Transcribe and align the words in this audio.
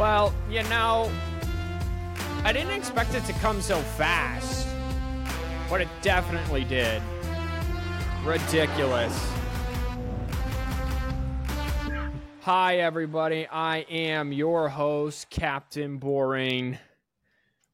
Well, 0.00 0.32
you 0.48 0.62
know, 0.64 1.10
I 2.42 2.54
didn't 2.54 2.72
expect 2.72 3.14
it 3.14 3.22
to 3.26 3.34
come 3.34 3.60
so 3.60 3.76
fast, 3.80 4.66
but 5.68 5.82
it 5.82 5.88
definitely 6.00 6.64
did. 6.64 7.02
Ridiculous. 8.24 9.39
Hi, 12.52 12.78
everybody. 12.78 13.46
I 13.46 13.86
am 13.88 14.32
your 14.32 14.68
host, 14.68 15.30
Captain 15.30 15.98
Boring. 15.98 16.78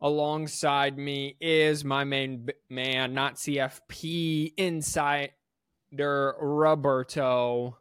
Alongside 0.03 0.99
me 0.99 1.35
is 1.41 1.83
my 1.83 2.05
main 2.05 2.51
man, 2.69 3.15
not 3.15 3.37
CFP 3.37 4.53
insider 4.59 5.31
Roberto. 6.39 7.79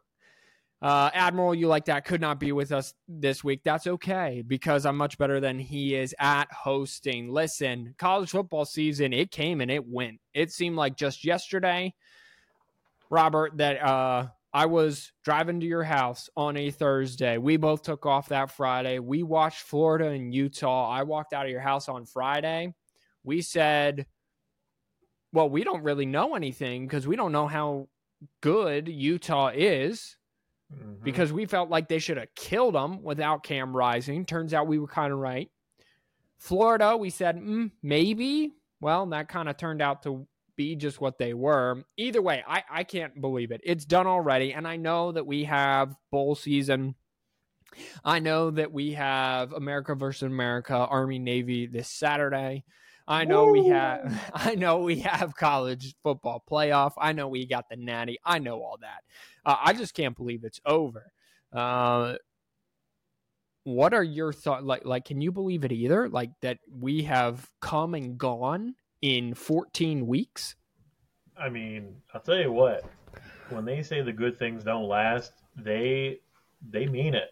Uh, 0.80 1.10
Admiral, 1.12 1.54
you 1.54 1.68
like 1.68 1.84
that, 1.84 2.06
could 2.06 2.22
not 2.22 2.40
be 2.40 2.52
with 2.52 2.72
us 2.72 2.94
this 3.06 3.44
week. 3.44 3.60
That's 3.62 3.86
okay 3.86 4.42
because 4.46 4.86
I'm 4.86 4.96
much 4.96 5.18
better 5.18 5.38
than 5.38 5.58
he 5.58 5.94
is 5.94 6.14
at 6.18 6.50
hosting. 6.50 7.28
Listen, 7.28 7.94
college 7.98 8.30
football 8.30 8.64
season, 8.64 9.12
it 9.12 9.30
came 9.30 9.60
and 9.60 9.70
it 9.70 9.86
went. 9.86 10.18
It 10.32 10.50
seemed 10.50 10.76
like 10.76 10.96
just 10.96 11.26
yesterday, 11.26 11.92
Robert, 13.10 13.58
that 13.58 13.82
uh, 13.84 14.28
I 14.56 14.64
was 14.64 15.12
driving 15.22 15.60
to 15.60 15.66
your 15.66 15.82
house 15.82 16.30
on 16.34 16.56
a 16.56 16.70
Thursday. 16.70 17.36
We 17.36 17.58
both 17.58 17.82
took 17.82 18.06
off 18.06 18.30
that 18.30 18.50
Friday. 18.50 18.98
We 18.98 19.22
watched 19.22 19.60
Florida 19.60 20.08
and 20.08 20.32
Utah. 20.32 20.90
I 20.90 21.02
walked 21.02 21.34
out 21.34 21.44
of 21.44 21.52
your 21.52 21.60
house 21.60 21.90
on 21.90 22.06
Friday. 22.06 22.72
We 23.22 23.42
said, 23.42 24.06
well, 25.30 25.50
we 25.50 25.62
don't 25.62 25.82
really 25.82 26.06
know 26.06 26.34
anything 26.36 26.86
because 26.86 27.06
we 27.06 27.16
don't 27.16 27.32
know 27.32 27.46
how 27.46 27.88
good 28.40 28.88
Utah 28.88 29.50
is 29.54 30.16
Mhm. 30.72 31.02
because 31.02 31.34
we 31.34 31.44
felt 31.44 31.68
like 31.68 31.88
they 31.88 31.98
should 31.98 32.16
have 32.16 32.34
killed 32.34 32.76
them 32.76 33.02
without 33.02 33.42
Cam 33.42 33.76
Rising. 33.76 34.24
Turns 34.24 34.54
out 34.54 34.66
we 34.66 34.78
were 34.78 34.88
kind 34.88 35.12
of 35.12 35.18
right. 35.18 35.50
Florida, 36.38 36.96
we 36.96 37.10
said 37.10 37.36
mm, 37.36 37.72
maybe. 37.82 38.54
Well, 38.80 39.04
that 39.08 39.28
kind 39.28 39.50
of 39.50 39.58
turned 39.58 39.82
out 39.82 40.02
to 40.04 40.26
be 40.56 40.76
just 40.76 41.00
what 41.00 41.18
they 41.18 41.34
were. 41.34 41.84
Either 41.96 42.22
way, 42.22 42.42
I, 42.46 42.64
I 42.70 42.84
can't 42.84 43.20
believe 43.20 43.50
it. 43.50 43.60
It's 43.64 43.84
done 43.84 44.06
already. 44.06 44.52
And 44.52 44.66
I 44.66 44.76
know 44.76 45.12
that 45.12 45.26
we 45.26 45.44
have 45.44 45.94
bowl 46.10 46.34
season. 46.34 46.94
I 48.04 48.18
know 48.20 48.50
that 48.50 48.72
we 48.72 48.92
have 48.92 49.52
America 49.52 49.94
versus 49.94 50.22
America, 50.22 50.74
Army 50.74 51.18
Navy 51.18 51.66
this 51.66 51.90
Saturday. 51.90 52.64
I 53.08 53.24
know 53.24 53.46
we 53.46 53.68
have 53.68 54.30
I 54.34 54.54
know 54.54 54.78
we 54.78 55.00
have 55.00 55.36
college 55.36 55.94
football 56.02 56.42
playoff. 56.50 56.92
I 56.98 57.12
know 57.12 57.28
we 57.28 57.46
got 57.46 57.68
the 57.68 57.76
natty. 57.76 58.18
I 58.24 58.38
know 58.38 58.56
all 58.56 58.78
that. 58.80 59.02
Uh, 59.44 59.56
I 59.62 59.72
just 59.72 59.94
can't 59.94 60.16
believe 60.16 60.44
it's 60.44 60.60
over. 60.64 61.12
Uh, 61.52 62.16
what 63.64 63.94
are 63.94 64.02
your 64.02 64.32
thoughts? 64.32 64.64
Like, 64.64 64.84
like, 64.84 65.04
can 65.04 65.20
you 65.20 65.32
believe 65.32 65.64
it 65.64 65.72
either? 65.72 66.08
Like 66.08 66.30
that 66.42 66.58
we 66.70 67.02
have 67.02 67.48
come 67.60 67.94
and 67.94 68.16
gone 68.18 68.74
in 69.02 69.34
14 69.34 70.06
weeks. 70.06 70.56
I 71.38 71.48
mean, 71.48 71.96
I'll 72.14 72.20
tell 72.20 72.38
you 72.38 72.52
what. 72.52 72.84
When 73.50 73.64
they 73.64 73.82
say 73.82 74.02
the 74.02 74.12
good 74.12 74.38
things 74.38 74.64
don't 74.64 74.88
last, 74.88 75.32
they 75.56 76.20
they 76.70 76.86
mean 76.86 77.14
it. 77.14 77.30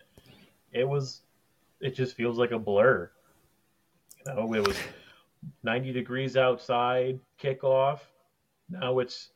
It 0.73 0.89
was 0.89 1.23
it 1.81 1.95
just 1.95 2.17
feels 2.17 2.39
like 2.39 2.53
a 2.53 2.59
blur. 2.59 3.11
You 4.27 4.35
know, 4.35 4.55
it 4.55 4.67
was 4.67 4.77
90 5.63 5.93
degrees 5.93 6.37
outside 6.37 7.19
kickoff. 7.41 8.01
Now 8.69 8.99
it's 9.01 9.31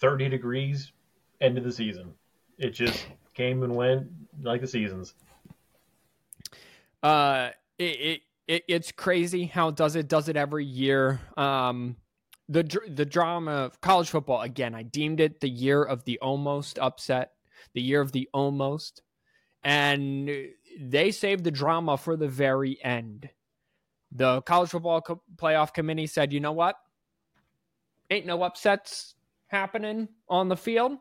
30 0.00 0.28
degrees 0.28 0.92
end 1.40 1.58
of 1.58 1.64
the 1.64 1.72
season. 1.72 2.14
It 2.58 2.70
just 2.70 3.06
came 3.34 3.62
and 3.62 3.74
went 3.74 4.08
like 4.42 4.60
the 4.60 4.66
seasons. 4.66 5.14
Uh, 7.02 7.50
it, 7.78 7.82
it, 7.82 8.20
it 8.50 8.64
it's 8.66 8.90
crazy 8.90 9.44
how 9.46 9.68
it 9.68 9.76
does 9.76 9.94
it 9.94 10.08
does 10.08 10.28
it 10.28 10.36
every 10.36 10.64
year. 10.64 11.20
Um, 11.36 11.96
the 12.48 12.64
the 12.88 13.06
drama 13.06 13.52
of 13.52 13.80
college 13.80 14.10
football 14.10 14.42
again. 14.42 14.74
I 14.74 14.82
deemed 14.82 15.20
it 15.20 15.40
the 15.40 15.48
year 15.48 15.84
of 15.84 16.04
the 16.04 16.18
almost 16.18 16.76
upset, 16.80 17.30
the 17.74 17.80
year 17.80 18.00
of 18.00 18.10
the 18.10 18.28
almost, 18.34 19.02
and 19.62 20.28
they 20.80 21.12
saved 21.12 21.44
the 21.44 21.52
drama 21.52 21.96
for 21.96 22.16
the 22.16 22.26
very 22.26 22.82
end. 22.82 23.30
The 24.10 24.42
college 24.42 24.70
football 24.70 25.00
co- 25.00 25.22
playoff 25.36 25.72
committee 25.72 26.08
said, 26.08 26.32
"You 26.32 26.40
know 26.40 26.50
what? 26.50 26.74
Ain't 28.10 28.26
no 28.26 28.42
upsets 28.42 29.14
happening 29.46 30.08
on 30.28 30.48
the 30.48 30.56
field." 30.56 30.98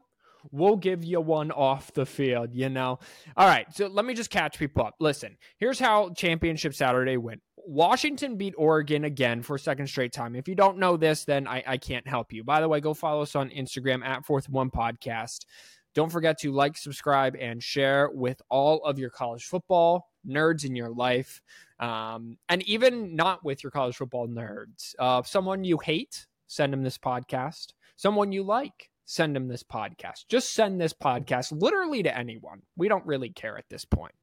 We'll 0.51 0.77
give 0.77 1.03
you 1.03 1.21
one 1.21 1.51
off 1.51 1.93
the 1.93 2.05
field, 2.05 2.53
you 2.53 2.69
know. 2.69 2.99
All 3.37 3.47
right, 3.47 3.65
so 3.73 3.87
let 3.87 4.05
me 4.05 4.13
just 4.13 4.29
catch 4.29 4.57
people 4.57 4.85
up. 4.85 4.95
Listen, 4.99 5.37
here's 5.57 5.79
how 5.79 6.09
Championship 6.11 6.73
Saturday 6.73 7.17
went. 7.17 7.41
Washington 7.55 8.35
beat 8.35 8.55
Oregon 8.57 9.03
again 9.03 9.43
for 9.43 9.55
a 9.55 9.59
second 9.59 9.87
straight 9.87 10.11
time. 10.11 10.35
If 10.35 10.47
you 10.47 10.55
don't 10.55 10.79
know 10.79 10.97
this, 10.97 11.25
then 11.25 11.47
I, 11.47 11.63
I 11.67 11.77
can't 11.77 12.07
help 12.07 12.33
you. 12.33 12.43
By 12.43 12.61
the 12.61 12.67
way, 12.67 12.79
go 12.79 12.95
follow 12.95 13.21
us 13.21 13.35
on 13.35 13.49
Instagram 13.51 14.03
at 14.03 14.25
Fourth 14.25 14.49
One 14.49 14.71
Podcast. 14.71 15.45
Don't 15.93 16.11
forget 16.11 16.39
to 16.39 16.51
like, 16.51 16.77
subscribe, 16.77 17.35
and 17.39 17.61
share 17.61 18.09
with 18.11 18.41
all 18.49 18.83
of 18.85 18.97
your 18.97 19.09
college 19.09 19.45
football 19.45 20.09
nerds 20.27 20.65
in 20.65 20.75
your 20.75 20.89
life, 20.89 21.41
um, 21.79 22.37
and 22.47 22.61
even 22.63 23.15
not 23.15 23.43
with 23.43 23.63
your 23.63 23.71
college 23.71 23.95
football 23.95 24.27
nerds. 24.27 24.95
Uh, 24.99 25.23
someone 25.23 25.63
you 25.63 25.77
hate, 25.77 26.27
send 26.47 26.73
them 26.73 26.83
this 26.83 26.97
podcast. 26.97 27.73
Someone 27.95 28.31
you 28.31 28.43
like, 28.43 28.89
send 29.09 29.35
them 29.35 29.47
this 29.47 29.63
podcast. 29.63 30.27
Just 30.29 30.53
send 30.53 30.79
this 30.79 30.93
podcast 30.93 31.51
literally 31.51 32.03
to 32.03 32.15
anyone. 32.15 32.61
We 32.77 32.87
don't 32.87 33.05
really 33.07 33.29
care 33.29 33.57
at 33.57 33.67
this 33.67 33.83
point. 33.83 34.13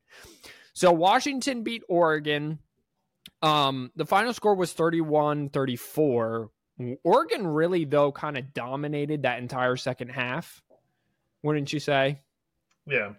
So 0.75 0.93
Washington 0.93 1.65
beat 1.65 1.83
Oregon. 1.89 2.61
Um, 3.43 3.91
the 3.97 4.07
final 4.07 4.33
score 4.33 4.55
was 4.55 4.73
31 4.73 5.49
34. 5.49 6.51
Oregon 7.03 7.47
really, 7.49 7.85
though, 7.85 8.13
kind 8.13 8.39
of 8.39 8.55
dominated 8.55 9.23
that 9.23 9.41
entire 9.41 9.77
second 9.77 10.11
half. 10.11 10.63
Wouldn't 11.43 11.73
you 11.73 11.81
say? 11.81 12.21
Yeah. 12.87 13.15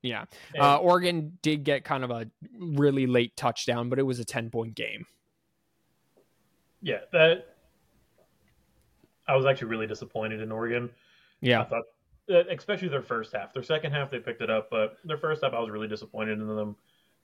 Yeah. 0.00 0.24
Uh, 0.58 0.78
Oregon 0.78 1.36
did 1.42 1.64
get 1.64 1.84
kind 1.84 2.02
of 2.04 2.10
a 2.10 2.30
really 2.58 3.06
late 3.06 3.36
touchdown, 3.36 3.90
but 3.90 3.98
it 3.98 4.04
was 4.04 4.20
a 4.20 4.24
10 4.24 4.48
point 4.48 4.74
game. 4.74 5.04
yeah, 6.80 7.00
that 7.12 7.53
I 9.26 9.36
was 9.36 9.46
actually 9.46 9.68
really 9.68 9.86
disappointed 9.86 10.40
in 10.40 10.52
Oregon. 10.52 10.90
I 11.42 11.46
Yeah. 11.46 11.64
thought, 11.64 11.84
uh, 12.30 12.44
especially 12.50 12.88
their 12.88 13.02
first 13.02 13.32
half. 13.34 13.52
Their 13.52 13.62
second 13.62 13.92
half, 13.92 14.10
they 14.10 14.18
picked 14.18 14.42
it 14.42 14.50
up, 14.50 14.68
but 14.70 14.98
their 15.04 15.18
first 15.18 15.42
half, 15.42 15.52
I 15.52 15.60
was 15.60 15.70
really 15.70 15.88
disappointed 15.88 16.38
in 16.38 16.46
them. 16.56 16.76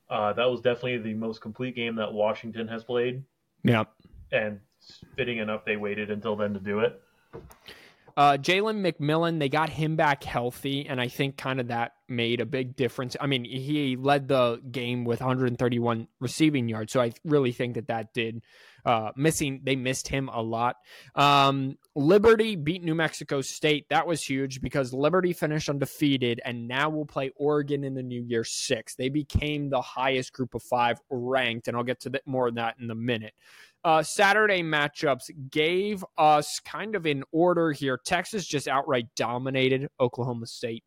Uh, 0.08 0.32
that 0.32 0.50
was 0.50 0.60
definitely 0.60 0.98
the 0.98 1.14
most 1.14 1.40
complete 1.40 1.74
game 1.76 1.96
that 1.96 2.12
Washington 2.12 2.66
has 2.68 2.82
played, 2.84 3.22
Yeah. 3.62 3.84
and 4.32 4.60
fitting 5.16 5.38
enough, 5.38 5.64
they 5.64 5.76
waited 5.76 6.10
until 6.10 6.36
then 6.36 6.54
to 6.54 6.60
do 6.60 6.80
it. 6.80 7.00
Uh, 8.16 8.36
Jalen 8.36 8.80
McMillan, 8.84 9.38
they 9.38 9.48
got 9.48 9.70
him 9.70 9.94
back 9.94 10.24
healthy, 10.24 10.86
and 10.86 11.00
I 11.00 11.06
think 11.08 11.36
kind 11.36 11.60
of 11.60 11.68
that 11.68 11.92
made 12.08 12.40
a 12.40 12.46
big 12.46 12.74
difference. 12.74 13.16
I 13.20 13.26
mean, 13.28 13.44
he 13.44 13.94
led 13.96 14.26
the 14.26 14.60
game 14.70 15.04
with 15.04 15.20
131 15.20 16.08
receiving 16.18 16.68
yards, 16.68 16.92
so 16.92 17.00
I 17.00 17.12
really 17.24 17.52
think 17.52 17.74
that 17.76 17.86
that 17.86 18.12
did. 18.12 18.42
Uh, 18.84 19.10
missing, 19.16 19.60
they 19.64 19.76
missed 19.76 20.08
him 20.08 20.28
a 20.32 20.40
lot. 20.40 20.76
Um, 21.14 21.76
Liberty 21.94 22.56
beat 22.56 22.82
New 22.82 22.94
Mexico 22.94 23.40
State. 23.40 23.86
That 23.90 24.06
was 24.06 24.22
huge 24.22 24.60
because 24.60 24.92
Liberty 24.92 25.32
finished 25.32 25.68
undefeated, 25.68 26.40
and 26.44 26.68
now 26.68 26.88
will 26.90 27.06
play 27.06 27.30
Oregon 27.36 27.84
in 27.84 27.94
the 27.94 28.02
New 28.02 28.22
Year 28.22 28.44
Six. 28.44 28.94
They 28.94 29.08
became 29.08 29.70
the 29.70 29.82
highest 29.82 30.32
group 30.32 30.54
of 30.54 30.62
five 30.62 31.00
ranked, 31.10 31.68
and 31.68 31.76
I'll 31.76 31.84
get 31.84 32.00
to 32.00 32.10
the, 32.10 32.20
more 32.26 32.48
of 32.48 32.54
that 32.56 32.76
in 32.80 32.90
a 32.90 32.94
minute 32.94 33.34
uh, 33.84 34.02
Saturday 34.02 34.62
matchups 34.62 35.30
gave 35.50 36.04
us 36.18 36.60
kind 36.60 36.94
of 36.94 37.06
an 37.06 37.24
order 37.32 37.72
here. 37.72 37.98
Texas 38.04 38.46
just 38.46 38.68
outright 38.68 39.06
dominated 39.16 39.88
Oklahoma 39.98 40.46
State. 40.46 40.84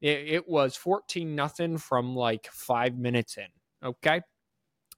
It, 0.00 0.28
it 0.28 0.48
was 0.48 0.76
14 0.76 1.34
nothing 1.34 1.76
from 1.76 2.16
like 2.16 2.48
five 2.50 2.96
minutes 2.96 3.36
in. 3.36 3.46
Okay. 3.86 4.22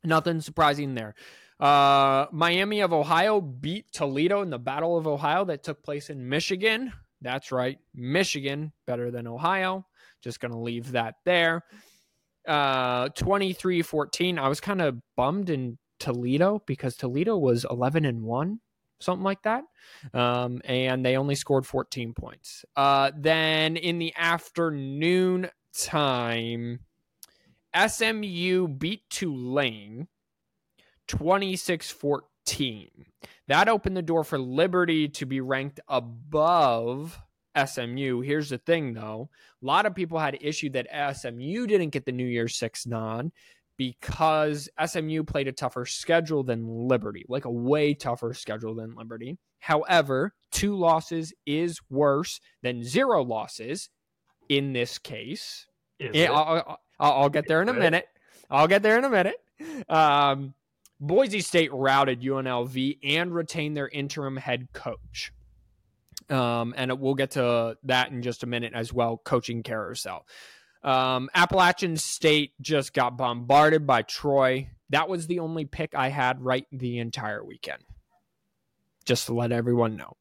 Nothing 0.04 0.40
surprising 0.40 0.94
there. 0.94 1.14
Uh, 1.62 2.26
Miami 2.32 2.80
of 2.80 2.92
Ohio 2.92 3.40
beat 3.40 3.86
Toledo 3.92 4.42
in 4.42 4.50
the 4.50 4.58
Battle 4.58 4.98
of 4.98 5.06
Ohio 5.06 5.44
that 5.44 5.62
took 5.62 5.80
place 5.84 6.10
in 6.10 6.28
Michigan. 6.28 6.92
That's 7.20 7.52
right. 7.52 7.78
Michigan 7.94 8.72
better 8.84 9.12
than 9.12 9.28
Ohio. 9.28 9.86
Just 10.22 10.40
to 10.52 10.58
leave 10.58 10.90
that 10.92 11.14
there. 11.24 11.62
Uh, 12.48 13.10
23 13.10 13.80
14. 13.82 14.40
I 14.40 14.48
was 14.48 14.58
kind 14.58 14.82
of 14.82 14.98
bummed 15.16 15.50
in 15.50 15.78
Toledo 16.00 16.64
because 16.66 16.96
Toledo 16.96 17.38
was 17.38 17.64
11 17.70 18.06
and 18.06 18.22
1, 18.24 18.58
something 19.00 19.22
like 19.22 19.42
that. 19.44 19.62
Um, 20.12 20.60
and 20.64 21.06
they 21.06 21.16
only 21.16 21.36
scored 21.36 21.64
14 21.64 22.12
points. 22.12 22.64
Uh, 22.74 23.12
then 23.16 23.76
in 23.76 24.00
the 24.00 24.12
afternoon 24.16 25.48
time, 25.76 26.80
SMU 27.76 28.66
beat 28.66 29.08
Tulane 29.10 30.08
26 31.12 31.90
14. 31.90 32.88
That 33.48 33.68
opened 33.68 33.96
the 33.96 34.02
door 34.02 34.24
for 34.24 34.38
Liberty 34.38 35.08
to 35.10 35.26
be 35.26 35.40
ranked 35.40 35.78
above 35.86 37.18
SMU. 37.54 38.22
Here's 38.22 38.48
the 38.48 38.58
thing, 38.58 38.94
though. 38.94 39.28
A 39.62 39.66
lot 39.66 39.84
of 39.84 39.94
people 39.94 40.18
had 40.18 40.38
issue 40.40 40.70
that 40.70 41.16
SMU 41.16 41.66
didn't 41.66 41.90
get 41.90 42.06
the 42.06 42.12
New 42.12 42.26
Year's 42.26 42.56
Six 42.56 42.86
non 42.86 43.30
because 43.76 44.70
SMU 44.84 45.22
played 45.24 45.48
a 45.48 45.52
tougher 45.52 45.84
schedule 45.84 46.42
than 46.42 46.66
Liberty, 46.88 47.26
like 47.28 47.44
a 47.44 47.50
way 47.50 47.92
tougher 47.92 48.32
schedule 48.32 48.74
than 48.74 48.94
Liberty. 48.94 49.36
However, 49.58 50.34
two 50.50 50.76
losses 50.76 51.34
is 51.44 51.78
worse 51.90 52.40
than 52.62 52.82
zero 52.82 53.22
losses 53.22 53.90
in 54.48 54.72
this 54.72 54.98
case. 54.98 55.66
It? 55.98 56.30
I'll, 56.30 56.78
I'll, 56.98 57.12
I'll 57.12 57.28
get 57.28 57.46
there 57.46 57.60
in 57.60 57.68
a 57.68 57.74
minute. 57.74 58.06
I'll 58.50 58.68
get 58.68 58.82
there 58.82 58.98
in 58.98 59.04
a 59.04 59.10
minute. 59.10 59.36
Um, 59.88 60.54
Boise 61.02 61.40
State 61.40 61.72
routed 61.72 62.22
UNLV 62.22 62.98
and 63.02 63.34
retained 63.34 63.76
their 63.76 63.88
interim 63.88 64.36
head 64.36 64.68
coach. 64.72 65.32
Um, 66.30 66.74
and 66.76 67.00
we'll 67.00 67.16
get 67.16 67.32
to 67.32 67.76
that 67.82 68.12
in 68.12 68.22
just 68.22 68.44
a 68.44 68.46
minute 68.46 68.72
as 68.72 68.92
well. 68.92 69.20
Coaching 69.22 69.64
carousel. 69.64 70.24
Um, 70.84 71.28
Appalachian 71.34 71.96
State 71.96 72.52
just 72.60 72.92
got 72.92 73.16
bombarded 73.16 73.84
by 73.84 74.02
Troy. 74.02 74.68
That 74.90 75.08
was 75.08 75.26
the 75.26 75.40
only 75.40 75.64
pick 75.64 75.92
I 75.96 76.08
had 76.08 76.40
right 76.40 76.66
the 76.70 77.00
entire 77.00 77.44
weekend. 77.44 77.82
Just 79.04 79.26
to 79.26 79.34
let 79.34 79.50
everyone 79.50 79.96
know. 79.96 80.16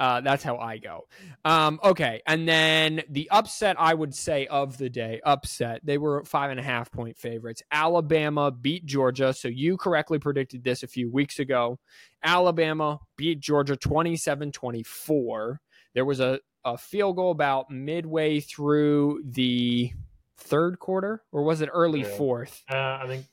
Uh, 0.00 0.22
that's 0.22 0.42
how 0.42 0.56
I 0.56 0.78
go. 0.78 1.06
Um, 1.44 1.78
okay, 1.84 2.22
and 2.26 2.48
then 2.48 3.02
the 3.10 3.28
upset 3.30 3.76
I 3.78 3.92
would 3.92 4.14
say 4.14 4.46
of 4.46 4.78
the 4.78 4.88
day, 4.88 5.20
upset. 5.24 5.82
They 5.84 5.98
were 5.98 6.24
five 6.24 6.50
and 6.50 6.58
a 6.58 6.62
half 6.62 6.90
point 6.90 7.18
favorites. 7.18 7.62
Alabama 7.70 8.50
beat 8.50 8.86
Georgia, 8.86 9.34
so 9.34 9.46
you 9.48 9.76
correctly 9.76 10.18
predicted 10.18 10.64
this 10.64 10.82
a 10.82 10.86
few 10.88 11.10
weeks 11.10 11.38
ago. 11.38 11.78
Alabama 12.24 12.98
beat 13.16 13.40
Georgia 13.40 13.76
27-24. 13.76 15.58
There 15.94 16.04
was 16.04 16.20
a, 16.20 16.40
a 16.64 16.78
field 16.78 17.16
goal 17.16 17.30
about 17.30 17.70
midway 17.70 18.40
through 18.40 19.22
the 19.24 19.92
third 20.38 20.78
quarter, 20.78 21.22
or 21.32 21.42
was 21.42 21.60
it 21.60 21.68
early 21.72 22.00
Yeah. 22.00 22.16
fourth? 22.16 22.62
Uh, 22.70 22.74
I 23.02 23.04
think 23.06 23.26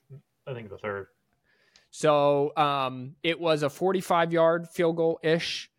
I 0.45 0.53
think 0.53 0.69
the 0.69 0.77
third. 0.77 1.07
So 1.91 2.55
um, 2.57 3.15
it 3.23 3.39
was 3.39 3.63
a 3.63 3.69
45 3.69 4.33
yard 4.33 4.67
field 4.69 4.97
goal 4.97 5.19
ish, 5.23 5.69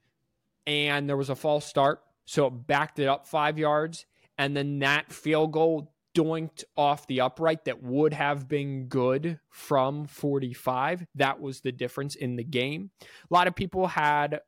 and 0.69 1.09
there 1.09 1.17
was 1.17 1.31
a 1.31 1.35
false 1.35 1.65
start. 1.65 2.03
So 2.27 2.47
it 2.47 2.67
backed 2.67 2.99
it 2.99 3.09
up 3.09 3.27
five 3.27 3.59
yards. 3.59 4.05
And 4.37 4.55
then 4.55 4.81
that 4.81 5.13
field 5.13 5.53
goal 5.53 5.95
doinked 6.15 6.65
off 6.77 7.07
the 7.07 7.23
upright 7.23 7.65
that 7.65 7.83
would 7.83 8.13
have 8.13 8.47
been 8.47 8.87
good 8.87 9.41
from 9.51 10.07
45. 10.07 11.07
That 11.15 11.41
was 11.41 11.63
the 11.63 11.73
difference 11.73 12.15
in 12.15 12.37
the 12.37 12.45
game. 12.45 12.91
A 13.01 13.35
lot 13.35 13.47
of 13.47 13.55
people 13.55 13.87
had 13.87 14.41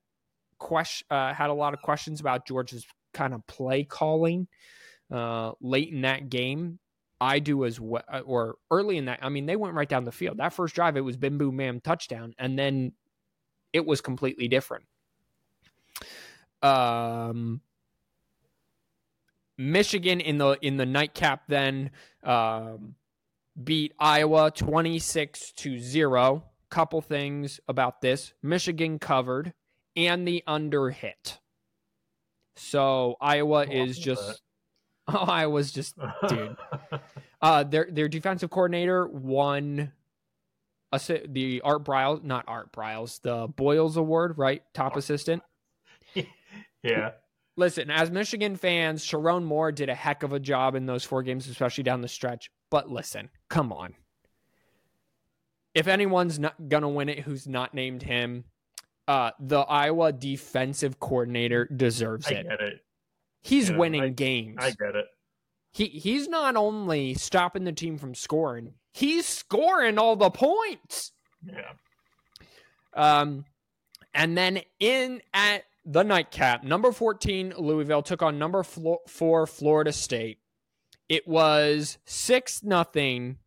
question 0.58 1.06
uh, 1.10 1.32
had 1.32 1.48
a 1.48 1.54
lot 1.54 1.72
of 1.72 1.80
questions 1.80 2.20
about 2.20 2.46
George's 2.46 2.84
kind 3.14 3.32
of 3.32 3.46
play 3.46 3.82
calling 3.82 4.46
uh, 5.10 5.52
late 5.62 5.90
in 5.90 6.02
that 6.02 6.28
game. 6.28 6.78
I 7.18 7.38
do 7.38 7.64
as 7.64 7.80
well, 7.80 8.02
or 8.24 8.56
early 8.70 8.98
in 8.98 9.06
that. 9.06 9.20
I 9.22 9.30
mean, 9.30 9.46
they 9.46 9.56
went 9.56 9.74
right 9.74 9.88
down 9.88 10.04
the 10.04 10.12
field. 10.12 10.38
That 10.38 10.52
first 10.52 10.74
drive, 10.74 10.96
it 10.96 11.02
was 11.02 11.16
bim 11.16 11.38
boom 11.38 11.80
touchdown, 11.80 12.34
and 12.38 12.58
then 12.58 12.92
it 13.72 13.86
was 13.86 14.00
completely 14.00 14.48
different. 14.48 14.84
Um, 16.62 17.60
Michigan 19.58 20.20
in 20.20 20.38
the 20.38 20.58
in 20.62 20.76
the 20.76 20.86
nightcap 20.86 21.42
then 21.48 21.90
um, 22.24 22.94
beat 23.62 23.92
Iowa 23.98 24.50
twenty 24.50 24.98
six 24.98 25.52
to 25.58 25.78
zero. 25.78 26.44
Couple 26.70 27.00
things 27.00 27.60
about 27.68 28.00
this: 28.00 28.32
Michigan 28.42 28.98
covered 28.98 29.52
and 29.96 30.26
the 30.26 30.42
under 30.46 30.90
hit. 30.90 31.38
So 32.56 33.16
Iowa 33.20 33.66
Oh, 33.68 33.72
is 33.72 33.98
just 33.98 34.42
oh, 35.08 35.16
Iowa's 35.16 35.72
just 35.72 35.96
Dude. 36.28 36.56
uh, 37.42 37.64
their 37.64 37.88
their 37.90 38.08
defensive 38.08 38.50
coordinator 38.50 39.06
won 39.06 39.92
a, 40.92 41.00
the 41.26 41.60
Art 41.62 41.84
Briles, 41.84 42.22
not 42.24 42.44
Art 42.48 42.72
Briles, 42.72 43.20
the 43.22 43.48
Broyles 43.48 43.96
Award, 43.96 44.38
right? 44.38 44.62
Top 44.74 44.96
assistant. 44.96 45.42
Yeah. 46.82 47.10
Listen, 47.56 47.90
as 47.90 48.10
Michigan 48.10 48.56
fans, 48.56 49.04
Sherrone 49.04 49.44
Moore 49.44 49.70
did 49.72 49.88
a 49.88 49.94
heck 49.94 50.22
of 50.22 50.32
a 50.32 50.40
job 50.40 50.74
in 50.74 50.86
those 50.86 51.04
four 51.04 51.22
games, 51.22 51.46
especially 51.48 51.84
down 51.84 52.00
the 52.00 52.08
stretch. 52.08 52.50
But 52.70 52.88
listen, 52.90 53.28
come 53.48 53.72
on. 53.72 53.94
If 55.74 55.86
anyone's 55.86 56.38
not 56.38 56.68
gonna 56.68 56.88
win 56.88 57.08
it, 57.08 57.20
who's 57.20 57.46
not 57.46 57.74
named 57.74 58.02
him, 58.02 58.44
uh, 59.06 59.32
the 59.38 59.60
Iowa 59.60 60.12
defensive 60.12 60.98
coordinator 61.00 61.66
deserves 61.66 62.26
I 62.28 62.30
it. 62.32 62.48
get 62.48 62.60
it. 62.60 62.80
He's 63.42 63.70
winning 63.70 64.02
I- 64.02 64.08
games. 64.08 64.56
I 64.60 64.70
get 64.70 64.94
it. 64.96 65.06
he 65.72 65.86
he's 65.86 66.28
not 66.28 66.56
only 66.56 67.14
stopping 67.14 67.64
the 67.64 67.72
team 67.72 67.98
from 67.98 68.14
scoring, 68.14 68.74
he's 68.92 69.26
scoring 69.26 69.98
all 69.98 70.16
the 70.16 70.30
points. 70.30 71.12
Yeah. 71.44 71.72
Um, 72.94 73.44
and 74.12 74.36
then 74.36 74.62
in 74.80 75.22
at 75.32 75.64
the 75.84 76.02
nightcap, 76.02 76.62
number 76.62 76.92
14, 76.92 77.54
Louisville 77.56 78.02
took 78.02 78.22
on 78.22 78.38
number 78.38 78.62
four, 78.62 79.46
Florida 79.46 79.92
State. 79.92 80.38
It 81.08 81.26
was 81.26 81.98
six 82.04 82.62
nothing, 82.62 83.38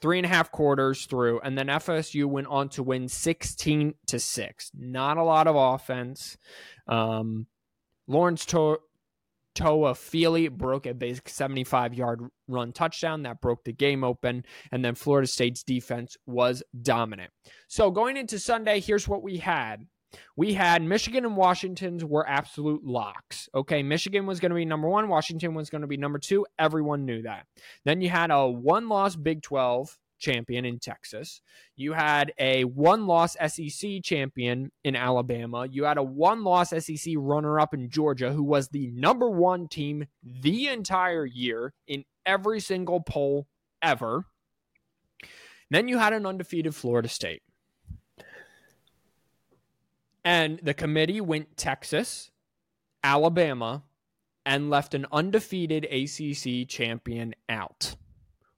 three 0.00 0.18
and 0.18 0.26
a 0.26 0.28
half 0.28 0.50
quarters 0.50 1.06
through, 1.06 1.40
and 1.40 1.56
then 1.56 1.68
FSU 1.68 2.26
went 2.26 2.48
on 2.48 2.68
to 2.70 2.82
win 2.82 3.08
16 3.08 3.94
to 4.08 4.18
six. 4.18 4.70
Not 4.76 5.16
a 5.16 5.22
lot 5.22 5.46
of 5.46 5.56
offense. 5.56 6.36
Um, 6.86 7.46
Lawrence 8.06 8.44
to- 8.46 8.80
Toafili 9.54 10.50
broke 10.50 10.86
a 10.86 10.94
basic 10.94 11.28
75 11.28 11.94
yard 11.94 12.20
run 12.48 12.72
touchdown 12.72 13.22
that 13.22 13.40
broke 13.40 13.64
the 13.64 13.72
game 13.72 14.02
open 14.02 14.44
and 14.70 14.84
then 14.84 14.94
Florida 14.94 15.26
State's 15.26 15.62
defense 15.62 16.16
was 16.26 16.62
dominant. 16.80 17.30
So 17.68 17.90
going 17.90 18.16
into 18.16 18.38
Sunday, 18.38 18.80
here's 18.80 19.06
what 19.06 19.22
we 19.22 19.36
had. 19.38 19.86
We 20.36 20.54
had 20.54 20.82
Michigan 20.82 21.24
and 21.24 21.36
Washington's 21.36 22.04
were 22.04 22.28
absolute 22.28 22.84
locks. 22.84 23.48
Okay, 23.54 23.82
Michigan 23.82 24.26
was 24.26 24.40
going 24.40 24.50
to 24.50 24.56
be 24.56 24.64
number 24.64 24.88
one, 24.88 25.08
Washington 25.08 25.54
was 25.54 25.70
going 25.70 25.82
to 25.82 25.86
be 25.86 25.96
number 25.96 26.18
two. 26.18 26.46
Everyone 26.58 27.04
knew 27.04 27.22
that. 27.22 27.46
Then 27.84 28.00
you 28.00 28.08
had 28.08 28.30
a 28.30 28.48
one 28.48 28.88
loss 28.88 29.16
Big 29.16 29.42
12 29.42 29.98
champion 30.22 30.64
in 30.64 30.78
Texas. 30.78 31.42
You 31.76 31.92
had 31.92 32.32
a 32.38 32.64
one 32.64 33.06
loss 33.06 33.36
SEC 33.46 34.02
champion 34.02 34.70
in 34.84 34.96
Alabama. 34.96 35.66
You 35.70 35.84
had 35.84 35.98
a 35.98 36.02
one 36.02 36.44
loss 36.44 36.70
SEC 36.70 37.14
runner 37.16 37.60
up 37.60 37.74
in 37.74 37.90
Georgia, 37.90 38.32
who 38.32 38.44
was 38.44 38.68
the 38.68 38.90
number 38.92 39.28
one 39.28 39.68
team 39.68 40.06
the 40.22 40.68
entire 40.68 41.26
year 41.26 41.74
in 41.86 42.04
every 42.24 42.60
single 42.60 43.00
poll 43.00 43.48
ever. 43.82 44.26
Then 45.70 45.88
you 45.88 45.98
had 45.98 46.12
an 46.12 46.24
undefeated 46.24 46.74
Florida 46.74 47.08
State. 47.08 47.42
And 50.24 50.60
the 50.62 50.74
committee 50.74 51.20
went 51.20 51.56
Texas, 51.56 52.30
Alabama, 53.02 53.82
and 54.46 54.70
left 54.70 54.94
an 54.94 55.06
undefeated 55.12 55.84
ACC 55.84 56.68
champion 56.68 57.34
out. 57.48 57.96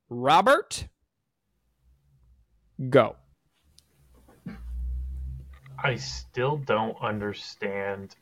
Robert, 0.09 0.89
go. 2.91 3.17
I 5.83 5.97
still 5.97 6.57
don't 6.57 6.97
understand 7.03 8.17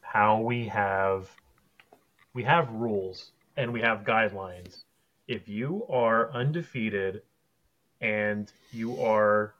how 0.00 0.40
we 0.40 0.66
have 0.68 1.30
we 2.32 2.44
have 2.44 2.70
rules 2.70 3.32
and 3.56 3.72
we 3.72 3.80
have 3.80 4.04
guidelines. 4.04 4.84
If 5.26 5.48
you 5.48 5.84
are 5.88 6.30
undefeated 6.32 7.22
and 8.00 8.50
you 8.72 9.00
are 9.00 9.54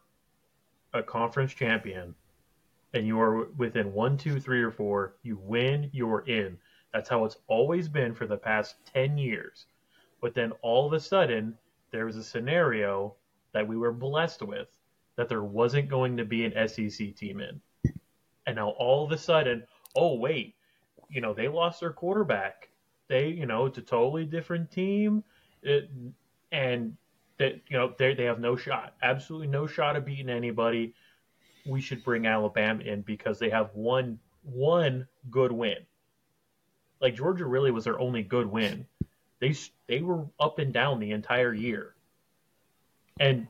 a 0.92 1.02
conference 1.02 1.52
champion 1.52 2.14
and 2.96 3.06
you 3.06 3.20
are 3.20 3.44
within 3.56 3.92
one, 3.92 4.16
two, 4.16 4.40
three, 4.40 4.62
or 4.62 4.72
four, 4.72 5.14
you 5.22 5.38
win, 5.40 5.90
you're 5.92 6.24
in. 6.26 6.58
That's 6.92 7.08
how 7.08 7.24
it's 7.24 7.36
always 7.46 7.88
been 7.88 8.14
for 8.14 8.26
the 8.26 8.36
past 8.36 8.76
10 8.92 9.18
years. 9.18 9.66
But 10.20 10.34
then 10.34 10.52
all 10.62 10.86
of 10.86 10.92
a 10.92 11.00
sudden, 11.00 11.56
there 11.90 12.06
was 12.06 12.16
a 12.16 12.24
scenario 12.24 13.14
that 13.52 13.68
we 13.68 13.76
were 13.76 13.92
blessed 13.92 14.42
with 14.42 14.68
that 15.16 15.28
there 15.28 15.42
wasn't 15.44 15.88
going 15.88 16.16
to 16.16 16.24
be 16.24 16.44
an 16.44 16.68
SEC 16.68 17.14
team 17.14 17.40
in. 17.40 17.60
And 18.46 18.56
now 18.56 18.70
all 18.70 19.04
of 19.04 19.12
a 19.12 19.18
sudden, 19.18 19.64
oh, 19.94 20.14
wait, 20.14 20.54
you 21.08 21.20
know, 21.20 21.34
they 21.34 21.48
lost 21.48 21.80
their 21.80 21.92
quarterback. 21.92 22.70
They, 23.08 23.28
you 23.28 23.46
know, 23.46 23.66
it's 23.66 23.78
a 23.78 23.82
totally 23.82 24.24
different 24.24 24.70
team. 24.70 25.22
It, 25.62 25.90
and 26.52 26.96
that, 27.38 27.60
you 27.68 27.76
know, 27.76 27.94
they, 27.98 28.14
they 28.14 28.24
have 28.24 28.40
no 28.40 28.56
shot, 28.56 28.94
absolutely 29.02 29.48
no 29.48 29.66
shot 29.66 29.96
of 29.96 30.04
beating 30.04 30.30
anybody. 30.30 30.94
We 31.66 31.80
should 31.80 32.04
bring 32.04 32.26
Alabama 32.26 32.82
in 32.82 33.02
because 33.02 33.38
they 33.38 33.50
have 33.50 33.70
one, 33.74 34.18
one 34.42 35.06
good 35.30 35.52
win. 35.52 35.78
Like 37.00 37.14
Georgia 37.14 37.46
really 37.46 37.70
was 37.70 37.84
their 37.84 37.98
only 37.98 38.22
good 38.22 38.46
win. 38.46 38.86
They 39.38 39.54
they 39.86 40.00
were 40.00 40.26
up 40.40 40.58
and 40.58 40.72
down 40.72 40.98
the 40.98 41.12
entire 41.12 41.52
year, 41.52 41.94
and 43.20 43.46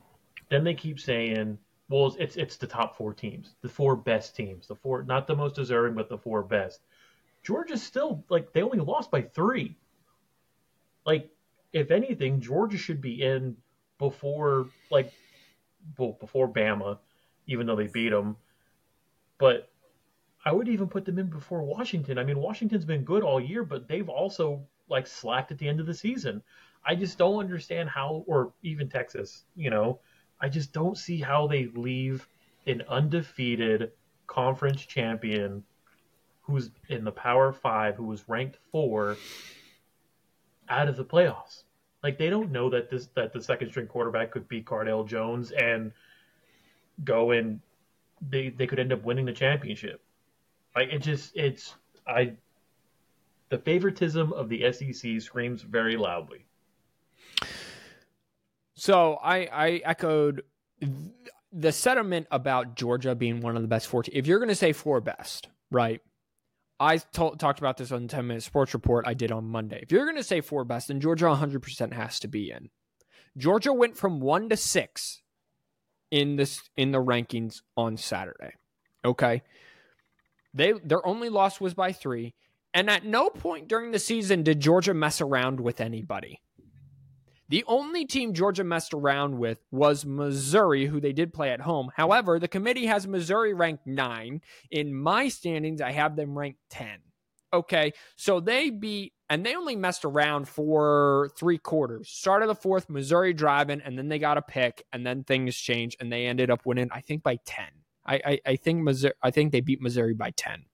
then 0.49 0.63
they 0.65 0.73
keep 0.73 0.99
saying, 0.99 1.57
"Well, 1.87 2.13
it's 2.19 2.35
it's 2.35 2.57
the 2.57 2.67
top 2.67 2.97
four 2.97 3.13
teams, 3.13 3.55
the 3.61 3.69
four 3.69 3.95
best 3.95 4.35
teams, 4.35 4.67
the 4.67 4.75
four 4.75 5.03
not 5.03 5.27
the 5.27 5.35
most 5.35 5.55
deserving, 5.55 5.95
but 5.95 6.09
the 6.09 6.17
four 6.17 6.43
best." 6.43 6.81
Georgia's 7.43 7.81
still 7.81 8.25
like 8.27 8.51
they 8.51 8.61
only 8.61 8.79
lost 8.79 9.09
by 9.09 9.21
three. 9.21 9.77
Like, 11.05 11.29
if 11.71 11.91
anything, 11.91 12.41
Georgia 12.41 12.77
should 12.77 12.99
be 12.99 13.23
in 13.23 13.55
before 13.97 14.67
like 14.91 15.13
well, 15.97 16.17
before 16.19 16.49
Bama, 16.49 16.97
even 17.47 17.65
though 17.65 17.75
they 17.75 17.87
beat 17.87 18.09
them. 18.09 18.37
But 19.37 19.69
I 20.45 20.51
would 20.51 20.67
even 20.67 20.87
put 20.87 21.05
them 21.05 21.19
in 21.19 21.27
before 21.27 21.63
Washington. 21.63 22.17
I 22.17 22.23
mean, 22.23 22.39
Washington's 22.39 22.85
been 22.85 23.03
good 23.03 23.23
all 23.23 23.39
year, 23.39 23.63
but 23.63 23.87
they've 23.87 24.09
also 24.09 24.61
like 24.89 25.07
slacked 25.07 25.51
at 25.51 25.57
the 25.57 25.67
end 25.67 25.79
of 25.79 25.85
the 25.85 25.93
season. 25.93 26.41
I 26.85 26.95
just 26.95 27.17
don't 27.17 27.39
understand 27.39 27.89
how, 27.89 28.23
or 28.27 28.53
even 28.63 28.87
Texas, 28.87 29.43
you 29.55 29.69
know, 29.69 29.99
I 30.39 30.47
just 30.47 30.71
don't 30.71 30.97
see 30.97 31.19
how 31.19 31.47
they 31.47 31.65
leave 31.65 32.27
an 32.65 32.83
undefeated 32.87 33.91
conference 34.27 34.85
champion 34.85 35.63
who's 36.41 36.71
in 36.87 37.03
the 37.03 37.11
Power 37.11 37.51
Five, 37.51 37.95
who 37.95 38.05
was 38.05 38.29
ranked 38.29 38.57
four, 38.71 39.17
out 40.69 40.87
of 40.87 40.95
the 40.95 41.03
playoffs. 41.03 41.63
Like 42.03 42.17
they 42.17 42.29
don't 42.29 42.51
know 42.51 42.69
that 42.69 42.89
this 42.89 43.07
that 43.15 43.33
the 43.33 43.41
second 43.41 43.69
string 43.71 43.87
quarterback 43.87 44.31
could 44.31 44.47
be 44.47 44.61
Cardale 44.61 45.05
Jones 45.05 45.51
and 45.51 45.91
go 47.03 47.31
and 47.31 47.59
they 48.29 48.49
they 48.49 48.67
could 48.67 48.79
end 48.79 48.91
up 48.91 49.03
winning 49.03 49.25
the 49.25 49.33
championship. 49.33 50.01
Like 50.75 50.89
it 50.91 50.99
just 50.99 51.35
it's 51.35 51.75
I 52.07 52.33
the 53.49 53.57
favoritism 53.57 54.33
of 54.33 54.49
the 54.49 54.71
SEC 54.71 55.21
screams 55.21 55.61
very 55.61 55.97
loudly. 55.97 56.45
So 58.75 59.17
I 59.23 59.37
I 59.51 59.81
echoed 59.85 60.43
the 61.51 61.71
sentiment 61.71 62.27
about 62.29 62.75
Georgia 62.75 63.15
being 63.15 63.41
one 63.41 63.55
of 63.55 63.61
the 63.61 63.67
best 63.67 63.87
four. 63.87 64.03
If 64.11 64.27
you're 64.27 64.39
going 64.39 64.49
to 64.49 64.55
say 64.55 64.73
four 64.73 65.01
best, 65.01 65.47
right? 65.71 66.01
I 66.79 66.97
talked 66.97 67.57
about 67.57 67.77
this 67.77 67.91
on 67.91 68.03
the 68.03 68.07
10 68.07 68.27
minute 68.27 68.43
sports 68.43 68.75
report 68.75 69.07
I 69.07 69.15
did 69.15 69.31
on 69.31 69.45
Monday. 69.45 69.79
If 69.81 69.91
you're 69.91 70.05
going 70.05 70.17
to 70.17 70.23
say 70.23 70.41
four 70.41 70.63
best, 70.63 70.89
then 70.89 71.01
Georgia 71.01 71.25
100% 71.25 71.93
has 71.93 72.19
to 72.19 72.27
be 72.27 72.51
in. 72.51 72.69
Georgia 73.35 73.73
went 73.73 73.97
from 73.97 74.19
one 74.19 74.47
to 74.49 74.57
six 74.57 75.23
in 76.11 76.35
this 76.35 76.61
in 76.75 76.91
the 76.91 77.03
rankings 77.03 77.61
on 77.75 77.97
Saturday. 77.97 78.53
Okay. 79.03 79.43
They 80.53 80.73
their 80.83 81.05
only 81.05 81.29
loss 81.29 81.59
was 81.61 81.73
by 81.73 81.91
three. 81.91 82.33
And 82.73 82.89
at 82.89 83.05
no 83.05 83.29
point 83.29 83.67
during 83.67 83.91
the 83.91 83.99
season 83.99 84.43
did 84.43 84.59
Georgia 84.59 84.93
mess 84.93 85.21
around 85.21 85.59
with 85.59 85.81
anybody. 85.81 86.41
The 87.49 87.63
only 87.65 88.05
team 88.05 88.33
Georgia 88.33 88.65
messed 88.65 88.93
around 88.93 89.37
with 89.37 89.59
was 89.71 90.05
Missouri, 90.05 90.85
who 90.85 90.99
they 90.99 91.13
did 91.13 91.33
play 91.33 91.51
at 91.51 91.61
home. 91.61 91.89
However, 91.95 92.39
the 92.39 92.47
committee 92.49 92.87
has 92.87 93.07
Missouri 93.07 93.53
ranked 93.53 93.87
nine. 93.87 94.41
In 94.69 94.93
my 94.93 95.29
standings, 95.29 95.79
I 95.79 95.93
have 95.93 96.17
them 96.17 96.37
ranked 96.37 96.59
10. 96.71 96.99
Okay, 97.53 97.93
so 98.17 98.41
they 98.41 98.69
beat, 98.69 99.13
and 99.29 99.45
they 99.45 99.55
only 99.55 99.75
messed 99.75 100.05
around 100.05 100.47
for 100.47 101.29
three 101.37 101.57
quarters. 101.57 102.09
Start 102.09 102.41
of 102.41 102.47
the 102.47 102.55
fourth, 102.55 102.89
Missouri 102.89 103.33
driving, 103.33 103.81
and 103.81 103.97
then 103.97 104.07
they 104.07 104.19
got 104.19 104.37
a 104.37 104.41
pick, 104.41 104.83
and 104.93 105.05
then 105.05 105.23
things 105.23 105.55
changed, 105.55 105.97
and 105.99 106.11
they 106.11 106.25
ended 106.25 106.49
up 106.49 106.65
winning, 106.65 106.89
I 106.91 107.01
think, 107.01 107.23
by 107.23 107.37
10. 107.45 107.65
I, 108.05 108.15
I, 108.25 108.39
I 108.45 108.55
think 108.55 108.83
Missouri, 108.83 109.13
I 109.21 109.31
think 109.31 109.51
they 109.51 109.61
beat 109.61 109.81
Missouri 109.81 110.13
by 110.13 110.31
10. 110.31 110.65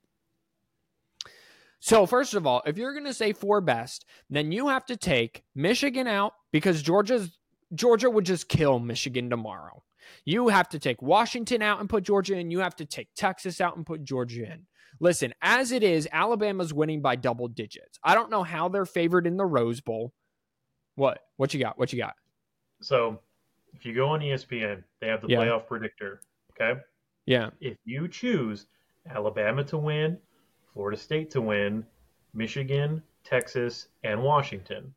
So, 1.79 2.05
first 2.05 2.33
of 2.33 2.47
all, 2.47 2.61
if 2.65 2.77
you're 2.77 2.93
going 2.93 3.05
to 3.05 3.13
say 3.13 3.33
four 3.33 3.59
best, 3.59 4.05
then 4.29 4.51
you 4.51 4.69
have 4.69 4.85
to 4.85 4.95
take 4.95 5.43
Michigan 5.53 6.07
out 6.07 6.33
because 6.51 6.81
Georgia's 6.81 7.37
Georgia 7.75 8.09
would 8.09 8.25
just 8.25 8.47
kill 8.47 8.79
Michigan 8.79 9.29
tomorrow. 9.29 9.83
You 10.25 10.47
have 10.49 10.69
to 10.69 10.79
take 10.79 11.01
Washington 11.01 11.61
out 11.61 11.79
and 11.79 11.89
put 11.89 12.03
Georgia 12.03 12.35
in. 12.35 12.51
You 12.51 12.59
have 12.59 12.75
to 12.77 12.85
take 12.85 13.09
Texas 13.15 13.59
out 13.59 13.75
and 13.75 13.85
put 13.85 14.03
Georgia 14.03 14.43
in. 14.51 14.65
Listen, 14.99 15.33
as 15.41 15.71
it 15.71 15.83
is, 15.83 16.07
Alabama's 16.11 16.73
winning 16.73 17.01
by 17.01 17.15
double 17.15 17.47
digits. 17.47 17.99
I 18.03 18.13
don't 18.15 18.29
know 18.29 18.43
how 18.43 18.69
they're 18.69 18.85
favored 18.85 19.27
in 19.27 19.37
the 19.37 19.45
Rose 19.45 19.81
Bowl. 19.81 20.13
What? 20.95 21.19
What 21.37 21.53
you 21.53 21.59
got? 21.59 21.77
What 21.77 21.91
you 21.91 21.99
got? 21.99 22.15
So, 22.81 23.19
if 23.73 23.85
you 23.85 23.93
go 23.95 24.09
on 24.09 24.19
ESPN, 24.21 24.83
they 24.99 25.07
have 25.07 25.21
the 25.21 25.27
Yeah. 25.29 25.39
playoff 25.39 25.67
predictor. 25.67 26.21
Okay. 26.51 26.79
Yeah. 27.25 27.49
If 27.59 27.77
you 27.85 28.07
choose 28.07 28.67
Alabama 29.09 29.63
to 29.65 29.77
win, 29.77 30.19
Florida 30.73 30.97
State 30.97 31.31
to 31.31 31.41
win, 31.41 31.85
Michigan, 32.33 33.01
Texas, 33.23 33.87
and 34.03 34.21
Washington. 34.21 34.93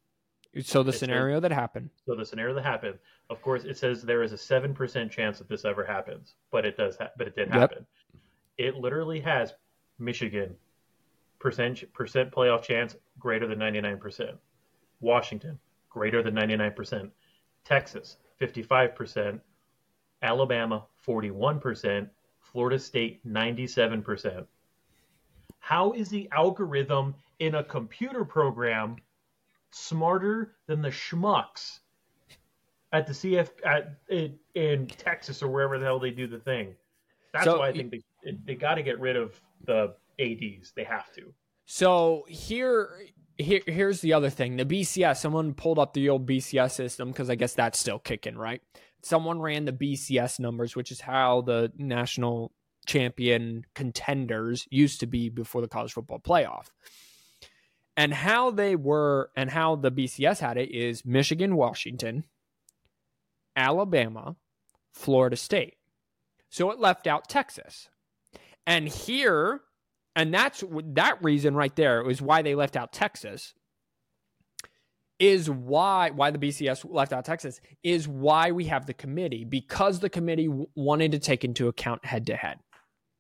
So 0.63 0.83
the 0.83 0.93
scenario 0.93 1.39
that 1.41 1.53
happened. 1.53 1.91
So 2.07 2.15
the 2.15 2.25
scenario 2.25 2.55
that 2.55 2.65
happened, 2.65 2.99
of 3.29 3.43
course, 3.43 3.65
it 3.65 3.77
says 3.77 4.03
there 4.03 4.23
is 4.23 4.33
a 4.33 4.39
seven 4.39 4.75
percent 4.75 5.13
chance 5.13 5.39
that 5.39 5.49
this 5.49 5.65
ever 5.65 5.85
happens, 5.85 6.35
but 6.51 6.65
it 6.65 6.77
does. 6.77 6.97
Ha- 6.97 7.11
but 7.17 7.27
it 7.29 7.37
did 7.37 7.49
Yep. 7.49 7.57
happen. 7.57 7.87
It 8.57 8.77
literally 8.77 9.21
has 9.21 9.55
Michigan 9.99 10.55
percent 11.39 11.93
percent 11.93 12.31
playoff 12.33 12.63
chance 12.63 12.97
greater 13.19 13.47
than 13.47 13.59
ninety 13.59 13.81
nine 13.81 13.99
percent. 13.99 14.37
Washington 15.01 15.59
greater 15.91 16.23
than 16.23 16.35
ninety 16.35 16.57
nine 16.57 16.73
percent. 16.73 17.11
Texas 17.65 18.17
fifty 18.37 18.63
five 18.63 18.95
percent. 18.95 19.41
Alabama 20.23 20.85
forty 20.97 21.31
one 21.31 21.61
percent. 21.61 22.09
Florida 22.41 22.79
State 22.79 23.21
ninety 23.25 23.67
seven 23.67 24.03
percent. 24.03 24.47
How 25.61 25.93
is 25.93 26.09
the 26.09 26.29
algorithm 26.33 27.15
in 27.39 27.57
a 27.57 27.65
computer 27.65 28.25
program 28.25 28.97
smarter 29.73 30.55
than 30.67 30.81
the 30.81 30.91
schmucks 30.91 31.81
at 32.93 33.07
the 33.07 33.13
CF 33.13 33.51
at 33.65 33.97
in, 34.09 34.39
in 34.55 34.87
Texas 34.87 35.43
or 35.43 35.49
wherever 35.49 35.79
the 35.79 35.85
hell 35.85 35.99
they 35.99 36.11
do 36.11 36.27
the 36.27 36.39
thing? 36.39 36.75
That's 37.33 37.45
So 37.45 37.59
why 37.59 37.69
I 37.69 37.73
think 37.73 37.91
they 37.91 38.03
they 38.45 38.55
got 38.55 38.75
to 38.75 38.83
get 38.83 39.01
rid 39.01 39.17
of 39.17 39.41
the 39.65 39.95
ads. 40.21 40.73
They 40.75 40.85
have 40.85 41.13
to. 41.15 41.33
So 41.67 42.25
here, 42.29 42.91
here, 43.39 43.61
here's 43.67 44.01
the 44.01 44.13
other 44.13 44.31
thing. 44.31 44.57
The 44.57 44.65
BCS. 44.65 45.19
Someone 45.19 45.55
pulled 45.55 45.79
up 45.79 45.95
the 45.95 46.09
old 46.09 46.27
BCS 46.27 46.73
system 46.73 47.11
because 47.11 47.31
I 47.31 47.35
guess 47.35 47.55
that's 47.55 47.79
still 47.79 47.99
kicking, 47.99 48.37
right? 48.37 48.63
Someone 49.03 49.41
ran 49.41 49.65
the 49.65 49.73
BCS 49.73 50.41
numbers, 50.41 50.75
which 50.75 50.91
is 50.91 51.01
how 51.01 51.43
the 51.43 51.73
national 51.77 52.53
champion 52.87 53.65
contenders 53.75 54.67
used 54.71 55.01
to 55.01 55.07
be 55.07 55.29
before 55.29 55.61
the 55.61 55.69
college 55.69 55.93
football 55.93 56.21
playoff. 56.21 56.67
And 57.97 58.13
how 58.13 58.51
they 58.51 58.77
were, 58.77 59.31
and 59.37 59.51
how 59.51 59.77
the 59.77 59.91
BCS 59.91 60.39
had 60.41 60.57
it 60.57 60.71
is 60.71 61.05
Michigan, 61.05 61.57
Washington, 61.57 62.25
Alabama, 63.57 64.37
Florida 64.93 65.37
State. 65.37 65.77
So 66.51 66.71
it 66.71 66.79
left 66.79 67.07
out 67.07 67.29
Texas. 67.29 67.89
And 68.67 68.89
here, 68.89 69.61
and 70.15 70.35
that's 70.35 70.65
that 70.95 71.23
reason 71.23 71.55
right 71.55 71.75
there 71.77 72.09
is 72.09 72.21
why 72.21 72.43
they 72.43 72.55
left 72.55 72.77
out 72.77 72.93
Texas. 72.93 73.55
Is 75.19 75.49
why 75.49 76.11
why 76.11 76.31
the 76.31 76.39
BCS 76.39 76.85
left 76.91 77.15
out 77.15 77.25
Texas 77.25 77.63
is 77.83 78.07
why 78.07 78.51
we 78.51 78.67
have 78.67 78.85
the 78.85 78.93
committee 78.93 79.47
because 79.47 79.99
the 79.99 80.11
committee 80.11 80.47
w- 80.47 80.67
wanted 80.75 81.13
to 81.13 81.19
take 81.19 81.43
into 81.43 81.69
account 81.69 82.05
head 82.05 82.27
to 82.27 82.37
head. 82.37 82.59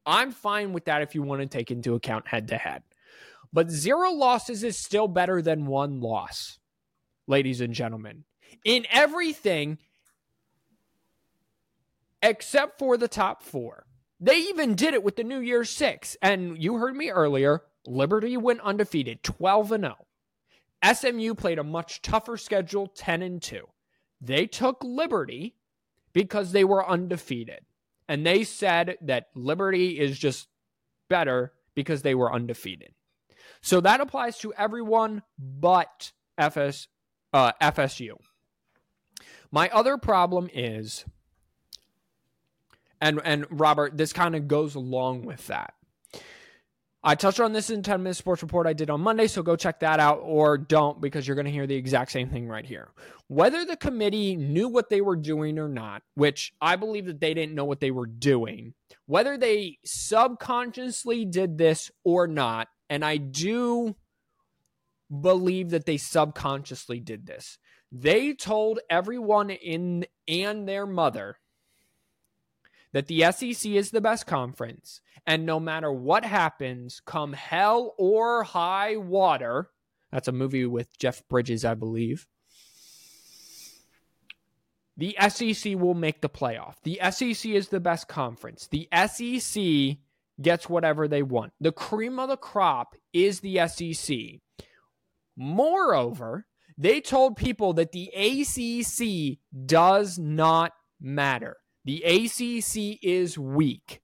I'm 0.04 0.30
fine 0.30 0.74
with 0.74 0.84
that 0.84 1.00
if 1.00 1.14
you 1.14 1.22
want 1.22 1.40
to 1.40 1.46
take 1.46 1.70
into 1.70 1.94
account 1.94 2.28
head 2.28 2.48
to 2.48 2.58
head. 2.58 2.82
But 3.50 3.70
zero 3.70 4.10
losses 4.10 4.62
is 4.62 4.76
still 4.76 5.08
better 5.08 5.40
than 5.40 5.64
one 5.64 6.00
loss, 6.00 6.58
ladies 7.26 7.62
and 7.62 7.72
gentlemen. 7.72 8.24
In 8.62 8.86
everything 8.90 9.78
except 12.22 12.78
for 12.78 12.96
the 12.96 13.08
top 13.08 13.42
four. 13.42 13.85
They 14.18 14.36
even 14.36 14.74
did 14.74 14.94
it 14.94 15.02
with 15.02 15.16
the 15.16 15.24
New 15.24 15.40
Year's 15.40 15.70
Six. 15.70 16.16
And 16.22 16.62
you 16.62 16.76
heard 16.76 16.96
me 16.96 17.10
earlier 17.10 17.62
Liberty 17.86 18.36
went 18.36 18.60
undefeated, 18.60 19.22
12 19.22 19.72
and 19.72 19.84
0. 19.84 20.06
SMU 20.94 21.34
played 21.34 21.58
a 21.58 21.64
much 21.64 22.02
tougher 22.02 22.36
schedule, 22.36 22.88
10 22.88 23.22
and 23.22 23.42
2. 23.42 23.64
They 24.20 24.46
took 24.46 24.82
Liberty 24.82 25.54
because 26.12 26.52
they 26.52 26.64
were 26.64 26.86
undefeated. 26.86 27.60
And 28.08 28.24
they 28.24 28.44
said 28.44 28.96
that 29.02 29.28
Liberty 29.34 29.98
is 29.98 30.18
just 30.18 30.48
better 31.08 31.52
because 31.74 32.02
they 32.02 32.14
were 32.14 32.32
undefeated. 32.32 32.94
So 33.60 33.80
that 33.80 34.00
applies 34.00 34.38
to 34.38 34.52
everyone 34.54 35.22
but 35.38 36.12
FS, 36.38 36.88
uh, 37.32 37.52
FSU. 37.60 38.16
My 39.50 39.68
other 39.70 39.96
problem 39.98 40.48
is 40.52 41.04
and 43.06 43.20
and 43.24 43.46
Robert, 43.50 43.96
this 43.96 44.12
kind 44.12 44.34
of 44.34 44.48
goes 44.48 44.74
along 44.74 45.22
with 45.22 45.46
that. 45.46 45.74
I 47.04 47.14
touched 47.14 47.38
on 47.38 47.52
this 47.52 47.70
in 47.70 47.84
10 47.84 48.02
minute 48.02 48.16
sports 48.16 48.42
report 48.42 48.66
I 48.66 48.72
did 48.72 48.90
on 48.90 49.00
Monday, 49.00 49.28
so 49.28 49.40
go 49.40 49.54
check 49.54 49.78
that 49.80 50.00
out 50.00 50.18
or 50.24 50.58
don't 50.58 51.00
because 51.00 51.26
you're 51.26 51.36
going 51.36 51.46
to 51.46 51.52
hear 51.52 51.68
the 51.68 51.76
exact 51.76 52.10
same 52.10 52.28
thing 52.30 52.48
right 52.48 52.66
here. 52.66 52.88
Whether 53.28 53.64
the 53.64 53.76
committee 53.76 54.34
knew 54.34 54.68
what 54.68 54.90
they 54.90 55.00
were 55.00 55.14
doing 55.14 55.56
or 55.60 55.68
not, 55.68 56.02
which 56.14 56.52
I 56.60 56.74
believe 56.74 57.06
that 57.06 57.20
they 57.20 57.32
didn't 57.32 57.54
know 57.54 57.64
what 57.64 57.78
they 57.78 57.92
were 57.92 58.06
doing, 58.06 58.74
whether 59.06 59.38
they 59.38 59.78
subconsciously 59.84 61.24
did 61.24 61.58
this 61.58 61.92
or 62.02 62.26
not, 62.26 62.66
and 62.90 63.04
I 63.04 63.18
do 63.18 63.94
believe 65.20 65.70
that 65.70 65.86
they 65.86 65.98
subconsciously 65.98 66.98
did 66.98 67.24
this. 67.24 67.58
They 67.92 68.32
told 68.32 68.80
everyone 68.90 69.50
in 69.50 70.06
and 70.26 70.68
their 70.68 70.86
mother 70.86 71.36
that 72.92 73.06
the 73.06 73.30
SEC 73.32 73.70
is 73.72 73.90
the 73.90 74.00
best 74.00 74.26
conference, 74.26 75.00
and 75.26 75.44
no 75.44 75.60
matter 75.60 75.92
what 75.92 76.24
happens, 76.24 77.00
come 77.04 77.32
hell 77.32 77.94
or 77.98 78.42
high 78.44 78.96
water, 78.96 79.70
that's 80.10 80.28
a 80.28 80.32
movie 80.32 80.66
with 80.66 80.98
Jeff 80.98 81.26
Bridges, 81.28 81.64
I 81.64 81.74
believe. 81.74 82.26
The 84.96 85.16
SEC 85.28 85.74
will 85.76 85.94
make 85.94 86.22
the 86.22 86.28
playoff. 86.28 86.76
The 86.82 86.98
SEC 87.10 87.50
is 87.50 87.68
the 87.68 87.80
best 87.80 88.08
conference. 88.08 88.68
The 88.68 88.88
SEC 88.92 89.98
gets 90.40 90.68
whatever 90.68 91.06
they 91.06 91.22
want. 91.22 91.52
The 91.60 91.72
cream 91.72 92.18
of 92.18 92.28
the 92.28 92.36
crop 92.36 92.94
is 93.12 93.40
the 93.40 93.66
SEC. 93.68 94.40
Moreover, 95.36 96.46
they 96.78 97.00
told 97.00 97.36
people 97.36 97.74
that 97.74 97.92
the 97.92 98.08
ACC 98.14 99.38
does 99.66 100.18
not 100.18 100.72
matter. 101.00 101.56
The 101.86 102.02
ACC 102.02 102.98
is 103.00 103.38
weak. 103.38 104.00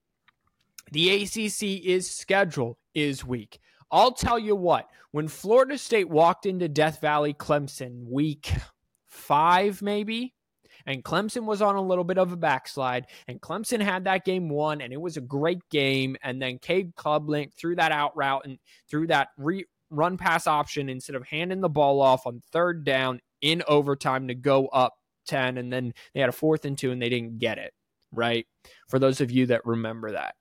The 0.92 1.10
ACC 1.10 1.84
is 1.84 2.08
schedule 2.08 2.78
is 2.94 3.24
weak. 3.24 3.58
I'll 3.90 4.12
tell 4.12 4.38
you 4.38 4.54
what, 4.54 4.88
when 5.10 5.26
Florida 5.26 5.76
State 5.76 6.08
walked 6.08 6.46
into 6.46 6.68
Death 6.68 7.00
Valley 7.00 7.34
Clemson 7.34 8.04
week 8.08 8.52
5 9.08 9.82
maybe, 9.82 10.32
and 10.86 11.02
Clemson 11.02 11.44
was 11.44 11.60
on 11.60 11.74
a 11.74 11.82
little 11.82 12.04
bit 12.04 12.18
of 12.18 12.30
a 12.30 12.36
backslide, 12.36 13.06
and 13.26 13.40
Clemson 13.40 13.82
had 13.82 14.04
that 14.04 14.24
game 14.24 14.48
won, 14.48 14.80
and 14.80 14.92
it 14.92 15.00
was 15.00 15.16
a 15.16 15.20
great 15.20 15.68
game. 15.68 16.16
And 16.22 16.40
then 16.40 16.60
Cade 16.60 16.94
Klubnik 16.94 17.52
threw 17.54 17.74
that 17.74 17.90
out 17.90 18.16
route 18.16 18.42
and 18.44 18.58
threw 18.88 19.08
that 19.08 19.30
re- 19.36 19.66
run 19.90 20.16
pass 20.16 20.46
option 20.46 20.88
instead 20.88 21.16
of 21.16 21.26
handing 21.26 21.60
the 21.60 21.68
ball 21.68 22.00
off 22.00 22.28
on 22.28 22.42
third 22.52 22.84
down 22.84 23.20
in 23.40 23.64
overtime 23.66 24.28
to 24.28 24.36
go 24.36 24.68
up 24.68 24.94
10. 25.26 25.58
And 25.58 25.72
then 25.72 25.94
they 26.14 26.20
had 26.20 26.28
a 26.28 26.32
fourth 26.32 26.64
and 26.64 26.76
two, 26.76 26.90
and 26.90 27.00
they 27.00 27.08
didn't 27.08 27.38
get 27.38 27.58
it, 27.58 27.72
right? 28.12 28.46
For 28.88 28.98
those 28.98 29.20
of 29.20 29.30
you 29.30 29.46
that 29.46 29.66
remember 29.66 30.12
that. 30.12 30.34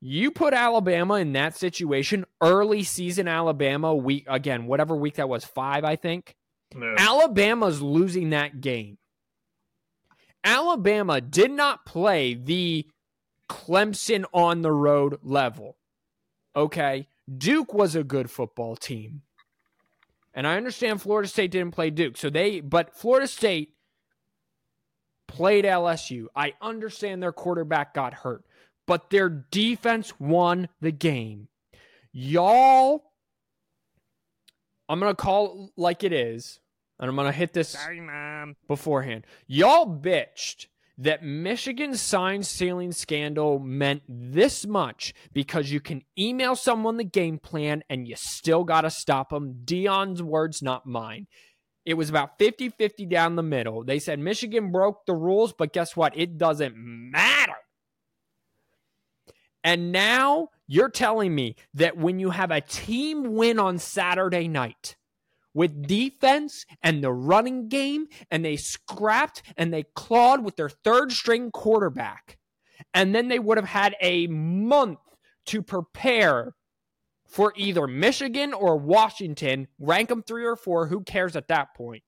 You 0.00 0.30
put 0.30 0.52
Alabama 0.52 1.14
in 1.14 1.32
that 1.32 1.56
situation, 1.56 2.26
early 2.42 2.82
season 2.82 3.26
Alabama, 3.26 3.94
week 3.94 4.26
again, 4.28 4.66
whatever 4.66 4.94
week 4.94 5.14
that 5.14 5.30
was, 5.30 5.44
five, 5.44 5.82
I 5.84 5.96
think. 5.96 6.36
No. 6.74 6.94
Alabama's 6.98 7.80
losing 7.80 8.30
that 8.30 8.60
game. 8.60 8.98
Alabama 10.42 11.22
did 11.22 11.50
not 11.50 11.86
play 11.86 12.34
the 12.34 12.86
Clemson 13.48 14.24
on 14.32 14.62
the 14.62 14.72
road 14.72 15.18
level. 15.22 15.78
Okay. 16.54 17.08
Duke 17.38 17.72
was 17.72 17.96
a 17.96 18.04
good 18.04 18.30
football 18.30 18.76
team. 18.76 19.22
And 20.34 20.46
I 20.46 20.56
understand 20.56 21.00
Florida 21.00 21.28
State 21.28 21.52
didn't 21.52 21.72
play 21.72 21.90
Duke. 21.90 22.16
So 22.16 22.28
they, 22.28 22.60
but 22.60 22.94
Florida 22.94 23.26
State 23.26 23.73
played 25.34 25.64
LSU. 25.64 26.26
I 26.34 26.54
understand 26.62 27.22
their 27.22 27.32
quarterback 27.32 27.92
got 27.94 28.14
hurt, 28.14 28.44
but 28.86 29.10
their 29.10 29.28
defense 29.28 30.12
won 30.20 30.68
the 30.80 30.92
game. 30.92 31.48
Y'all, 32.12 33.02
I'm 34.88 35.00
going 35.00 35.10
to 35.10 35.16
call 35.20 35.66
it 35.66 35.80
like 35.80 36.04
it 36.04 36.12
is 36.12 36.60
and 36.98 37.08
I'm 37.08 37.16
going 37.16 37.26
to 37.26 37.32
hit 37.32 37.52
this 37.52 37.70
Sorry, 37.70 38.00
mom. 38.00 38.56
beforehand. 38.68 39.26
Y'all 39.46 39.86
bitched 39.86 40.66
that 40.96 41.24
Michigan's 41.24 42.00
sign 42.00 42.44
stealing 42.44 42.92
scandal 42.92 43.58
meant 43.58 44.02
this 44.08 44.64
much 44.64 45.12
because 45.32 45.72
you 45.72 45.80
can 45.80 46.02
email 46.16 46.54
someone 46.54 46.96
the 46.96 47.04
game 47.04 47.38
plan 47.38 47.82
and 47.90 48.06
you 48.06 48.14
still 48.16 48.62
got 48.62 48.82
to 48.82 48.90
stop 48.90 49.30
them. 49.30 49.62
Deion's 49.64 50.22
words, 50.22 50.62
not 50.62 50.86
mine. 50.86 51.26
It 51.84 51.94
was 51.94 52.08
about 52.08 52.38
50 52.38 52.70
50 52.70 53.06
down 53.06 53.36
the 53.36 53.42
middle. 53.42 53.84
They 53.84 53.98
said 53.98 54.18
Michigan 54.18 54.72
broke 54.72 55.06
the 55.06 55.14
rules, 55.14 55.52
but 55.52 55.72
guess 55.72 55.96
what? 55.96 56.16
It 56.16 56.38
doesn't 56.38 56.74
matter. 56.76 57.52
And 59.62 59.92
now 59.92 60.48
you're 60.66 60.90
telling 60.90 61.34
me 61.34 61.56
that 61.74 61.96
when 61.96 62.18
you 62.18 62.30
have 62.30 62.50
a 62.50 62.60
team 62.60 63.34
win 63.34 63.58
on 63.58 63.78
Saturday 63.78 64.48
night, 64.48 64.96
with 65.54 65.86
defense 65.86 66.66
and 66.82 67.02
the 67.02 67.12
running 67.12 67.68
game, 67.68 68.08
and 68.30 68.44
they 68.44 68.56
scrapped 68.56 69.42
and 69.56 69.72
they 69.72 69.84
clawed 69.94 70.44
with 70.44 70.56
their 70.56 70.68
third 70.68 71.12
string 71.12 71.50
quarterback. 71.50 72.38
And 72.92 73.14
then 73.14 73.28
they 73.28 73.38
would 73.38 73.56
have 73.56 73.68
had 73.68 73.94
a 74.00 74.26
month 74.26 74.98
to 75.46 75.62
prepare 75.62 76.54
for 77.26 77.52
either 77.56 77.86
Michigan 77.86 78.52
or 78.52 78.76
Washington, 78.76 79.68
rank 79.78 80.08
them 80.08 80.22
three 80.22 80.44
or 80.44 80.56
four, 80.56 80.86
who 80.86 81.02
cares 81.02 81.36
at 81.36 81.48
that 81.48 81.74
point? 81.74 82.02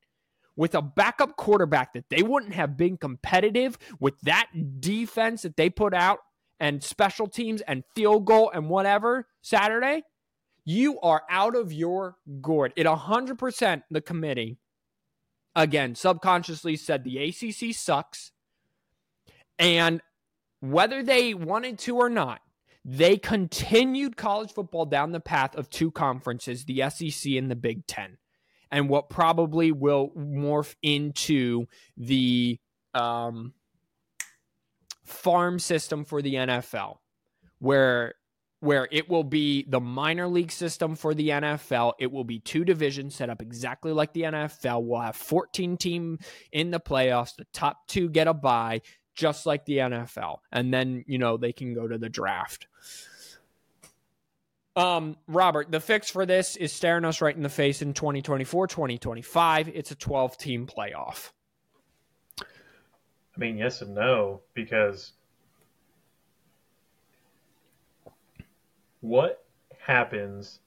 With 0.55 0.75
a 0.75 0.83
backup 0.83 1.37
quarterback 1.37 1.93
that 1.95 2.09
they 2.09 2.23
wouldn't 2.23 2.55
have 2.55 2.77
been 2.77 2.97
competitive 2.97 3.77
with 4.01 4.19
that 4.23 4.49
defense 4.81 5.43
that 5.43 5.57
they 5.57 5.69
put 5.69 5.93
out 5.93 6.21
and 6.59 6.83
special 6.83 7.27
teams 7.27 7.61
and 7.63 7.85
field 7.95 8.25
goal 8.25 8.51
and 8.55 8.71
whatever 8.71 9.27
Saturday 9.43 10.03
you 10.67 10.99
are 11.01 11.23
out 11.31 11.55
of 11.55 11.73
your 11.73 12.17
gourd. 12.43 12.73
It 12.77 12.87
100% 12.87 13.83
the 13.91 14.01
committee, 14.01 14.59
again, 15.55 15.95
subconsciously 15.95 16.77
said 16.77 17.05
the 17.05 17.19
ACC 17.19 17.75
sucks. 17.75 18.33
And 19.59 20.03
whether 20.61 21.03
they 21.03 21.33
wanted 21.35 21.79
to 21.81 21.97
or 21.97 22.11
not, 22.11 22.41
they 22.89 23.17
continued 23.17 24.17
college 24.17 24.53
football 24.53 24.87
down 24.87 25.11
the 25.11 25.19
path 25.19 25.57
of 25.57 25.69
two 25.69 25.91
conferences, 25.91 26.65
the 26.65 26.89
SEC 26.89 27.33
and 27.33 27.51
the 27.51 27.57
Big 27.57 27.85
Ten, 27.89 28.17
and 28.71 28.89
what 28.89 29.11
probably 29.11 29.73
will 29.73 30.13
morph 30.17 30.77
into 30.83 31.67
the 31.97 32.61
um, 32.95 33.55
farm 35.05 35.59
system 35.59 36.05
for 36.05 36.23
the 36.23 36.35
NFL, 36.35 36.99
where 37.59 38.15
where 38.61 38.89
it 38.91 39.09
will 39.09 39.25
be 39.25 39.67
the 39.69 39.81
minor 39.81 40.29
league 40.29 40.53
system 40.53 40.95
for 40.95 41.13
the 41.13 41.29
NFL. 41.29 41.93
It 41.99 42.11
will 42.11 42.25
be 42.25 42.39
two 42.39 42.65
divisions 42.65 43.17
set 43.17 43.29
up 43.29 43.43
exactly 43.43 43.93
like 43.93 44.13
the 44.13 44.23
NFL. 44.23 44.85
We'll 44.85 45.01
have 45.01 45.17
14 45.17 45.77
team 45.77 46.19
in 46.53 46.71
the 46.71 46.81
playoffs. 46.81 47.35
The 47.37 47.47
top 47.53 47.87
two 47.87 48.09
get 48.09 48.29
a 48.29 48.35
bye, 48.35 48.81
just 49.17 49.47
like 49.47 49.65
the 49.65 49.79
NFL. 49.79 50.39
And 50.53 50.73
then, 50.73 51.05
you 51.09 51.19
know, 51.19 51.37
they 51.37 51.53
can 51.53 51.75
go 51.75 51.89
to 51.89 51.99
the 51.99 52.09
draft. 52.09 52.69
Um, 54.77 55.17
Robert, 55.27 55.73
the 55.73 55.81
fix 55.81 56.11
for 56.11 56.27
this 56.27 56.55
is 56.55 56.71
staring 56.71 57.07
us 57.07 57.23
right 57.23 57.35
in 57.35 57.43
the 57.43 57.49
face 57.49 57.81
in 57.81 57.95
2024, 57.95 58.67
2025. 58.67 59.69
It's 59.69 59.91
a 59.91 59.95
12 59.95 60.37
team 60.37 60.67
playoff. 60.67 61.31
I 62.41 63.39
mean, 63.39 63.57
yes 63.57 63.83
and 63.83 63.95
no, 63.95 64.43
because 64.55 65.13
what 69.01 69.45
happens 69.79 70.61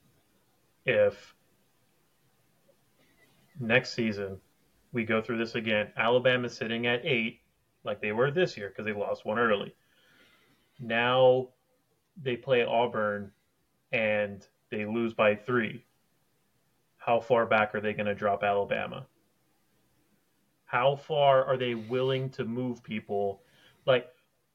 if 0.85 1.35
next 3.59 3.93
season 3.93 4.39
we 4.91 5.03
go 5.03 5.21
through 5.21 5.37
this 5.37 5.55
again? 5.55 5.91
Alabama's 5.97 6.55
sitting 6.55 6.87
at 6.87 7.05
eight, 7.05 7.41
like 7.83 8.01
they 8.01 8.11
were 8.11 8.31
this 8.31 8.57
year 8.57 8.69
because 8.69 8.85
they 8.85 8.93
lost 8.93 9.25
one 9.25 9.39
early. 9.39 9.73
Now 10.79 11.49
they 12.21 12.35
play 12.35 12.63
Auburn 12.63 13.31
and 13.91 14.45
they 14.71 14.85
lose 14.85 15.13
by 15.13 15.35
three. 15.35 15.85
How 16.97 17.19
far 17.19 17.45
back 17.45 17.73
are 17.73 17.81
they 17.81 17.93
going 17.93 18.05
to 18.05 18.15
drop 18.15 18.43
Alabama? 18.43 19.05
How 20.65 20.95
far 20.95 21.45
are 21.45 21.57
they 21.57 21.73
willing 21.73 22.29
to 22.31 22.45
move 22.45 22.83
people? 22.83 23.41
Like 23.85 24.07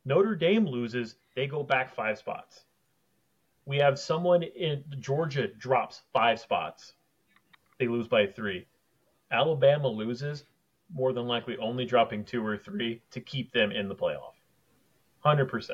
Notre 0.04 0.36
Dame 0.36 0.66
loses, 0.66 1.16
they 1.34 1.46
go 1.46 1.62
back 1.62 1.94
five 1.94 2.18
spots 2.18 2.64
we 3.66 3.78
have 3.78 3.98
someone 3.98 4.42
in 4.42 4.84
Georgia 5.00 5.48
drops 5.48 6.02
five 6.12 6.38
spots. 6.38 6.94
They 7.78 7.88
lose 7.88 8.08
by 8.08 8.26
three. 8.26 8.66
Alabama 9.30 9.88
loses, 9.88 10.44
more 10.94 11.12
than 11.12 11.26
likely 11.26 11.56
only 11.58 11.84
dropping 11.84 12.24
two 12.24 12.44
or 12.44 12.56
three 12.56 13.02
to 13.10 13.20
keep 13.20 13.52
them 13.52 13.72
in 13.72 13.88
the 13.88 13.94
playoff. 13.94 14.34
100%. 15.24 15.70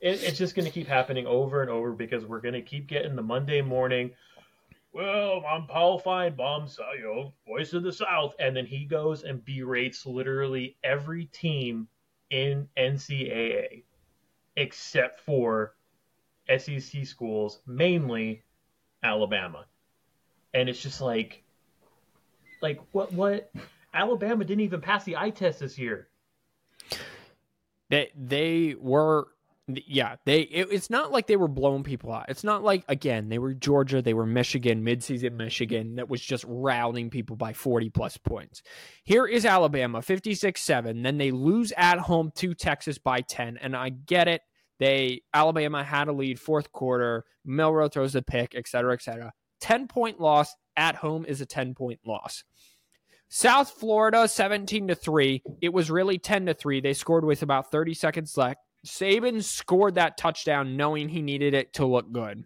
It, 0.00 0.22
it's 0.22 0.38
just 0.38 0.54
going 0.54 0.66
to 0.66 0.72
keep 0.72 0.86
happening 0.86 1.26
over 1.26 1.62
and 1.62 1.70
over 1.70 1.92
because 1.92 2.24
we're 2.24 2.40
going 2.40 2.54
to 2.54 2.62
keep 2.62 2.86
getting 2.86 3.16
the 3.16 3.22
Monday 3.22 3.62
morning. 3.62 4.10
Well, 4.92 5.42
I'm 5.48 5.66
Paul 5.66 6.00
Finebaum, 6.00 6.68
so, 6.68 6.82
you 6.96 7.04
know, 7.04 7.32
voice 7.46 7.72
of 7.72 7.82
the 7.82 7.92
South. 7.92 8.34
And 8.38 8.54
then 8.54 8.66
he 8.66 8.84
goes 8.84 9.22
and 9.22 9.42
berates 9.44 10.04
literally 10.04 10.76
every 10.84 11.26
team 11.26 11.88
in 12.30 12.68
NCAA 12.76 13.84
except 14.56 15.20
for 15.20 15.74
SEC 16.58 17.06
schools, 17.06 17.60
mainly 17.66 18.42
Alabama. 19.02 19.64
And 20.52 20.68
it's 20.68 20.82
just 20.82 21.00
like, 21.00 21.42
like 22.60 22.80
what? 22.92 23.12
What? 23.12 23.50
Alabama 23.94 24.44
didn't 24.44 24.64
even 24.64 24.80
pass 24.80 25.04
the 25.04 25.16
eye 25.16 25.30
test 25.30 25.60
this 25.60 25.78
year. 25.78 26.08
They 27.90 28.10
they 28.16 28.74
were 28.78 29.28
Yeah, 29.68 30.16
they. 30.24 30.40
It, 30.40 30.72
it's 30.72 30.90
not 30.90 31.12
like 31.12 31.28
they 31.28 31.36
were 31.36 31.48
blowing 31.48 31.84
people 31.84 32.12
out. 32.12 32.28
It's 32.28 32.42
not 32.42 32.64
like 32.64 32.84
again 32.88 33.28
they 33.28 33.38
were 33.38 33.54
Georgia, 33.54 34.02
they 34.02 34.14
were 34.14 34.26
Michigan, 34.26 34.84
midseason 34.84 35.34
Michigan 35.34 35.96
that 35.96 36.08
was 36.08 36.20
just 36.20 36.44
routing 36.48 37.10
people 37.10 37.36
by 37.36 37.52
forty 37.52 37.88
plus 37.88 38.16
points. 38.16 38.62
Here 39.04 39.26
is 39.26 39.44
Alabama, 39.46 40.02
fifty 40.02 40.34
six 40.34 40.62
seven. 40.62 41.02
Then 41.02 41.16
they 41.16 41.30
lose 41.30 41.72
at 41.76 41.98
home 41.98 42.32
to 42.36 42.54
Texas 42.54 42.98
by 42.98 43.20
ten, 43.20 43.56
and 43.58 43.76
I 43.76 43.90
get 43.90 44.26
it. 44.26 44.42
They 44.80 45.22
Alabama 45.32 45.84
had 45.84 46.08
a 46.08 46.12
lead 46.12 46.40
fourth 46.40 46.72
quarter. 46.72 47.24
Milroe 47.44 47.88
throws 47.88 48.16
a 48.16 48.22
pick, 48.22 48.54
et 48.56 48.66
cetera, 48.66 48.94
et 48.94 49.02
cetera. 49.02 49.32
Ten 49.60 49.86
point 49.86 50.20
loss 50.20 50.54
at 50.76 50.96
home 50.96 51.24
is 51.24 51.40
a 51.40 51.46
ten 51.46 51.74
point 51.74 52.00
loss. 52.04 52.42
South 53.34 53.70
Florida 53.70 54.28
17 54.28 54.88
to 54.88 54.94
3. 54.94 55.42
It 55.62 55.72
was 55.72 55.90
really 55.90 56.18
10 56.18 56.44
to 56.44 56.52
3. 56.52 56.82
They 56.82 56.92
scored 56.92 57.24
with 57.24 57.42
about 57.42 57.70
30 57.70 57.94
seconds 57.94 58.36
left. 58.36 58.60
Saban 58.86 59.42
scored 59.42 59.94
that 59.94 60.18
touchdown 60.18 60.76
knowing 60.76 61.08
he 61.08 61.22
needed 61.22 61.54
it 61.54 61.72
to 61.72 61.86
look 61.86 62.12
good. 62.12 62.44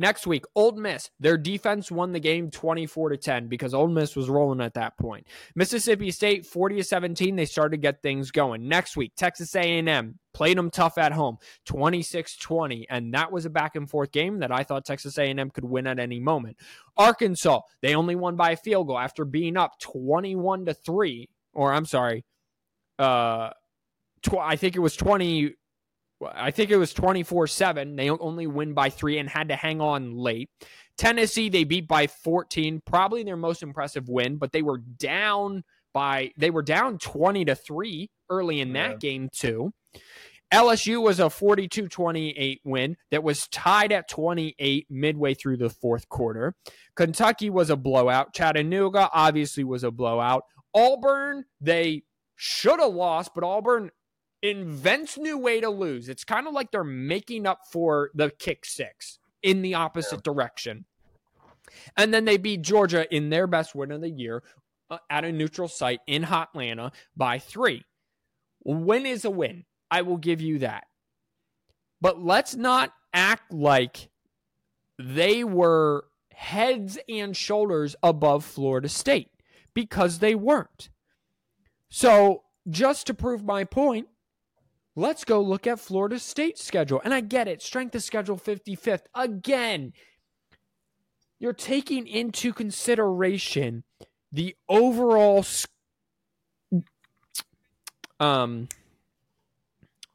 Next 0.00 0.28
week, 0.28 0.44
Ole 0.54 0.72
Miss, 0.72 1.10
their 1.18 1.36
defense 1.36 1.90
won 1.90 2.12
the 2.12 2.20
game 2.20 2.52
24 2.52 3.10
to 3.10 3.16
10 3.16 3.48
because 3.48 3.74
Ole 3.74 3.88
Miss 3.88 4.14
was 4.14 4.28
rolling 4.30 4.60
at 4.60 4.74
that 4.74 4.96
point. 4.96 5.26
Mississippi 5.56 6.12
State 6.12 6.46
40 6.46 6.76
to 6.76 6.84
17, 6.84 7.34
they 7.34 7.44
started 7.44 7.76
to 7.76 7.82
get 7.82 8.00
things 8.00 8.30
going. 8.30 8.68
Next 8.68 8.96
week, 8.96 9.12
Texas 9.16 9.54
A&M 9.56 10.18
played 10.32 10.56
them 10.56 10.70
tough 10.70 10.98
at 10.98 11.10
home, 11.10 11.38
26-20, 11.68 12.84
and 12.88 13.12
that 13.12 13.32
was 13.32 13.44
a 13.44 13.50
back 13.50 13.74
and 13.74 13.90
forth 13.90 14.12
game 14.12 14.38
that 14.38 14.52
I 14.52 14.62
thought 14.62 14.84
Texas 14.84 15.18
A&M 15.18 15.50
could 15.50 15.64
win 15.64 15.88
at 15.88 15.98
any 15.98 16.20
moment. 16.20 16.56
Arkansas, 16.96 17.60
they 17.82 17.96
only 17.96 18.14
won 18.14 18.36
by 18.36 18.52
a 18.52 18.56
field 18.56 18.86
goal 18.86 18.98
after 18.98 19.24
being 19.24 19.56
up 19.56 19.72
21 19.80 20.66
to 20.66 20.74
3, 20.74 21.28
or 21.54 21.72
I'm 21.72 21.86
sorry, 21.86 22.24
uh 23.00 23.50
tw- 24.22 24.38
I 24.38 24.56
think 24.56 24.76
it 24.76 24.80
was 24.80 24.96
20 24.96 25.54
I 26.20 26.50
think 26.50 26.70
it 26.70 26.76
was 26.76 26.92
24 26.92 27.46
7. 27.46 27.96
They 27.96 28.10
only 28.10 28.46
win 28.46 28.74
by 28.74 28.90
three 28.90 29.18
and 29.18 29.28
had 29.28 29.48
to 29.48 29.56
hang 29.56 29.80
on 29.80 30.16
late. 30.16 30.50
Tennessee, 30.96 31.48
they 31.48 31.64
beat 31.64 31.86
by 31.86 32.08
14, 32.08 32.82
probably 32.84 33.22
their 33.22 33.36
most 33.36 33.62
impressive 33.62 34.08
win, 34.08 34.36
but 34.36 34.50
they 34.52 34.62
were 34.62 34.78
down 34.78 35.62
by, 35.94 36.32
they 36.36 36.50
were 36.50 36.62
down 36.62 36.98
20 36.98 37.44
to 37.44 37.54
3 37.54 38.10
early 38.30 38.60
in 38.60 38.72
that 38.72 38.90
Yeah. 38.90 38.96
game, 38.96 39.28
too. 39.32 39.72
LSU 40.52 41.00
was 41.02 41.20
a 41.20 41.28
42 41.30 41.88
28 41.88 42.60
win 42.64 42.96
that 43.10 43.22
was 43.22 43.46
tied 43.48 43.92
at 43.92 44.08
28 44.08 44.86
midway 44.90 45.34
through 45.34 45.58
the 45.58 45.68
fourth 45.70 46.08
quarter. 46.08 46.54
Kentucky 46.96 47.50
was 47.50 47.68
a 47.70 47.76
blowout. 47.76 48.32
Chattanooga 48.32 49.10
obviously 49.12 49.62
was 49.62 49.84
a 49.84 49.90
blowout. 49.90 50.44
Auburn, 50.74 51.44
they 51.60 52.02
should 52.36 52.80
have 52.80 52.94
lost, 52.94 53.32
but 53.34 53.44
Auburn 53.44 53.90
invents 54.42 55.18
new 55.18 55.38
way 55.38 55.60
to 55.60 55.70
lose. 55.70 56.08
It's 56.08 56.24
kind 56.24 56.46
of 56.46 56.54
like 56.54 56.70
they're 56.70 56.84
making 56.84 57.46
up 57.46 57.60
for 57.70 58.10
the 58.14 58.30
kick 58.30 58.64
six 58.64 59.18
in 59.42 59.62
the 59.62 59.74
opposite 59.74 60.22
direction. 60.22 60.84
And 61.96 62.12
then 62.12 62.24
they 62.24 62.36
beat 62.36 62.62
Georgia 62.62 63.12
in 63.14 63.30
their 63.30 63.46
best 63.46 63.74
win 63.74 63.92
of 63.92 64.00
the 64.00 64.10
year 64.10 64.42
uh, 64.90 64.98
at 65.10 65.24
a 65.24 65.32
neutral 65.32 65.68
site 65.68 66.00
in 66.06 66.22
Hotlanta 66.22 66.92
by 67.16 67.38
three. 67.38 67.84
Win 68.64 69.06
is 69.06 69.24
a 69.24 69.30
win. 69.30 69.64
I 69.90 70.02
will 70.02 70.16
give 70.16 70.40
you 70.40 70.60
that. 70.60 70.84
But 72.00 72.22
let's 72.22 72.54
not 72.54 72.92
act 73.12 73.52
like 73.52 74.08
they 74.98 75.44
were 75.44 76.04
heads 76.32 76.98
and 77.08 77.36
shoulders 77.36 77.96
above 78.02 78.44
Florida 78.44 78.88
State 78.88 79.30
because 79.74 80.18
they 80.18 80.34
weren't. 80.34 80.90
So, 81.88 82.44
just 82.68 83.06
to 83.06 83.14
prove 83.14 83.44
my 83.44 83.64
point, 83.64 84.08
let's 84.98 85.24
go 85.24 85.40
look 85.40 85.66
at 85.66 85.78
Florida 85.78 86.18
State's 86.18 86.64
schedule. 86.64 87.00
And 87.04 87.14
I 87.14 87.20
get 87.20 87.46
it, 87.48 87.62
strength 87.62 87.94
of 87.94 88.02
schedule 88.02 88.36
55th. 88.36 89.02
Again, 89.14 89.92
you're 91.38 91.52
taking 91.52 92.06
into 92.06 92.52
consideration 92.52 93.84
the 94.32 94.56
overall 94.68 95.44
um 98.20 98.68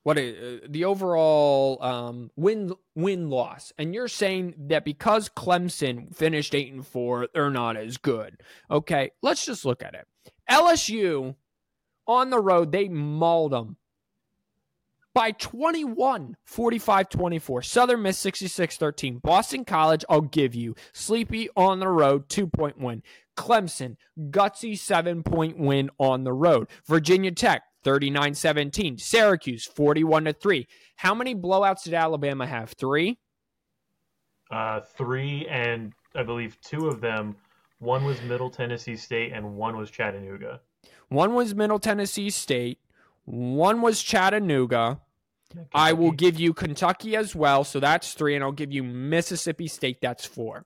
what 0.04 0.17
i- 0.19 0.36
uh, 0.36 0.58
the 0.67 0.84
overall 0.84 1.82
um 1.82 2.30
win 2.36 2.74
win 2.93 3.30
loss 3.30 3.72
and 3.78 3.93
you're 3.96 4.10
saying 4.10 4.54
that 4.58 4.84
because 4.84 5.30
Clemson 5.30 6.13
finished 6.13 6.54
8 6.54 6.74
and 6.74 6.86
4 6.86 7.30
they're 7.34 7.50
not 7.50 7.78
as 7.78 7.98
good. 7.98 8.41
Okay, 8.69 9.12
let's 9.22 9.46
just 9.46 9.63
look 9.63 9.82
at 9.82 9.96
it. 9.96 10.06
LSU 10.52 11.36
on 12.06 12.30
the 12.30 12.39
road 12.39 12.74
they 12.74 12.89
mauled 12.89 13.54
them 13.54 13.78
by 15.13 15.32
21 15.32 16.36
45 16.43 17.10
24 17.10 17.62
southern 17.62 18.02
miss 18.02 18.17
66 18.17 18.78
13 18.78 19.17
boston 19.19 19.63
college 19.65 20.04
i'll 20.10 20.21
give 20.21 20.56
you. 20.56 20.76
Sleepy 20.93 21.49
on 21.56 21.80
the 21.80 21.88
road 21.88 22.30
two 22.30 22.47
point 22.47 22.80
win 22.80 23.04
clemson 23.38 23.95
gutsy 24.30 24.78
seven 24.78 25.23
point 25.23 25.58
win 25.58 25.89
on 25.97 26.23
the 26.23 26.34
road. 26.34 26.67
Virginia 26.86 27.32
tech 27.32 27.63
39 27.84 28.34
17 28.34 28.97
syracuse 28.97 29.65
41 29.65 30.26
to 30.26 30.34
3 30.34 30.67
how 30.95 31.13
many 31.13 31.36
blowouts 31.36 31.84
did 31.84 31.93
alabama 31.93 32.45
have? 32.47 32.71
Three? 32.71 33.19
Uh, 34.52 34.82
three, 34.82 35.47
and 35.49 35.93
I 36.15 36.21
believe 36.21 36.60
two 36.62 36.88
of 36.88 37.02
them. 37.02 37.36
One 37.80 38.06
was 38.06 38.21
Middle 38.21 38.52
Tennessee 38.52 38.95
State, 38.95 39.34
and 39.34 39.56
one 39.56 39.76
was 39.78 39.89
Chattanooga. 39.89 40.62
one 41.10 41.34
was 41.34 41.56
middle 41.56 41.80
tennessee 41.80 42.30
state 42.30 42.80
one 43.25 43.81
was 43.81 44.01
chattanooga 44.01 44.99
I 45.73 45.93
will 45.93 46.12
give 46.12 46.39
you 46.39 46.53
Kentucky 46.53 47.15
as 47.15 47.36
well. 47.36 47.63
So 47.63 47.79
that's 47.79 48.13
three. 48.13 48.36
And 48.36 48.43
I'll 48.43 48.51
give 48.51 48.71
you 48.71 48.83
Mississippi 48.83 49.67
State. 49.67 49.99
That's 50.01 50.25
four. 50.25 50.65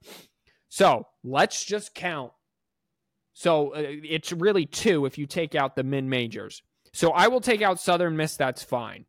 So 0.69 1.07
let's 1.23 1.63
just 1.63 1.93
count. 1.93 2.31
So 3.33 3.73
uh, 3.73 3.83
it's 3.85 4.31
really 4.31 4.65
two 4.65 5.05
if 5.05 5.17
you 5.17 5.27
take 5.27 5.55
out 5.55 5.75
the 5.75 5.83
min 5.83 6.09
majors. 6.09 6.61
So 6.93 7.11
I 7.11 7.27
will 7.27 7.41
take 7.41 7.61
out 7.61 7.79
Southern 7.79 8.17
Miss. 8.17 8.35
That's 8.37 8.63
fine. 8.63 9.05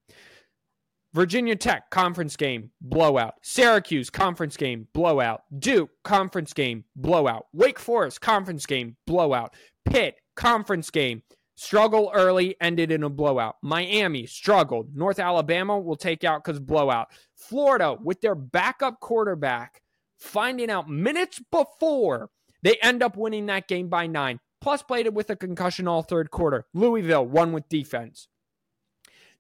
Virginia 1.14 1.56
Tech, 1.56 1.88
conference 1.88 2.37
game, 2.37 2.70
blowout. 2.82 3.34
Syracuse, 3.42 4.11
conference 4.11 4.58
game, 4.58 4.88
blowout. 4.92 5.40
Duke, 5.58 5.88
conference 6.04 6.52
game, 6.52 6.84
blowout. 6.94 7.46
Wake 7.54 7.78
Forest, 7.78 8.20
conference 8.20 8.66
game, 8.66 8.96
blowout. 9.06 9.54
Pitt, 9.87 10.16
conference 10.37 10.90
game, 10.90 11.22
struggle 11.59 12.11
early, 12.14 12.57
ended 12.61 12.92
in 12.92 13.03
a 13.03 13.09
blowout. 13.09 13.57
Miami, 13.62 14.27
struggled. 14.27 14.94
North 14.97 15.18
Alabama 15.18 15.79
will 15.79 15.97
take 15.97 16.23
out 16.23 16.44
because 16.44 16.61
blowout. 16.61 17.09
Florida, 17.35 17.97
with 18.01 18.21
their 18.21 18.37
backup 18.37 19.01
quarterback, 19.01 19.83
finding 20.18 20.71
out 20.71 20.88
minutes 20.88 21.40
before 21.51 22.31
they 22.62 22.77
end 22.77 23.03
up 23.03 23.16
winning 23.16 23.47
that 23.47 23.66
game 23.66 23.88
by 23.88 24.07
nine. 24.07 24.38
Plus, 24.61 24.83
played 24.83 25.07
it 25.07 25.14
with 25.14 25.31
a 25.31 25.37
concussion 25.37 25.88
all 25.88 26.03
third 26.03 26.31
quarter. 26.31 26.66
Louisville 26.75 27.27
won 27.27 27.53
with 27.53 27.68
defense. 27.68 28.29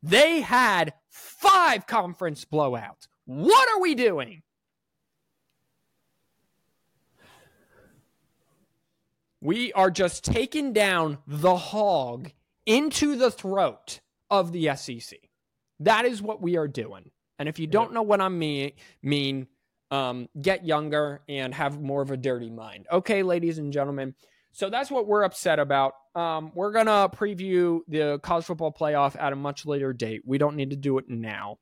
They 0.02 0.40
had 0.40 0.94
five 1.10 1.86
conference 1.86 2.44
blowouts. 2.44 3.06
What 3.26 3.68
are 3.68 3.80
we 3.80 3.94
doing? 3.94 4.42
We 9.40 9.72
are 9.72 9.90
just 9.90 10.24
taking 10.24 10.72
down 10.72 11.18
the 11.26 11.56
hog 11.56 12.32
into 12.66 13.16
the 13.16 13.30
throat 13.30 14.00
of 14.30 14.52
the 14.52 14.74
SEC. 14.76 15.18
That 15.80 16.04
is 16.04 16.20
what 16.20 16.42
we 16.42 16.56
are 16.56 16.68
doing. 16.68 17.10
And 17.38 17.48
if 17.48 17.58
you 17.58 17.66
don't 17.66 17.92
know 17.92 18.02
what 18.02 18.20
I 18.20 18.28
mean, 18.28 18.72
mean 19.02 19.46
um, 19.90 20.28
get 20.40 20.66
younger 20.66 21.22
and 21.28 21.54
have 21.54 21.80
more 21.80 22.02
of 22.02 22.10
a 22.10 22.16
dirty 22.16 22.50
mind. 22.50 22.86
Okay, 22.90 23.22
ladies 23.22 23.58
and 23.58 23.72
gentlemen. 23.72 24.14
So 24.52 24.70
that's 24.70 24.90
what 24.90 25.06
we're 25.06 25.22
upset 25.22 25.58
about. 25.58 25.94
Um, 26.14 26.50
we're 26.54 26.72
gonna 26.72 27.08
preview 27.08 27.80
the 27.86 28.18
college 28.22 28.44
football 28.44 28.72
playoff 28.72 29.16
at 29.20 29.32
a 29.32 29.36
much 29.36 29.66
later 29.66 29.92
date. 29.92 30.22
We 30.26 30.38
don't 30.38 30.56
need 30.56 30.70
to 30.70 30.76
do 30.76 30.98
it 30.98 31.08
now. 31.08 31.58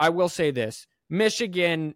I 0.00 0.08
will 0.08 0.28
say 0.28 0.50
this: 0.50 0.86
Michigan, 1.08 1.94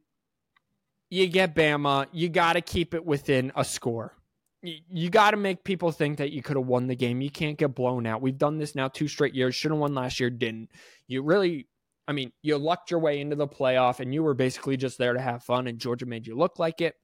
you 1.11 1.27
get 1.27 1.55
Bama, 1.55 2.07
you 2.13 2.29
got 2.29 2.53
to 2.53 2.61
keep 2.61 2.95
it 2.95 3.05
within 3.05 3.51
a 3.57 3.65
score. 3.65 4.15
You, 4.63 5.09
got 5.09 5.31
to 5.31 5.37
make 5.37 5.63
people 5.63 5.93
think 5.93 6.19
that 6.19 6.33
you 6.33 6.43
could 6.43 6.57
have 6.57 6.67
won 6.67 6.89
the 6.89 6.97
game. 6.97 7.21
You 7.21 7.31
can't 7.31 7.57
get 7.57 7.77
blown 7.77 8.07
out. 8.07 8.21
We've 8.21 8.37
done 8.37 8.59
this 8.59 8.75
now 8.75 8.89
two 8.89 9.07
straight 9.07 9.35
years. 9.35 9.55
Should 9.55 9.71
have 9.71 9.79
won 9.79 9.95
last 9.95 10.19
year, 10.19 10.31
didn't. 10.31 10.71
You 11.07 11.23
really, 11.23 11.69
I 12.09 12.13
mean, 12.13 12.33
you 12.43 12.59
lucked 12.59 12.91
your 12.91 12.99
way 12.99 13.21
into 13.21 13.37
the 13.37 13.47
playoff, 13.47 14.01
and 14.01 14.13
you 14.13 14.25
were 14.25 14.35
basically 14.35 14.77
just 14.77 14.99
there 14.99 15.13
to 15.13 15.21
have 15.21 15.45
fun. 15.45 15.69
And 15.69 15.79
Georgia 15.79 16.07
made 16.07 16.27
you 16.27 16.37
look 16.37 16.59
like 16.59 16.81
it. 16.81 16.97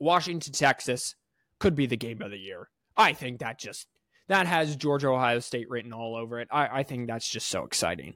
Washington, 0.00 0.52
Texas 0.52 1.14
could 1.60 1.76
be 1.76 1.86
the 1.86 1.96
game 1.96 2.20
of 2.20 2.32
the 2.32 2.38
year. 2.38 2.68
I 2.96 3.12
think 3.12 3.38
that 3.40 3.58
just 3.58 3.86
that 4.28 4.46
has 4.46 4.76
Georgia 4.76 5.08
Ohio 5.08 5.38
State 5.40 5.68
written 5.70 5.92
all 5.92 6.16
over 6.16 6.40
it. 6.40 6.48
I, 6.50 6.80
I 6.80 6.82
think 6.82 7.06
that's 7.06 7.28
just 7.28 7.48
so 7.48 7.64
exciting. 7.64 8.14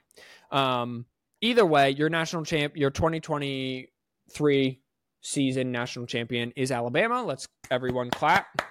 Um, 0.50 1.06
either 1.40 1.66
way, 1.66 1.90
your 1.90 2.08
national 2.08 2.44
champ, 2.44 2.76
your 2.76 2.90
2023 2.90 4.80
season 5.24 5.72
national 5.72 6.06
champion 6.06 6.52
is 6.54 6.70
Alabama. 6.70 7.24
Let's 7.24 7.48
everyone 7.70 8.10
clap. 8.10 8.62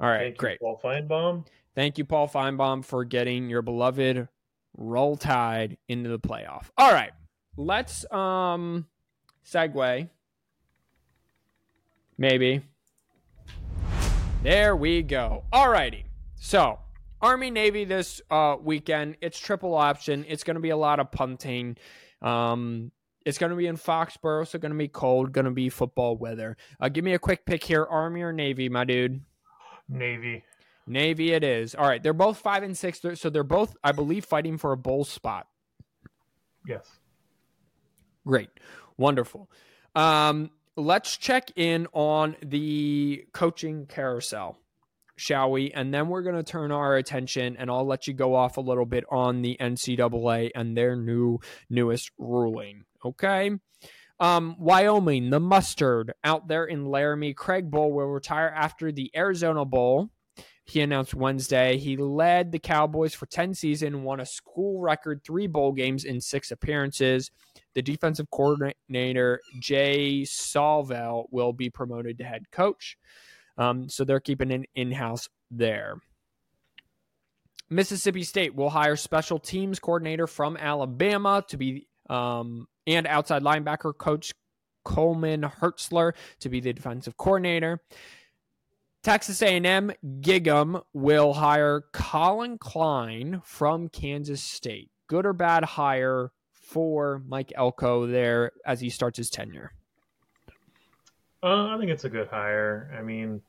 All 0.00 0.10
right, 0.10 0.18
Thank 0.18 0.34
you, 0.34 0.38
great. 0.38 0.60
Paul 0.60 0.80
Finebaum. 0.82 1.46
Thank 1.74 1.98
you, 1.98 2.04
Paul 2.04 2.28
Finebaum, 2.28 2.84
for 2.84 3.04
getting 3.04 3.48
your 3.48 3.62
beloved 3.62 4.28
Roll 4.76 5.16
Tide 5.16 5.78
into 5.88 6.10
the 6.10 6.18
playoff. 6.18 6.64
All 6.76 6.92
right. 6.92 7.12
Let's 7.56 8.10
um 8.12 8.86
segue. 9.46 10.08
Maybe. 12.18 12.60
There 14.42 14.76
we 14.76 15.02
go. 15.02 15.44
All 15.52 15.70
righty. 15.70 16.04
So, 16.36 16.78
Army 17.22 17.50
Navy 17.50 17.84
this 17.84 18.20
uh, 18.30 18.56
weekend. 18.60 19.16
It's 19.20 19.38
triple 19.38 19.74
option. 19.74 20.24
It's 20.28 20.44
going 20.44 20.56
to 20.56 20.60
be 20.60 20.70
a 20.70 20.76
lot 20.76 21.00
of 21.00 21.10
punting. 21.10 21.76
Um, 22.20 22.92
it's 23.24 23.38
going 23.38 23.50
to 23.50 23.56
be 23.56 23.66
in 23.66 23.76
Foxborough, 23.76 24.46
so 24.46 24.58
going 24.58 24.72
to 24.72 24.78
be 24.78 24.88
cold. 24.88 25.32
Going 25.32 25.44
to 25.46 25.50
be 25.50 25.68
football 25.68 26.16
weather. 26.16 26.56
Uh, 26.80 26.88
give 26.88 27.04
me 27.04 27.14
a 27.14 27.18
quick 27.18 27.46
pick 27.46 27.64
here: 27.64 27.84
Army 27.84 28.22
or 28.22 28.32
Navy, 28.32 28.68
my 28.68 28.84
dude. 28.84 29.20
Navy. 29.88 30.44
Navy, 30.86 31.32
it 31.32 31.42
is. 31.42 31.74
All 31.74 31.88
right, 31.88 32.02
they're 32.02 32.12
both 32.12 32.38
five 32.38 32.62
and 32.62 32.76
six, 32.76 33.00
so 33.14 33.30
they're 33.30 33.42
both, 33.42 33.74
I 33.82 33.92
believe, 33.92 34.24
fighting 34.24 34.58
for 34.58 34.72
a 34.72 34.76
bowl 34.76 35.04
spot. 35.04 35.46
Yes. 36.66 36.86
Great, 38.26 38.50
wonderful. 38.96 39.50
Um, 39.94 40.50
let's 40.76 41.16
check 41.16 41.50
in 41.56 41.86
on 41.92 42.36
the 42.42 43.26
coaching 43.32 43.86
carousel, 43.86 44.58
shall 45.16 45.50
we? 45.50 45.70
And 45.72 45.92
then 45.92 46.08
we're 46.08 46.22
going 46.22 46.36
to 46.36 46.42
turn 46.42 46.72
our 46.72 46.96
attention, 46.96 47.56
and 47.56 47.70
I'll 47.70 47.86
let 47.86 48.06
you 48.06 48.14
go 48.14 48.34
off 48.34 48.56
a 48.56 48.60
little 48.60 48.86
bit 48.86 49.04
on 49.10 49.42
the 49.42 49.56
NCAA 49.60 50.50
and 50.54 50.76
their 50.76 50.96
new 50.96 51.38
newest 51.70 52.10
ruling. 52.18 52.84
Okay. 53.04 53.50
Um, 54.20 54.56
Wyoming, 54.58 55.30
the 55.30 55.40
mustard 55.40 56.14
out 56.22 56.46
there 56.48 56.64
in 56.64 56.86
Laramie. 56.86 57.34
Craig 57.34 57.70
Bohl 57.70 57.90
will 57.90 58.06
retire 58.06 58.52
after 58.54 58.92
the 58.92 59.10
Arizona 59.14 59.64
Bowl. 59.64 60.10
He 60.66 60.80
announced 60.80 61.14
Wednesday 61.14 61.76
he 61.76 61.96
led 61.96 62.50
the 62.50 62.58
Cowboys 62.58 63.12
for 63.12 63.26
10 63.26 63.52
seasons, 63.54 63.96
won 63.96 64.20
a 64.20 64.26
school 64.26 64.80
record 64.80 65.20
three 65.22 65.46
bowl 65.46 65.72
games 65.72 66.04
in 66.04 66.20
six 66.20 66.50
appearances. 66.50 67.30
The 67.74 67.82
defensive 67.82 68.30
coordinator, 68.30 69.40
Jay 69.60 70.22
Sawvel, 70.22 71.26
will 71.30 71.52
be 71.52 71.68
promoted 71.68 72.16
to 72.18 72.24
head 72.24 72.50
coach. 72.50 72.96
Um, 73.56 73.88
so 73.88 74.04
they're 74.04 74.20
keeping 74.20 74.52
an 74.52 74.64
in 74.74 74.92
house 74.92 75.28
there. 75.50 75.96
Mississippi 77.70 78.22
State 78.22 78.54
will 78.54 78.70
hire 78.70 78.96
special 78.96 79.38
teams 79.38 79.78
coordinator 79.78 80.26
from 80.26 80.56
Alabama 80.56 81.44
to 81.48 81.56
be 81.56 81.88
um, 82.10 82.66
and 82.86 83.06
outside 83.06 83.42
linebacker 83.42 83.96
coach 83.96 84.32
Coleman 84.84 85.42
Hutzler 85.42 86.12
to 86.40 86.48
be 86.48 86.60
the 86.60 86.72
defensive 86.72 87.16
coordinator. 87.16 87.80
Texas 89.02 89.42
A&M 89.42 89.92
Gig'em 90.20 90.82
will 90.92 91.34
hire 91.34 91.82
Collin 91.92 92.58
Klein 92.58 93.40
from 93.44 93.88
Kansas 93.88 94.42
State. 94.42 94.90
Good 95.08 95.26
or 95.26 95.32
bad 95.32 95.64
hire 95.64 96.30
for 96.52 97.22
Mike 97.26 97.52
Elko 97.54 98.06
there 98.06 98.52
as 98.64 98.80
he 98.80 98.88
starts 98.88 99.18
his 99.18 99.30
tenure? 99.30 99.72
Uh, 101.44 101.74
I 101.74 101.78
think 101.78 101.90
it's 101.90 102.04
a 102.04 102.08
good 102.08 102.28
hire. 102.28 102.90
I 102.98 103.02
mean, 103.02 103.42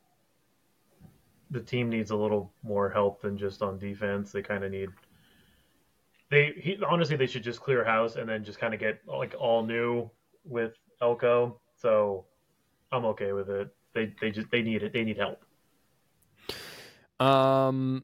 the 1.49 1.61
team 1.61 1.89
needs 1.89 2.11
a 2.11 2.15
little 2.15 2.51
more 2.61 2.89
help 2.89 3.21
than 3.21 3.37
just 3.37 3.61
on 3.61 3.79
defense. 3.79 4.33
They 4.33 4.41
kind 4.41 4.65
of 4.65 4.71
need. 4.71 4.89
They 6.29 6.53
he, 6.57 6.77
honestly 6.85 7.15
they 7.15 7.27
should 7.27 7.43
just 7.43 7.61
clear 7.61 7.85
house 7.85 8.17
and 8.17 8.27
then 8.27 8.43
just 8.43 8.59
kind 8.59 8.73
of 8.73 8.81
get 8.81 8.99
like 9.07 9.33
all 9.39 9.65
new 9.65 10.09
with 10.43 10.73
Elko. 11.01 11.61
So 11.77 12.25
I'm 12.91 13.05
okay 13.05 13.31
with 13.31 13.49
it. 13.49 13.73
They 13.93 14.13
they 14.19 14.29
just 14.29 14.51
they 14.51 14.61
need 14.61 14.83
it. 14.83 14.91
They 14.91 15.05
need 15.05 15.17
help. 15.17 15.45
Um. 17.17 18.03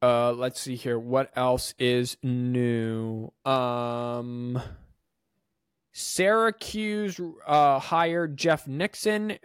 Uh, 0.00 0.32
let's 0.32 0.60
see 0.60 0.76
here. 0.76 0.98
What 0.98 1.32
else 1.34 1.74
is 1.80 2.16
new? 2.22 3.32
Um. 3.44 4.62
Syracuse 5.94 7.20
uh, 7.46 7.78
hired 7.78 8.36
Jeff 8.36 8.66
Nixon, 8.66 9.38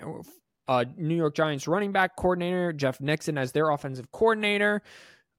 uh, 0.68 0.86
New 0.98 1.16
York 1.16 1.36
Giants 1.36 1.68
running 1.68 1.92
back 1.92 2.16
coordinator, 2.16 2.74
Jeff 2.74 3.00
Nixon 3.00 3.38
as 3.38 3.52
their 3.52 3.70
offensive 3.70 4.12
coordinator. 4.12 4.82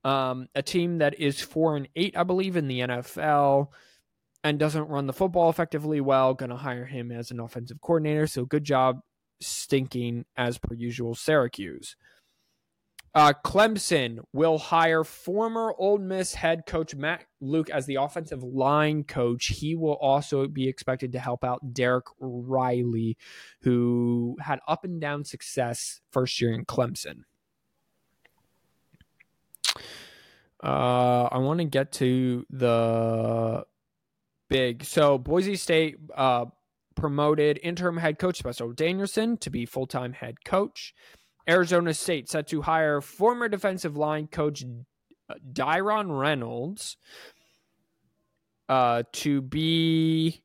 Um, 0.05 0.47
a 0.55 0.63
team 0.63 0.99
that 0.99 1.19
is 1.19 1.41
four 1.41 1.75
and 1.75 1.89
eight, 1.95 2.17
I 2.17 2.23
believe, 2.23 2.55
in 2.55 2.67
the 2.67 2.79
NFL 2.79 3.67
and 4.43 4.57
doesn't 4.57 4.87
run 4.87 5.05
the 5.05 5.13
football 5.13 5.49
effectively 5.49 5.99
well. 5.99 6.33
Going 6.33 6.49
to 6.49 6.55
hire 6.55 6.85
him 6.85 7.11
as 7.11 7.29
an 7.29 7.41
offensive 7.41 7.81
coordinator. 7.81 8.25
So 8.25 8.45
good 8.45 8.63
job, 8.63 9.01
stinking 9.41 10.25
as 10.37 10.57
per 10.57 10.73
usual, 10.73 11.13
Syracuse. 11.13 11.97
Uh, 13.13 13.33
Clemson 13.43 14.19
will 14.31 14.57
hire 14.57 15.03
former 15.03 15.73
Ole 15.77 15.97
Miss 15.97 16.33
head 16.33 16.65
coach 16.65 16.95
Matt 16.95 17.25
Luke 17.41 17.69
as 17.69 17.85
the 17.85 17.95
offensive 17.95 18.41
line 18.41 19.03
coach. 19.03 19.47
He 19.47 19.75
will 19.75 19.95
also 19.95 20.47
be 20.47 20.69
expected 20.69 21.11
to 21.11 21.19
help 21.19 21.43
out 21.43 21.73
Derek 21.73 22.05
Riley, 22.19 23.17
who 23.61 24.37
had 24.39 24.59
up 24.65 24.85
and 24.85 25.01
down 25.01 25.25
success 25.25 25.99
first 26.09 26.39
year 26.39 26.53
in 26.53 26.63
Clemson. 26.63 27.23
Uh, 30.63 31.27
I 31.31 31.39
want 31.39 31.59
to 31.59 31.65
get 31.65 31.91
to 31.93 32.45
the 32.49 33.65
big. 34.47 34.85
So 34.85 35.17
Boise 35.17 35.55
State 35.55 35.97
uh, 36.15 36.45
promoted 36.95 37.59
interim 37.63 37.97
head 37.97 38.19
coach 38.19 38.37
Spencer 38.37 38.71
Danielson 38.71 39.37
to 39.37 39.49
be 39.49 39.65
full 39.65 39.87
time 39.87 40.13
head 40.13 40.45
coach. 40.45 40.93
Arizona 41.47 41.93
State 41.93 42.29
set 42.29 42.47
to 42.47 42.61
hire 42.61 43.01
former 43.01 43.47
defensive 43.47 43.97
line 43.97 44.27
coach 44.27 44.63
Dyron 45.53 46.19
Reynolds 46.19 46.97
uh, 48.69 49.03
to 49.11 49.41
be 49.41 50.43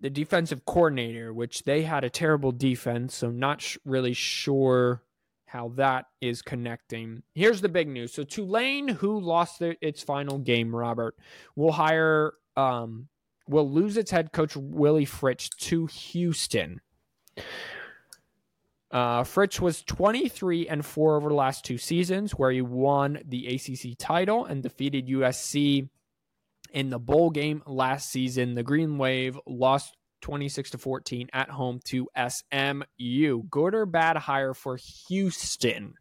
the 0.00 0.10
defensive 0.10 0.64
coordinator, 0.64 1.32
which 1.32 1.64
they 1.64 1.82
had 1.82 2.04
a 2.04 2.10
terrible 2.10 2.52
defense, 2.52 3.14
so 3.14 3.30
not 3.30 3.60
sh- 3.60 3.76
really 3.84 4.14
sure 4.14 5.02
how 5.46 5.68
that 5.76 6.06
is 6.20 6.42
connecting. 6.42 7.22
Here's 7.34 7.60
the 7.60 7.68
big 7.68 7.88
news. 7.88 8.12
So 8.12 8.22
Tulane, 8.22 8.88
who 8.88 9.20
lost 9.20 9.58
their, 9.58 9.76
its 9.80 10.02
final 10.02 10.38
game, 10.38 10.74
Robert, 10.74 11.16
will 11.56 11.72
hire 11.72 12.34
um, 12.56 13.08
will 13.48 13.68
lose 13.68 13.96
its 13.96 14.10
head 14.10 14.32
coach 14.32 14.56
Willie 14.56 15.04
Fritz 15.04 15.48
to 15.48 15.86
Houston. 15.86 16.80
Uh, 18.90 19.24
was 19.60 19.82
23 19.82 20.68
and 20.68 20.84
4 20.84 21.16
over 21.16 21.28
the 21.28 21.34
last 21.34 21.64
two 21.64 21.78
seasons, 21.78 22.32
where 22.32 22.50
he 22.50 22.60
won 22.60 23.20
the 23.24 23.46
ACC 23.46 23.96
title 23.96 24.44
and 24.44 24.62
defeated 24.62 25.06
USC 25.06 25.88
in 26.72 26.90
the 26.90 26.98
bowl 26.98 27.30
game 27.30 27.62
last 27.66 28.10
season. 28.10 28.54
The 28.54 28.62
Green 28.62 28.98
Wave 28.98 29.38
lost 29.46 29.96
26 30.22 30.70
to 30.70 30.78
14 30.78 31.30
at 31.32 31.50
home 31.50 31.80
to 31.84 32.08
SMU. 32.16 33.42
Good 33.48 33.74
or 33.74 33.86
bad 33.86 34.16
hire 34.16 34.54
for 34.54 34.76
Houston? 35.08 35.94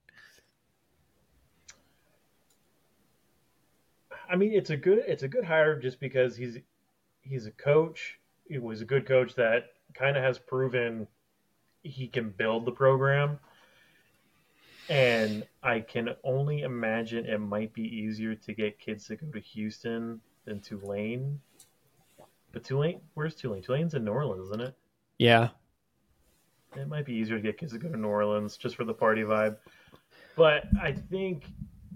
I 4.29 4.35
mean, 4.35 4.53
it's 4.53 4.69
a 4.69 4.77
good 4.77 5.03
it's 5.07 5.23
a 5.23 5.27
good 5.27 5.43
hire 5.43 5.79
just 5.79 5.99
because 5.99 6.35
he's 6.35 6.57
he's 7.21 7.47
a 7.47 7.51
coach. 7.51 8.19
He 8.47 8.59
was 8.59 8.81
a 8.81 8.85
good 8.85 9.07
coach 9.07 9.35
that 9.35 9.71
kind 9.95 10.17
of 10.17 10.23
has 10.23 10.37
proven 10.37 11.07
he 11.83 12.07
can 12.07 12.29
build 12.29 12.65
the 12.65 12.71
program. 12.71 13.39
And 14.89 15.45
I 15.61 15.81
can 15.81 16.15
only 16.23 16.61
imagine 16.61 17.25
it 17.25 17.39
might 17.39 17.73
be 17.73 17.83
easier 17.83 18.33
to 18.33 18.53
get 18.53 18.79
kids 18.79 19.05
to 19.07 19.15
go 19.15 19.27
to 19.27 19.39
Houston 19.39 20.19
than 20.45 20.59
Tulane. 20.61 21.39
But 22.51 22.63
Tulane, 22.63 23.01
where's 23.13 23.35
Tulane? 23.35 23.61
Tulane's 23.61 23.93
in 23.93 24.03
New 24.03 24.11
Orleans, 24.11 24.47
isn't 24.47 24.61
it? 24.61 24.75
Yeah. 25.19 25.49
It 26.75 26.87
might 26.87 27.05
be 27.05 27.13
easier 27.13 27.37
to 27.37 27.41
get 27.41 27.57
kids 27.57 27.73
to 27.73 27.77
go 27.77 27.89
to 27.89 27.97
New 27.97 28.07
Orleans 28.07 28.57
just 28.57 28.75
for 28.75 28.83
the 28.83 28.93
party 28.93 29.21
vibe. 29.21 29.57
But 30.35 30.63
I 30.81 30.93
think 30.93 31.45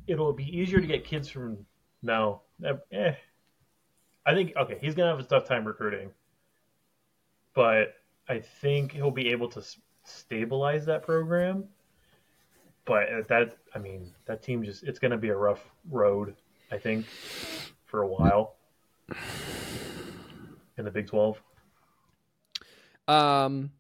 it'll 0.06 0.34
be 0.34 0.46
easier 0.46 0.80
to 0.80 0.88
get 0.88 1.04
kids 1.06 1.30
from 1.30 1.66
no. 2.02 2.42
Eh. 2.92 3.14
I 4.26 4.34
think 4.34 4.54
okay, 4.56 4.78
he's 4.82 4.96
gonna 4.96 5.10
have 5.10 5.20
a 5.20 5.24
tough 5.24 5.48
time 5.48 5.66
recruiting. 5.66 6.12
But 7.54 7.96
I 8.28 8.40
think 8.40 8.92
he'll 8.94 9.12
be 9.12 9.30
able 9.30 9.50
to 9.50 9.64
stabilize 10.06 10.86
that 10.86 11.04
program. 11.04 11.66
But 12.86 13.28
that, 13.30 13.58
I 13.74 13.80
mean, 13.80 14.12
that 14.26 14.44
team 14.44 14.64
just, 14.64 14.84
it's 14.84 15.00
going 15.00 15.12
to 15.12 15.18
be 15.18 15.30
a 15.30 15.36
rough 15.36 15.64
road, 15.90 16.36
I 16.72 16.78
think, 16.78 17.06
for 17.86 18.02
a 18.02 18.08
while 18.08 18.56
in 20.78 20.84
the 20.86 20.92
Big 20.92 21.08
12. 21.08 21.42
Um, 23.08 23.72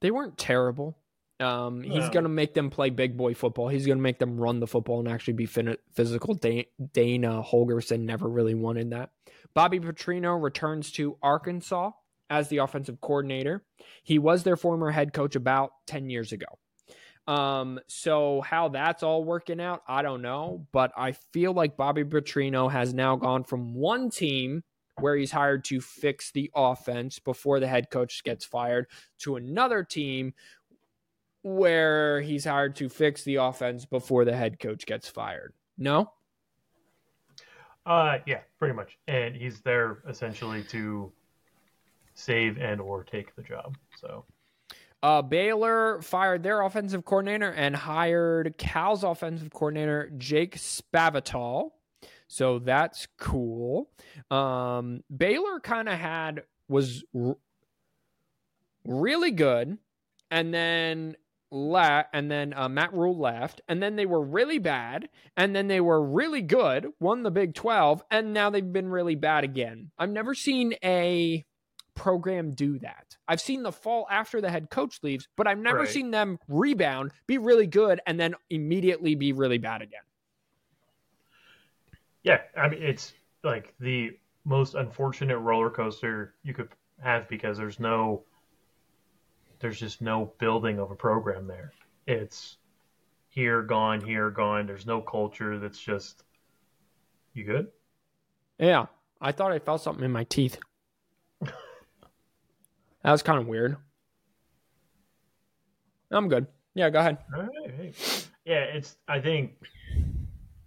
they 0.00 0.10
weren't 0.10 0.38
terrible. 0.38 0.96
Um, 1.38 1.82
he's 1.82 2.04
No. 2.04 2.10
going 2.10 2.22
to 2.24 2.28
make 2.30 2.54
them 2.54 2.70
play 2.70 2.90
big 2.90 3.16
boy 3.16 3.34
football. 3.34 3.68
He's 3.68 3.86
going 3.86 3.98
to 3.98 4.02
make 4.02 4.18
them 4.18 4.38
run 4.38 4.58
the 4.60 4.66
football 4.66 5.00
and 5.00 5.08
actually 5.08 5.34
be 5.34 5.46
fin- 5.46 5.76
physical. 5.92 6.34
Da- 6.34 6.68
Dana 6.94 7.42
Holgorsen 7.42 8.00
never 8.00 8.26
really 8.28 8.54
wanted 8.54 8.90
that. 8.90 9.10
Bobby 9.52 9.78
Petrino 9.80 10.40
returns 10.42 10.90
to 10.92 11.18
Arkansas 11.22 11.90
as 12.30 12.48
the 12.48 12.58
offensive 12.58 13.00
coordinator. 13.00 13.64
He 14.02 14.18
was 14.18 14.42
their 14.42 14.56
former 14.56 14.90
head 14.90 15.12
coach 15.12 15.36
about 15.36 15.72
10 15.86 16.10
years 16.10 16.32
ago. 16.32 16.46
Um, 17.26 17.80
so 17.88 18.40
how 18.42 18.68
that's 18.68 19.02
all 19.02 19.24
working 19.24 19.60
out, 19.60 19.82
I 19.88 20.02
don't 20.02 20.22
know, 20.22 20.66
but 20.72 20.92
I 20.96 21.12
feel 21.12 21.52
like 21.52 21.76
Bobby 21.76 22.04
Petrino 22.04 22.70
has 22.70 22.94
now 22.94 23.16
gone 23.16 23.42
from 23.42 23.74
one 23.74 24.10
team 24.10 24.62
where 25.00 25.16
he's 25.16 25.32
hired 25.32 25.64
to 25.64 25.80
fix 25.80 26.30
the 26.30 26.50
offense 26.54 27.18
before 27.18 27.60
the 27.60 27.66
head 27.66 27.90
coach 27.90 28.22
gets 28.22 28.44
fired 28.44 28.86
to 29.18 29.36
another 29.36 29.82
team 29.82 30.34
where 31.42 32.20
he's 32.20 32.44
hired 32.44 32.76
to 32.76 32.88
fix 32.88 33.22
the 33.24 33.36
offense 33.36 33.84
before 33.84 34.24
the 34.24 34.36
head 34.36 34.58
coach 34.58 34.86
gets 34.86 35.08
fired. 35.08 35.52
No? 35.76 36.12
Uh, 37.84 38.18
yeah, 38.26 38.40
pretty 38.58 38.74
much. 38.74 38.98
And 39.06 39.36
he's 39.36 39.60
there 39.60 39.98
essentially 40.08 40.64
to 40.64 41.12
save 42.16 42.58
and 42.58 42.80
or 42.80 43.04
take 43.04 43.36
the 43.36 43.42
job. 43.42 43.76
So 44.00 44.24
Uh, 45.02 45.22
Baylor 45.22 46.00
fired 46.02 46.42
their 46.42 46.62
offensive 46.62 47.04
coordinator 47.04 47.50
and 47.52 47.76
hired 47.76 48.54
Cal's 48.58 49.04
offensive 49.04 49.50
coordinator, 49.50 50.10
Jake 50.16 50.56
Spavital. 50.56 51.70
So 52.28 52.58
that's 52.58 53.06
cool. 53.18 53.90
Um, 54.30 55.04
Baylor 55.14 55.60
kind 55.60 55.88
of 55.88 55.96
had 55.98 56.42
was 56.68 57.04
r- 57.14 57.36
really 58.84 59.30
good, 59.30 59.78
and 60.30 60.52
then 60.52 61.16
la- 61.52 62.04
and 62.12 62.28
then 62.28 62.52
uh, 62.54 62.68
Matt 62.68 62.92
Rhule 62.92 63.16
left, 63.16 63.60
and 63.68 63.80
then 63.80 63.94
they 63.94 64.06
were 64.06 64.22
really 64.22 64.58
bad, 64.58 65.08
and 65.36 65.54
then 65.54 65.68
they 65.68 65.80
were 65.80 66.02
really 66.02 66.42
good, 66.42 66.88
won 66.98 67.22
the 67.22 67.30
Big 67.30 67.54
Twelve, 67.54 68.02
and 68.10 68.32
now 68.32 68.50
they've 68.50 68.72
been 68.72 68.88
really 68.88 69.14
bad 69.14 69.44
again. 69.44 69.92
I've 69.96 70.10
never 70.10 70.34
seen 70.34 70.74
a 70.82 71.44
program 71.96 72.52
do 72.52 72.78
that. 72.78 73.16
I've 73.26 73.40
seen 73.40 73.64
the 73.64 73.72
fall 73.72 74.06
after 74.10 74.40
the 74.40 74.50
head 74.50 74.70
coach 74.70 75.00
leaves, 75.02 75.26
but 75.36 75.48
I've 75.48 75.58
never 75.58 75.80
Right. 75.80 75.88
seen 75.88 76.12
them 76.12 76.38
rebound, 76.46 77.12
be 77.26 77.38
really 77.38 77.66
good, 77.66 78.00
and 78.06 78.20
then 78.20 78.36
immediately 78.50 79.16
be 79.16 79.32
really 79.32 79.58
bad 79.58 79.82
again. 79.82 80.02
yeah, 82.22 82.42
I 82.56 82.68
mean 82.68 82.82
it's 82.82 83.12
like 83.44 83.74
the 83.80 84.18
most 84.44 84.74
unfortunate 84.74 85.38
roller 85.38 85.70
coaster 85.70 86.34
you 86.42 86.54
could 86.54 86.68
have 87.02 87.28
because 87.28 87.56
there's 87.58 87.78
no 87.80 88.24
there's 89.60 89.78
just 89.80 90.02
no 90.02 90.32
building 90.38 90.78
of 90.78 90.90
a 90.90 90.94
program 90.94 91.46
there. 91.46 91.72
It's 92.06 92.58
here, 93.28 93.62
gone, 93.62 94.00
here, 94.00 94.30
gone. 94.30 94.66
There's 94.66 94.86
no 94.86 95.00
culture 95.00 95.58
that's 95.58 95.78
just 95.80 96.24
you 97.34 97.44
good? 97.44 97.68
Yeah, 98.58 98.86
I 99.20 99.32
thought 99.32 99.52
I 99.52 99.58
felt 99.58 99.82
something 99.82 100.04
in 100.04 100.12
my 100.12 100.24
teeth. 100.24 100.58
That 103.06 103.12
was 103.12 103.22
kind 103.22 103.38
of 103.38 103.46
weird. 103.46 103.76
I'm 106.10 106.28
good. 106.28 106.48
Yeah, 106.74 106.90
go 106.90 106.98
ahead. 106.98 107.18
Yeah, 108.44 108.64
it's. 108.64 108.96
I 109.06 109.20
think 109.20 109.52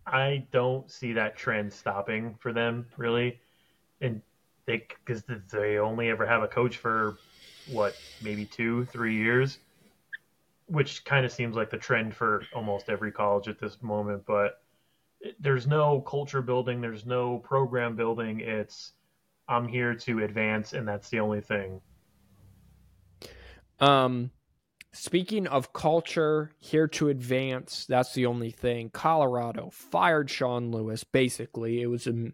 I 0.08 0.47
don't 0.54 0.89
see 0.89 1.12
that 1.13 1.36
trend 1.36 1.73
stopping 1.73 2.36
for 2.39 2.54
them 2.54 2.86
really, 2.95 3.41
and 3.99 4.21
they 4.65 4.88
because 5.06 5.23
they 5.52 5.80
only 5.80 6.10
ever 6.10 6.25
have 6.25 6.41
a 6.41 6.47
coach 6.47 6.78
for 6.78 7.17
what 7.69 7.93
maybe 8.21 8.45
two, 8.45 8.86
three 8.86 9.17
years, 9.17 9.60
which 10.67 11.04
kind 11.04 11.25
of 11.25 11.34
seems 11.34 11.58
like 11.58 11.69
the 11.69 11.78
trend 11.78 12.15
for 12.15 12.43
almost 12.56 12.89
every 12.89 13.12
college 13.12 13.49
at 13.49 13.60
this 13.60 13.82
moment. 13.82 14.23
But 14.25 14.62
there's 15.41 15.67
no 15.67 15.99
culture 15.99 16.41
building. 16.41 16.80
There's 16.80 17.06
no 17.06 17.39
program 17.39 17.97
building. 17.97 18.39
It's 18.39 18.93
I'm 19.49 19.67
here 19.67 19.93
to 19.93 20.23
advance, 20.23 20.71
and 20.71 20.88
that's 20.88 21.10
the 21.10 21.19
only 21.19 21.41
thing. 21.41 21.82
Um, 23.80 24.32
speaking 24.92 25.48
of 25.48 25.74
culture, 25.74 26.52
here 26.60 26.88
to 26.89 27.10
advance. 27.10 27.86
That's 27.88 28.13
the 28.13 28.26
only 28.26 28.52
thing. 28.52 28.89
Colorado 28.89 29.70
fired 29.72 30.30
Sean 30.30 30.72
Lewis. 30.72 31.04
Basically, 31.04 31.82
it 31.82 31.88
was 31.88 32.08
a 32.08 32.32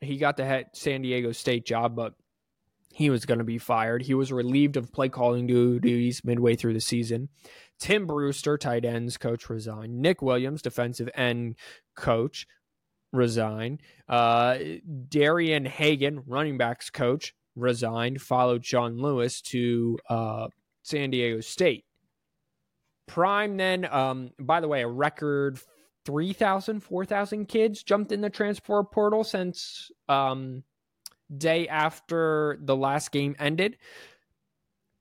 he 0.00 0.16
got 0.16 0.36
the 0.36 0.44
head 0.44 0.66
San 0.72 1.02
Diego 1.02 1.32
State 1.32 1.66
job, 1.66 1.94
but 1.94 2.14
he 2.92 3.10
was 3.10 3.26
going 3.26 3.38
to 3.38 3.44
be 3.44 3.58
fired. 3.58 4.02
He 4.02 4.14
was 4.14 4.32
relieved 4.32 4.76
of 4.76 4.92
play 4.92 5.08
calling 5.08 5.46
duties 5.46 6.24
midway 6.24 6.56
through 6.56 6.72
the 6.74 6.80
season. 6.80 7.28
Tim 7.78 8.06
Brewster, 8.06 8.58
tight 8.58 8.84
ends 8.84 9.16
coach, 9.16 9.48
resigned. 9.48 10.00
Nick 10.00 10.20
Williams, 10.22 10.62
defensive 10.62 11.08
end 11.14 11.56
coach, 11.96 12.46
resigned. 13.12 13.80
Uh, 14.08 14.58
Darian 15.08 15.64
Hagan, 15.64 16.22
running 16.26 16.58
backs 16.58 16.90
coach, 16.90 17.34
resigned. 17.54 18.20
Followed 18.20 18.64
Sean 18.64 18.98
Lewis 18.98 19.40
to 19.42 19.98
uh, 20.08 20.48
San 20.90 21.10
Diego 21.10 21.40
State. 21.40 21.84
Prime 23.06 23.56
then, 23.56 23.86
um, 23.86 24.30
by 24.38 24.60
the 24.60 24.68
way, 24.68 24.82
a 24.82 24.88
record 24.88 25.58
3,000, 26.04 26.80
4,000 26.80 27.46
kids 27.46 27.82
jumped 27.82 28.12
in 28.12 28.20
the 28.20 28.30
transfer 28.30 28.82
portal 28.84 29.24
since 29.24 29.90
um, 30.08 30.62
day 31.36 31.68
after 31.68 32.58
the 32.62 32.76
last 32.76 33.12
game 33.12 33.34
ended. 33.38 33.76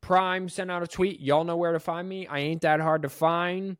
Prime 0.02 0.50
sent 0.50 0.72
out 0.72 0.84
a 0.84 0.88
tweet. 0.88 1.20
Y'all 1.20 1.44
know 1.44 1.58
where 1.58 1.74
to 1.74 1.80
find 1.80 2.08
me. 2.08 2.26
I 2.28 2.40
ain't 2.40 2.62
that 2.62 2.80
hard 2.80 3.04
to 3.04 3.10
find. 3.10 3.78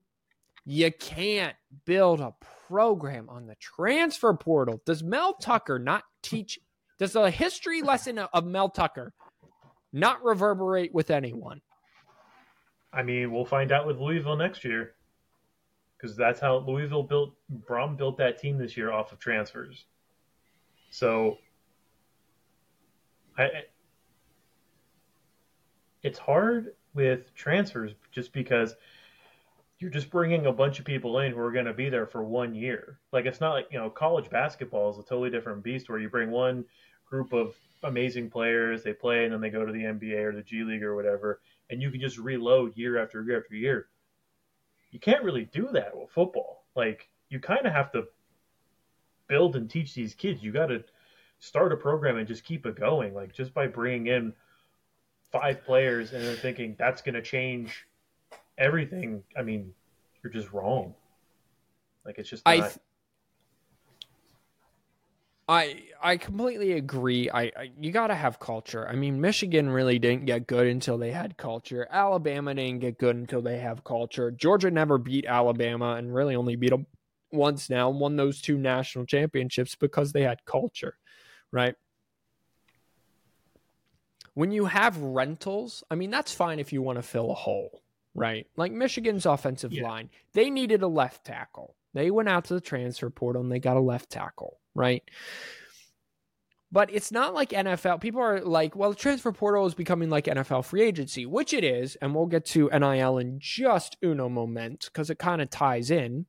You 0.66 0.92
can't 0.92 1.56
build 1.86 2.20
a 2.20 2.36
program 2.68 3.30
on 3.30 3.48
the 3.48 3.56
transfer 3.56 4.34
portal. 4.34 4.82
Does 4.86 5.02
Mel 5.02 5.34
Tucker 5.34 5.80
not 5.80 6.04
teach? 6.22 6.60
Does 7.00 7.14
the 7.14 7.32
history 7.32 7.82
lesson 7.82 8.20
of 8.20 8.46
Mel 8.46 8.70
Tucker 8.70 9.14
not 9.92 10.24
reverberate 10.24 10.94
with 10.94 11.10
anyone? 11.10 11.62
I 12.92 13.04
mean, 13.04 13.32
we'll 13.32 13.46
find 13.46 13.72
out 13.72 13.86
with 13.86 14.00
Louisville 14.00 14.36
next 14.36 14.64
year, 14.64 14.94
because 15.98 16.16
that's 16.16 16.40
how 16.40 16.58
Louisville 16.58 17.04
built. 17.04 17.34
Brohm 17.68 17.98
built 17.98 18.18
that 18.18 18.40
team 18.40 18.58
this 18.58 18.76
year 18.76 18.92
off 18.92 19.12
of 19.12 19.20
transfers. 19.20 19.86
So, 20.90 21.38
I, 23.38 23.50
it's 26.02 26.20
hard 26.20 26.74
with 26.94 27.34
transfers 27.36 27.92
just 28.12 28.34
because 28.34 28.76
you're 29.80 29.90
just 29.90 30.10
bringing 30.10 30.46
a 30.46 30.52
bunch 30.52 30.80
of 30.80 30.86
people 30.86 31.20
in 31.20 31.32
who 31.32 31.40
are 31.40 31.52
going 31.52 31.66
to 31.66 31.74
be 31.74 31.90
there 31.90 32.06
for 32.06 32.24
one 32.24 32.54
year. 32.54 33.00
Like 33.12 33.26
it's 33.26 33.40
not 33.40 33.54
like 33.54 33.68
you 33.72 33.80
know 33.80 33.90
college 33.90 34.30
basketball 34.30 34.92
is 34.92 34.98
a 34.98 35.04
totally 35.04 35.30
different 35.30 35.64
beast 35.64 35.90
where 35.90 36.00
you 36.00 36.10
bring 36.10 36.32
one 36.32 36.66
group 37.10 37.34
of 37.34 37.56
amazing 37.84 38.30
players, 38.30 38.84
they 38.84 38.94
play, 38.94 39.24
and 39.24 39.34
then 39.34 39.42
they 39.42 39.50
go 39.50 39.66
to 39.66 39.72
the 39.72 39.84
NBA 39.84 40.24
or 40.26 40.36
the 40.36 40.44
G 40.44 40.64
League 40.64 40.84
or 40.84 40.96
whatever, 40.96 41.40
and 41.70 41.82
you 41.82 41.92
can 41.92 42.00
just 42.00 42.18
reload 42.18 42.76
year 42.76 43.02
after 43.02 43.24
year 43.24 43.40
after 43.40 43.56
year. 43.56 43.88
You 44.92 45.00
can't 45.00 45.24
really 45.24 45.46
do 45.46 45.70
that 45.74 45.96
with 45.96 46.10
football. 46.10 46.66
Like 46.76 47.10
you 47.30 47.40
kind 47.40 47.66
of 47.66 47.74
have 47.74 47.92
to 47.92 48.06
build 49.28 49.56
and 49.56 49.70
teach 49.70 49.94
these 49.94 50.14
kids. 50.14 50.42
You 50.42 50.52
got 50.52 50.68
to 50.68 50.84
start 51.40 51.72
a 51.72 51.78
program 51.78 52.18
and 52.18 52.28
just 52.28 52.44
keep 52.44 52.66
it 52.66 52.76
going. 52.76 53.14
Like 53.14 53.34
just 53.34 53.54
by 53.54 53.68
bringing 53.68 54.08
in 54.08 54.34
five 55.32 55.64
players 55.64 56.14
and 56.14 56.24
then 56.24 56.36
thinking 56.38 56.76
that's 56.78 57.02
going 57.02 57.16
to 57.16 57.22
change 57.22 57.86
everything. 58.58 59.24
I 59.38 59.44
mean, 59.44 59.74
you're 60.24 60.34
just 60.34 60.52
wrong. 60.52 60.96
Like 62.06 62.18
it's 62.18 62.30
just 62.30 62.46
not. 62.46 62.54
I 62.54 62.60
th- 62.62 62.80
I 65.50 65.82
I 66.02 66.18
completely 66.18 66.74
agree. 66.74 67.30
I, 67.30 67.42
I 67.58 67.72
you 67.80 67.92
got 67.92 68.08
to 68.08 68.16
have 68.16 68.40
culture. 68.40 68.88
I 68.88 68.94
mean, 68.96 69.20
Michigan 69.20 69.68
really 69.70 69.98
didn't 69.98 70.26
get 70.28 70.46
good 70.48 70.68
until 70.68 71.00
they 71.00 71.12
had 71.12 71.38
culture. 71.38 71.88
Alabama 71.90 72.54
didn't 72.54 72.82
get 72.82 73.00
good 73.00 73.16
until 73.16 73.42
they 73.42 73.58
have 73.58 73.84
culture. 73.84 74.30
Georgia 74.30 74.70
never 74.70 75.00
beat 75.00 75.26
Alabama 75.26 75.96
and 75.96 76.14
really 76.14 76.36
only 76.36 76.56
beat 76.56 76.70
them 76.70 76.86
once 77.32 77.68
now. 77.68 77.90
Won 77.90 78.16
those 78.16 78.42
two 78.42 78.60
national 78.60 79.08
championships 79.08 79.76
because 79.76 80.12
they 80.14 80.22
had 80.22 80.46
culture, 80.46 80.94
right? 81.52 81.76
When 84.36 84.52
you 84.52 84.66
have 84.66 84.98
rentals, 85.02 85.84
I 85.90 85.96
mean, 85.96 86.12
that's 86.12 86.32
fine 86.34 86.60
if 86.60 86.72
you 86.72 86.84
want 86.84 86.98
to 86.98 87.04
fill 87.04 87.32
a 87.32 87.36
hole, 87.36 87.82
right? 88.14 88.48
Like 88.56 88.72
Michigan's 88.72 89.26
offensive 89.26 89.74
Yeah. 89.74 89.84
line, 89.84 90.12
they 90.34 90.52
needed 90.52 90.84
a 90.84 90.88
left 90.88 91.26
tackle. 91.26 91.76
They 91.94 92.12
went 92.12 92.30
out 92.30 92.46
to 92.46 92.54
the 92.54 92.62
transfer 92.62 93.10
portal 93.10 93.42
and 93.42 93.52
they 93.52 93.60
got 93.60 93.78
a 93.78 93.82
left 93.82 94.12
tackle, 94.12 94.60
right? 94.80 95.04
But 96.72 96.94
it's 96.94 97.12
not 97.12 97.34
like 97.34 97.50
NFL. 97.50 98.00
People 98.00 98.22
are 98.22 98.42
like, 98.42 98.76
well, 98.76 98.92
the 98.92 98.96
transfer 98.96 99.32
portal 99.32 99.66
is 99.66 99.74
becoming 99.74 100.10
like 100.10 100.26
NFL 100.26 100.66
free 100.66 100.84
agency, 100.84 101.26
which 101.26 101.52
it 101.54 101.64
is. 101.64 101.96
And 101.96 102.14
we'll 102.14 102.28
get 102.28 102.46
to 102.48 102.70
NIL 102.70 103.18
in 103.18 103.40
just 103.40 103.98
uno 104.04 104.30
moment 104.30 104.86
because 104.86 105.10
it 105.10 105.18
kind 105.18 105.42
of 105.42 105.50
ties 105.50 105.90
in. 105.90 106.28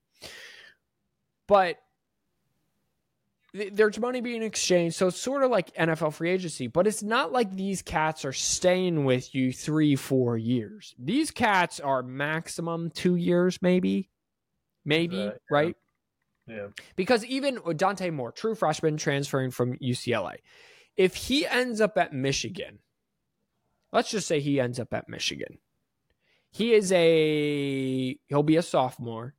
But 1.46 1.76
th- 3.53 3.74
there's 3.74 3.98
money 3.98 4.22
being 4.22 4.42
exchanged. 4.42 4.96
So 4.96 5.09
it's 5.09 5.20
sort 5.20 5.42
of 5.42 5.51
like 5.51 5.74
NFL 5.74 6.14
free 6.14 6.30
agency, 6.30 6.68
but 6.68 6.86
it's 6.86 7.03
not 7.03 7.32
like 7.32 7.55
these 7.55 7.82
cats 7.82 8.24
are 8.24 8.32
staying 8.32 9.05
with 9.05 9.34
you 9.34 9.53
three, 9.53 9.94
four 9.94 10.38
years. 10.38 10.94
These 10.98 11.32
cats 11.32 11.80
are 11.80 12.03
maximum 12.03 12.90
two 12.90 13.16
years, 13.16 13.61
maybe. 13.61 14.09
Maybe, 14.86 15.18
Right, 15.18 15.24
yeah. 15.26 15.32
right? 15.51 15.76
Because 16.96 17.24
even 17.24 17.59
Dante 17.76 18.11
Moore, 18.11 18.32
true 18.32 18.55
freshman 18.55 18.96
transferring 18.96 19.51
from 19.51 19.76
UCLA, 19.78 20.36
if 20.96 21.14
he 21.14 21.46
ends 21.46 21.80
up 21.80 21.96
at 21.96 22.12
Michigan, 22.12 22.80
let's 23.92 24.11
just 24.11 24.28
say 24.28 24.40
he 24.40 24.61
ends 24.61 24.78
up 24.78 24.92
at 24.92 25.09
Michigan, 25.09 25.59
He 26.51 26.74
is 26.74 26.92
a 26.92 28.18
he'll 28.28 28.42
be 28.42 28.57
a 28.57 28.62
sophomore. 28.62 29.34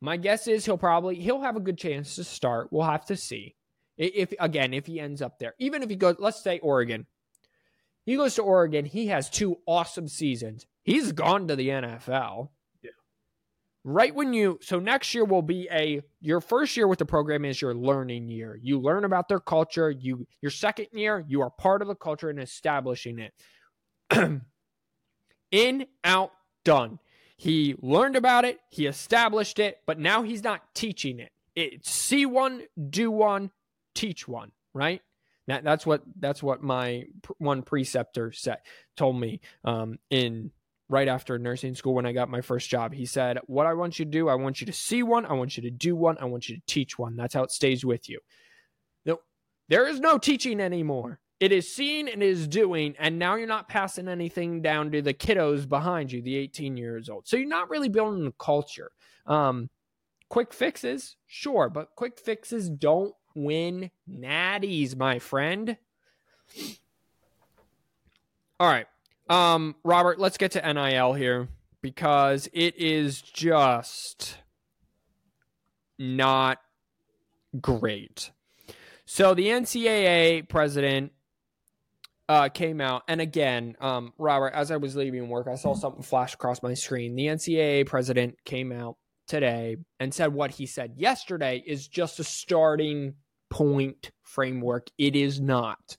My 0.00 0.16
guess 0.16 0.46
is 0.46 0.64
he'll 0.64 0.78
probably 0.78 1.16
he'll 1.16 1.40
have 1.40 1.56
a 1.56 1.60
good 1.60 1.78
chance 1.78 2.16
to 2.16 2.24
start. 2.24 2.68
We'll 2.70 2.84
have 2.84 3.06
to 3.06 3.16
see. 3.16 3.56
If 3.96 4.34
again, 4.38 4.74
if 4.74 4.86
he 4.86 5.00
ends 5.00 5.22
up 5.22 5.38
there, 5.38 5.54
even 5.58 5.82
if 5.82 5.88
he 5.90 5.96
goes, 5.96 6.16
let's 6.18 6.42
say 6.42 6.58
Oregon, 6.58 7.06
he 8.04 8.16
goes 8.16 8.34
to 8.36 8.42
Oregon. 8.42 8.84
He 8.84 9.08
has 9.08 9.28
two 9.28 9.56
awesome 9.66 10.06
seasons. 10.06 10.66
He's 10.82 11.12
gone 11.12 11.48
to 11.48 11.56
the 11.56 11.68
NFL. 11.68 12.50
Right 13.88 14.12
when 14.12 14.32
you 14.32 14.58
so 14.62 14.80
next 14.80 15.14
year 15.14 15.24
will 15.24 15.42
be 15.42 15.68
a 15.70 16.02
your 16.20 16.40
first 16.40 16.76
year 16.76 16.88
with 16.88 16.98
the 16.98 17.06
program 17.06 17.44
is 17.44 17.62
your 17.62 17.72
learning 17.72 18.28
year. 18.28 18.58
You 18.60 18.80
learn 18.80 19.04
about 19.04 19.28
their 19.28 19.38
culture. 19.38 19.92
You 19.92 20.26
your 20.42 20.50
second 20.50 20.88
year, 20.92 21.24
you 21.28 21.40
are 21.42 21.50
part 21.50 21.82
of 21.82 21.86
the 21.86 21.94
culture 21.94 22.28
and 22.28 22.40
establishing 22.40 23.20
it. 23.20 23.32
In, 25.52 25.86
out, 26.02 26.32
done. 26.64 26.98
He 27.36 27.76
learned 27.80 28.16
about 28.16 28.44
it, 28.44 28.58
he 28.70 28.86
established 28.86 29.60
it, 29.60 29.78
but 29.86 30.00
now 30.00 30.24
he's 30.24 30.42
not 30.42 30.62
teaching 30.74 31.20
it. 31.20 31.30
It's 31.54 31.88
see 31.88 32.26
one, 32.26 32.62
do 32.90 33.12
one, 33.12 33.52
teach 33.94 34.26
one, 34.26 34.50
right? 34.74 35.00
That, 35.46 35.62
that's 35.62 35.86
what 35.86 36.02
that's 36.18 36.42
what 36.42 36.60
my 36.60 37.04
one 37.38 37.62
preceptor 37.62 38.32
said 38.32 38.58
told 38.96 39.20
me 39.20 39.42
um, 39.64 40.00
in 40.10 40.50
right 40.88 41.08
after 41.08 41.38
nursing 41.38 41.74
school 41.74 41.94
when 41.94 42.06
I 42.06 42.12
got 42.12 42.28
my 42.28 42.40
first 42.40 42.70
job. 42.70 42.92
He 42.94 43.06
said, 43.06 43.38
"What 43.46 43.66
I 43.66 43.74
want 43.74 43.98
you 43.98 44.04
to 44.04 44.10
do, 44.10 44.28
I 44.28 44.34
want 44.34 44.60
you 44.60 44.66
to 44.66 44.72
see 44.72 45.02
one, 45.02 45.26
I 45.26 45.32
want 45.32 45.56
you 45.56 45.62
to 45.64 45.70
do 45.70 45.96
one, 45.96 46.16
I 46.18 46.26
want 46.26 46.48
you 46.48 46.56
to 46.56 46.62
teach 46.66 46.98
one. 46.98 47.16
That's 47.16 47.34
how 47.34 47.42
it 47.42 47.50
stays 47.50 47.84
with 47.84 48.08
you." 48.08 48.20
No, 49.04 49.20
there 49.68 49.86
is 49.86 50.00
no 50.00 50.18
teaching 50.18 50.60
anymore. 50.60 51.20
It 51.38 51.52
is 51.52 51.74
seeing 51.74 52.08
and 52.08 52.22
is 52.22 52.48
doing, 52.48 52.94
and 52.98 53.18
now 53.18 53.34
you're 53.34 53.46
not 53.46 53.68
passing 53.68 54.08
anything 54.08 54.62
down 54.62 54.90
to 54.92 55.02
the 55.02 55.12
kiddos 55.12 55.68
behind 55.68 56.10
you, 56.10 56.22
the 56.22 56.36
18 56.36 56.78
years 56.78 57.10
old. 57.10 57.28
So 57.28 57.36
you're 57.36 57.46
not 57.46 57.68
really 57.68 57.90
building 57.90 58.26
a 58.26 58.32
culture. 58.32 58.90
Um, 59.26 59.68
quick 60.30 60.54
fixes, 60.54 61.16
sure, 61.26 61.68
but 61.68 61.94
quick 61.94 62.18
fixes 62.18 62.70
don't 62.70 63.14
win 63.34 63.90
natties, 64.10 64.96
my 64.96 65.18
friend. 65.18 65.76
All 68.58 68.68
right. 68.68 68.86
Um, 69.28 69.74
Robert, 69.84 70.18
let's 70.18 70.38
get 70.38 70.52
to 70.52 70.72
NIL 70.72 71.12
here 71.14 71.48
because 71.82 72.48
it 72.52 72.76
is 72.78 73.20
just 73.20 74.38
not 75.98 76.58
great. 77.60 78.30
So 79.04 79.34
the 79.34 79.46
NCAA 79.46 80.48
president 80.48 81.12
uh, 82.28 82.48
came 82.48 82.80
out, 82.80 83.02
and 83.08 83.20
again, 83.20 83.76
um, 83.80 84.12
Robert, 84.18 84.52
as 84.52 84.70
I 84.70 84.76
was 84.76 84.96
leaving 84.96 85.28
work, 85.28 85.46
I 85.46 85.54
saw 85.54 85.74
something 85.74 86.02
flash 86.02 86.34
across 86.34 86.62
my 86.62 86.74
screen. 86.74 87.14
The 87.14 87.26
NCAA 87.26 87.86
president 87.86 88.36
came 88.44 88.72
out 88.72 88.96
today 89.28 89.76
and 90.00 90.12
said 90.12 90.32
what 90.32 90.52
he 90.52 90.66
said 90.66 90.94
yesterday 90.96 91.62
is 91.66 91.88
just 91.88 92.20
a 92.20 92.24
starting 92.24 93.14
point 93.50 94.10
framework. 94.22 94.88
It 94.98 95.14
is 95.16 95.40
not. 95.40 95.96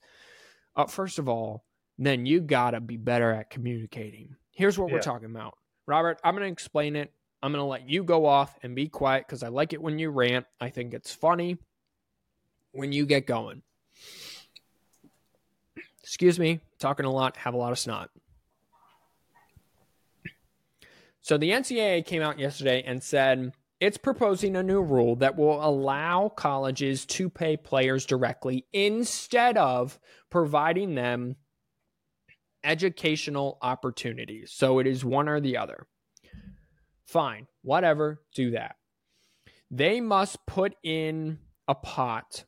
Uh, 0.76 0.86
first 0.86 1.18
of 1.18 1.28
all, 1.28 1.64
then 1.98 2.26
you 2.26 2.40
gotta 2.40 2.80
be 2.80 2.96
better 2.96 3.32
at 3.32 3.50
communicating. 3.50 4.36
Here's 4.52 4.78
what 4.78 4.90
we're 4.90 5.00
talking 5.00 5.30
about, 5.30 5.56
Robert. 5.86 6.20
I'm 6.22 6.34
gonna 6.34 6.46
explain 6.46 6.96
it. 6.96 7.12
I'm 7.42 7.52
gonna 7.52 7.66
let 7.66 7.88
you 7.88 8.04
go 8.04 8.26
off 8.26 8.56
and 8.62 8.74
be 8.74 8.88
quiet 8.88 9.26
because 9.26 9.42
I 9.42 9.48
like 9.48 9.72
it 9.72 9.82
when 9.82 9.98
you 9.98 10.10
rant. 10.10 10.46
I 10.60 10.70
think 10.70 10.94
it's 10.94 11.12
funny 11.12 11.58
when 12.72 12.92
you 12.92 13.06
get 13.06 13.26
going. 13.26 13.62
Excuse 16.02 16.38
me, 16.38 16.60
talking 16.78 17.06
a 17.06 17.12
lot, 17.12 17.36
have 17.36 17.54
a 17.54 17.58
lot 17.58 17.72
of 17.72 17.78
snot. 17.78 18.10
So 21.20 21.36
the 21.36 21.50
NCAA 21.50 22.06
came 22.06 22.22
out 22.22 22.38
yesterday 22.38 22.82
and 22.86 23.02
said 23.02 23.52
it's 23.80 23.98
proposing 23.98 24.56
a 24.56 24.62
new 24.62 24.80
rule 24.80 25.16
that 25.16 25.36
will 25.36 25.62
allow 25.62 26.30
colleges 26.30 27.04
to 27.06 27.28
pay 27.28 27.56
players 27.56 28.06
directly 28.06 28.64
instead 28.72 29.58
of 29.58 29.98
providing 30.30 30.94
them 30.94 31.36
educational 32.64 33.58
opportunities. 33.62 34.52
So 34.52 34.78
it 34.78 34.86
is 34.86 35.04
one 35.04 35.28
or 35.28 35.40
the 35.40 35.56
other. 35.56 35.86
Fine, 37.04 37.46
whatever, 37.62 38.22
do 38.34 38.50
that. 38.50 38.76
They 39.70 40.00
must 40.00 40.44
put 40.46 40.74
in 40.82 41.38
a 41.66 41.74
pot 41.74 42.44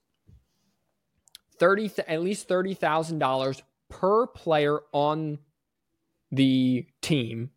30 1.59 1.89
th- 1.91 2.09
at 2.09 2.23
least 2.23 2.49
$30,000 2.49 3.63
per 3.91 4.27
player 4.27 4.81
on 4.93 5.39
the 6.33 6.87
team 7.03 7.51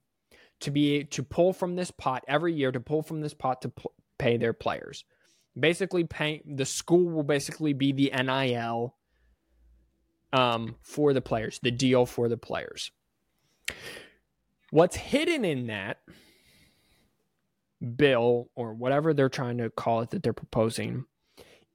to 0.60 0.72
be 0.72 1.04
to 1.06 1.24
pull 1.24 1.54
from 1.54 1.76
this 1.76 1.92
pot 1.92 2.24
every 2.28 2.54
year 2.54 2.72
to 2.72 2.80
pull 2.80 3.02
from 3.02 3.22
this 3.22 3.34
pot 3.34 3.62
to 3.62 3.72
pay 4.18 4.38
their 4.38 4.54
players. 4.54 5.06
Basically 5.58 6.04
pay 6.04 6.42
the 6.46 6.66
school 6.66 7.10
will 7.10 7.24
basically 7.24 7.74
be 7.74 7.92
the 7.92 8.12
NIL 8.16 8.96
um 10.34 10.76
for 10.82 11.14
the 11.14 11.22
players, 11.22 11.60
the 11.64 11.72
deal 11.72 12.06
for 12.06 12.28
the 12.28 12.38
players. 12.38 12.92
What's 14.72 14.96
hidden 14.96 15.46
in 15.46 15.68
that 15.68 16.00
bill 17.96 18.50
or 18.56 18.74
whatever 18.74 19.14
they're 19.14 19.30
trying 19.30 19.60
to 19.60 19.70
call 19.70 20.02
it 20.02 20.10
that 20.12 20.24
they're 20.24 20.34
proposing 20.34 21.06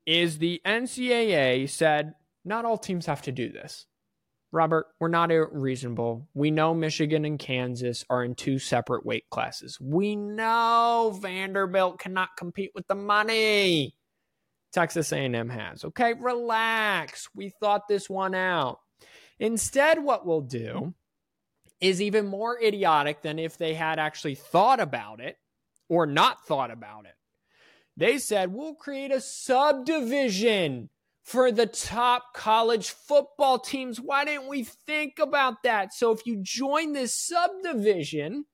is 0.07 0.39
the 0.39 0.61
NCAA 0.67 1.69
said 1.69 2.15
not 2.45 2.65
all 2.65 2.79
teams 2.79 3.07
have 3.07 3.23
to 3.23 3.33
do 3.33 3.53
this. 3.53 3.87
Robert, 4.51 4.87
we're 4.99 5.09
not 5.09 5.31
reasonable. 5.53 6.27
We 6.33 6.51
know 6.51 6.73
Michigan 6.73 7.27
and 7.27 7.39
Kansas 7.39 8.05
are 8.09 8.25
in 8.25 8.35
two 8.35 8.59
separate 8.59 9.05
weight 9.05 9.29
classes. 9.29 9.79
We 9.79 10.17
know 10.17 11.19
Vanderbilt 11.21 11.99
cannot 11.99 12.31
compete 12.39 12.71
with 12.75 12.87
the 12.87 12.95
money. 12.95 13.95
Texas 14.79 15.11
A&M 15.11 15.49
has. 15.49 15.85
Okay, 15.85 16.15
relax. 16.15 17.29
We 17.35 17.49
thought 17.49 17.89
this 17.89 18.09
one 18.09 18.33
out. 18.33 18.79
Instead 19.41 20.05
what 20.05 20.25
we'll 20.25 20.41
do 20.41 20.95
is 21.81 22.01
even 22.01 22.29
more 22.29 22.63
idiotic 22.63 23.21
than 23.23 23.41
if 23.41 23.59
they 23.59 23.75
had 23.75 23.99
actually 23.99 24.37
thought 24.37 24.79
about 24.79 25.19
it 25.19 25.37
or 25.89 26.07
not 26.07 26.47
thought 26.47 26.71
about 26.71 27.07
it. 27.07 27.15
They 27.97 28.19
said, 28.19 28.55
we'll 28.55 28.77
create 28.77 29.11
a 29.11 29.21
subdivision 29.21 30.91
for 31.25 31.51
the 31.51 31.67
top 31.67 32.33
college 32.33 32.91
football 32.91 33.59
teams. 33.59 34.01
Why 34.01 34.25
didn't 34.25 34.47
we 34.47 34.63
think 34.63 35.19
about 35.19 35.65
that? 35.65 35.93
So 35.93 36.13
if 36.13 36.25
you 36.25 36.39
join 36.41 36.93
this 36.93 37.13
subdivision, 37.13 38.45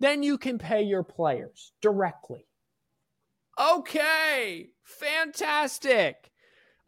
then 0.00 0.22
you 0.22 0.38
can 0.38 0.56
pay 0.56 0.82
your 0.82 1.02
players 1.02 1.74
directly. 1.82 2.46
Okay, 3.62 4.70
fantastic. 4.82 6.32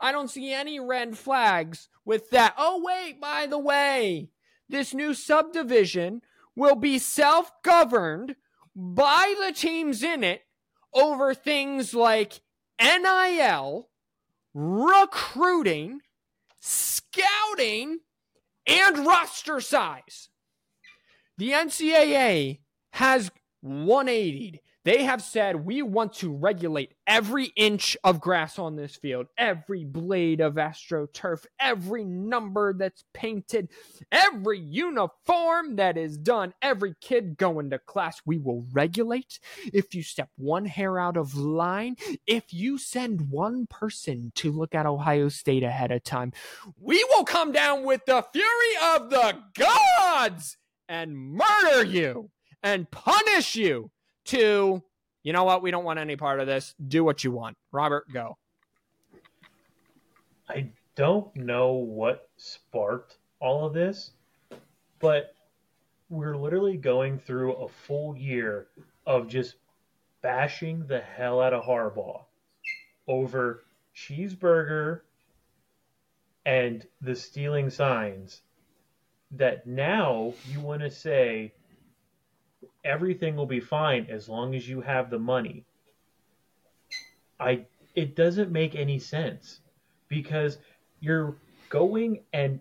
I 0.01 0.11
don't 0.11 0.31
see 0.31 0.53
any 0.53 0.81
red 0.81 1.16
flags 1.16 1.89
with 2.05 2.31
that. 2.31 2.55
Oh, 2.59 2.83
wait, 2.83 3.20
by 3.20 3.47
the 3.47 3.59
way, 3.59 4.31
this 4.68 4.93
new 4.93 5.14
subdivision 5.14 6.22
will 6.57 6.75
be 6.75 6.99
self 6.99 7.53
governed 7.62 8.35
by 8.75 9.35
the 9.47 9.53
teams 9.53 10.03
in 10.03 10.25
it 10.25 10.43
over 10.93 11.33
things 11.33 11.95
like 11.95 12.41
NIL, 12.81 13.89
recruiting, 14.53 16.01
scouting, 16.61 18.01
and 18.66 19.07
roster 19.07 19.61
size. 19.61 20.29
The 21.39 21.51
NCAA 21.51 22.61
has 22.93 23.31
180'd. 23.64 24.61
They 24.85 25.05
have 25.05 25.22
said 25.22 25.64
we 25.64 25.80
want 25.80 26.12
to 26.14 26.30
regulate 26.30 26.93
every 27.07 27.47
inch 27.57 27.97
of 28.05 28.20
grass 28.20 28.59
on 28.59 28.76
this 28.76 28.97
field, 28.97 29.28
every 29.39 29.82
blade 29.82 30.43
of 30.43 30.55
AstroTurf, 30.55 31.47
every 31.59 32.05
number 32.05 32.74
that's 32.74 33.05
painted, 33.14 33.70
every 34.12 34.59
uniform 34.59 35.76
that 35.76 35.97
is 35.97 36.18
done, 36.18 36.53
every 36.61 36.95
kid 37.01 37.39
going 37.39 37.70
to 37.70 37.78
class. 37.78 38.20
We 38.26 38.37
will 38.37 38.66
regulate. 38.72 39.41
If 39.72 39.95
you 39.95 40.03
step 40.03 40.28
one 40.37 40.66
hair 40.66 40.99
out 40.99 41.16
of 41.16 41.35
line, 41.35 41.97
if 42.26 42.53
you 42.53 42.76
send 42.76 43.30
one 43.30 43.66
person 43.66 44.32
to 44.37 44.53
look 44.53 44.74
at 44.74 44.85
Ohio 44.85 45.30
State 45.30 45.62
ahead 45.62 45.93
of 45.93 46.05
time, 46.05 46.35
we 46.78 47.03
will 47.05 47.24
come 47.24 47.53
down 47.53 47.85
with 47.85 48.05
the 48.05 48.22
fury 48.32 48.95
of 48.95 49.09
the 49.09 49.39
gods 49.57 50.59
and 50.91 51.16
murder 51.16 51.85
you 51.85 52.30
and 52.62 52.91
punish 52.91 53.55
you 53.55 53.91
to, 54.27 54.83
you 55.22 55.33
know 55.33 55.45
what, 55.45 55.62
we 55.62 55.70
don't 55.70 55.85
want 55.85 55.99
any 55.99 56.16
part 56.16 56.41
of 56.41 56.47
this. 56.47 56.75
Do 56.87 57.05
what 57.05 57.25
you 57.25 57.31
want. 57.31 57.57
Robert, 57.72 58.05
go. 58.12 58.37
I 60.49 60.70
don't 60.95 61.35
know 61.35 61.72
what 61.72 62.29
sparked 62.37 63.16
all 63.41 63.66
of 63.66 63.72
this, 63.72 64.11
but 65.01 65.35
we're 66.09 66.37
literally 66.37 66.77
going 66.77 67.18
through 67.18 67.55
a 67.55 67.68
full 67.68 68.16
year 68.16 68.68
of 69.07 69.29
just 69.29 69.57
bashing 70.22 70.87
the 70.87 71.01
hell 71.01 71.41
out 71.41 71.53
of 71.53 71.64
Harbaugh 71.64 72.22
over 73.07 73.64
cheeseburger 73.95 75.01
and 76.47 76.87
the 77.01 77.14
stealing 77.14 77.70
signs 77.70 78.43
that 79.31 79.66
now 79.66 80.33
you 80.51 80.61
want 80.61 80.81
to 80.83 80.91
say 80.91 81.53
everything 82.85 83.37
will 83.37 83.47
be 83.47 83.61
fine 83.61 84.07
as 84.09 84.28
long 84.28 84.55
as 84.55 84.68
you 84.68 84.80
have 84.80 85.11
the 85.11 85.18
money. 85.18 85.64
I 87.41 87.64
it 87.95 88.16
doesn't 88.16 88.51
make 88.51 88.74
any 88.74 88.99
sense 88.99 89.61
because 90.09 90.59
you're 91.01 91.37
going 91.68 92.20
and 92.32 92.61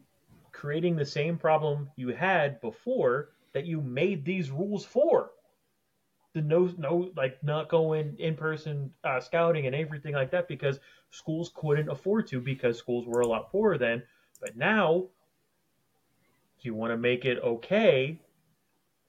creating 0.51 0.95
the 0.95 1.05
same 1.05 1.37
problem 1.37 1.89
you 1.95 2.09
had 2.09 2.61
before 2.61 3.29
that 3.53 3.65
you 3.65 3.81
made 3.81 4.25
these 4.25 4.51
rules 4.51 4.85
for. 4.85 5.31
The 6.33 6.41
no 6.41 6.73
no 6.77 7.11
like 7.15 7.43
not 7.43 7.69
going 7.69 8.15
in 8.17 8.35
person 8.35 8.91
uh, 9.03 9.19
scouting 9.19 9.67
and 9.67 9.75
everything 9.75 10.13
like 10.13 10.31
that 10.31 10.47
because 10.47 10.79
schools 11.11 11.51
couldn't 11.53 11.89
afford 11.89 12.27
to 12.27 12.41
because 12.41 12.77
schools 12.77 13.05
were 13.05 13.21
a 13.21 13.27
lot 13.27 13.51
poorer 13.51 13.77
then. 13.77 14.01
But 14.41 14.57
now 14.57 15.09
you 16.61 16.73
want 16.73 16.91
to 16.91 16.97
make 16.97 17.25
it 17.25 17.39
okay, 17.43 18.19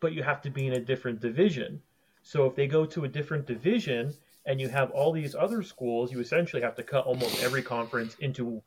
but 0.05 0.13
you 0.13 0.23
have 0.23 0.43
to 0.43 0.51
be 0.51 0.67
in 0.67 0.75
a 0.75 0.81
different 0.81 1.19
division. 1.19 1.81
So 2.23 2.45
if 2.45 2.55
they 2.55 2.67
go 2.67 2.85
to 2.85 3.05
a 3.05 3.09
different 3.09 3.47
division 3.47 4.13
and 4.45 4.61
you 4.61 4.69
have 4.69 4.91
all 4.91 5.13
these 5.13 5.35
other 5.35 5.63
schools, 5.63 6.13
you 6.13 6.21
essentially 6.21 6.61
have 6.61 6.75
to 6.75 6.83
cut 6.83 7.07
almost 7.07 7.43
every 7.43 7.63
conference 7.63 8.15
into 8.21 8.63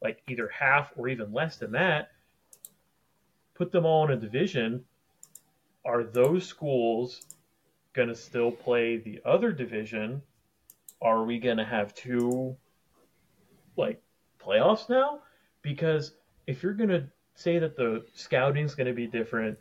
like 0.00 0.22
either 0.28 0.48
half 0.48 0.90
or 0.96 1.08
even 1.08 1.30
less 1.30 1.58
than 1.58 1.72
that. 1.72 2.12
Put 3.52 3.70
them 3.70 3.84
all 3.84 4.06
in 4.06 4.12
a 4.12 4.16
division. 4.16 4.82
Are 5.84 6.04
those 6.04 6.46
schools 6.46 7.20
going 7.92 8.08
to 8.08 8.14
still 8.14 8.50
play 8.50 8.96
the 8.96 9.20
other 9.26 9.52
division? 9.52 10.22
Are 11.02 11.22
we 11.22 11.38
going 11.38 11.58
to 11.58 11.66
have 11.66 11.94
two 11.94 12.56
like 13.76 14.00
playoffs 14.42 14.88
now? 14.88 15.18
Because 15.60 16.14
if 16.46 16.62
you're 16.62 16.72
going 16.72 16.88
to 16.88 17.04
say 17.34 17.58
that 17.58 17.76
the 17.76 18.06
scouting 18.14 18.64
is 18.64 18.74
going 18.74 18.86
to 18.86 18.94
be 18.94 19.06
different, 19.06 19.58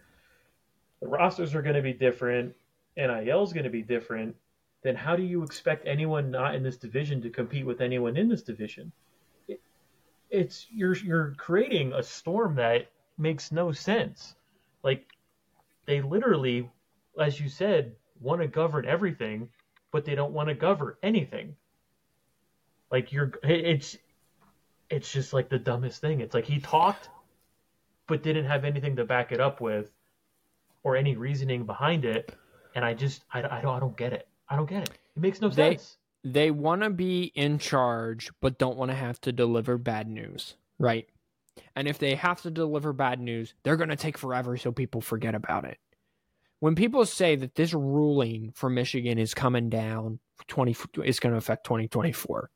the 1.02 1.08
rosters 1.08 1.54
are 1.56 1.62
going 1.62 1.76
to 1.76 1.82
be 1.82 1.94
different, 1.94 2.56
NIL 2.96 3.44
is 3.44 3.54
going 3.54 3.64
to 3.64 3.70
be 3.70 3.82
different, 3.82 4.36
then 4.84 4.96
how 4.96 5.16
do 5.16 5.24
you 5.24 5.44
expect 5.44 5.88
anyone 5.88 6.32
not 6.32 6.56
in 6.56 6.64
this 6.64 6.78
division 6.78 7.22
to 7.22 7.30
compete 7.30 7.66
with 7.66 7.82
anyone 7.82 8.18
in 8.18 8.30
this 8.30 8.44
division? 8.44 8.92
It, 9.48 9.62
it's 10.30 10.68
you're 10.72 10.96
you're 10.96 11.34
creating 11.38 11.94
a 11.94 12.04
storm 12.04 12.56
that 12.56 12.88
makes 13.18 13.52
no 13.52 13.72
sense. 13.72 14.36
Like 14.84 15.06
they 15.86 16.02
literally, 16.02 16.70
as 17.20 17.40
you 17.40 17.50
said, 17.50 17.96
want 18.20 18.42
to 18.42 18.48
govern 18.48 18.86
everything, 18.86 19.50
but 19.92 20.06
they 20.06 20.16
don't 20.16 20.34
want 20.34 20.50
to 20.50 20.56
govern 20.56 20.96
anything. 21.04 21.56
Like 22.92 23.12
you're, 23.12 23.34
it's 23.44 23.98
it's 24.90 25.12
just 25.12 25.34
like 25.34 25.50
the 25.50 25.60
dumbest 25.60 26.02
thing. 26.02 26.22
It's 26.22 26.34
like 26.34 26.46
he 26.46 26.60
talked, 26.60 27.10
but 28.08 28.24
didn't 28.24 28.46
have 28.46 28.64
anything 28.64 28.96
to 28.96 29.06
back 29.06 29.32
it 29.32 29.42
up 29.42 29.60
with, 29.60 29.92
or 30.84 30.96
any 30.96 31.16
reasoning 31.16 31.66
behind 31.66 32.06
it. 32.06 32.34
And 32.76 32.86
I 32.86 32.94
just, 32.94 33.24
I, 33.34 33.40
I 33.40 33.62
don't, 33.62 33.76
I 33.76 33.80
don't 33.80 33.98
get 33.98 34.14
it. 34.14 34.28
I 34.50 34.56
don't 34.56 34.70
get 34.70 34.84
it. 34.84 34.90
It 35.16 35.20
makes 35.22 35.42
no 35.42 35.50
They- 35.50 35.78
sense. 35.78 35.98
They 36.24 36.52
want 36.52 36.82
to 36.82 36.90
be 36.90 37.32
in 37.36 37.58
charge, 37.58 38.32
but 38.42 38.58
don't 38.58 38.76
want 38.78 38.92
to 38.92 38.96
have 38.98 39.22
to 39.22 39.32
deliver 39.32 39.78
bad 39.78 40.10
news, 40.10 40.56
right? 40.78 41.08
And 41.76 41.88
if 41.88 42.00
they 42.00 42.16
have 42.16 42.42
to 42.42 42.52
deliver 42.52 42.92
bad 42.92 43.22
news, 43.22 43.54
they're 43.64 43.78
going 43.78 43.90
to 43.92 43.96
take 43.96 44.18
forever 44.18 44.58
so 44.58 44.72
people 44.74 45.00
forget 45.00 45.36
about 45.36 45.64
it. 45.64 45.78
When 46.60 46.76
people 46.76 47.06
say 47.06 47.36
that 47.38 47.56
this 47.56 47.74
ruling 47.74 48.52
for 48.56 48.70
Michigan 48.70 49.18
is 49.20 49.34
coming 49.34 49.70
down, 49.70 50.20
20 50.48 50.76
is 51.06 51.20
going 51.20 51.32
to 51.32 51.38
affect 51.38 51.66
2024. 51.66 52.50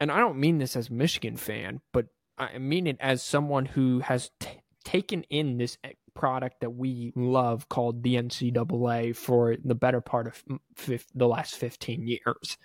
And 0.00 0.10
I 0.10 0.18
don't 0.18 0.38
mean 0.38 0.58
this 0.58 0.76
as 0.76 0.88
a 0.88 0.92
Michigan 0.92 1.36
fan, 1.36 1.80
but 1.92 2.06
I 2.36 2.58
mean 2.58 2.86
it 2.86 2.96
as 3.00 3.22
someone 3.22 3.66
who 3.66 4.00
has 4.00 4.30
t- 4.40 4.48
taken 4.84 5.22
in 5.30 5.56
this 5.58 5.78
product 6.14 6.60
that 6.60 6.70
we 6.70 7.12
love 7.14 7.68
called 7.68 8.02
the 8.02 8.16
NCAA 8.16 9.14
for 9.16 9.56
the 9.64 9.74
better 9.74 10.00
part 10.00 10.26
of 10.26 10.44
fif- 10.74 11.06
the 11.14 11.28
last 11.28 11.54
15 11.56 12.06
years, 12.06 12.58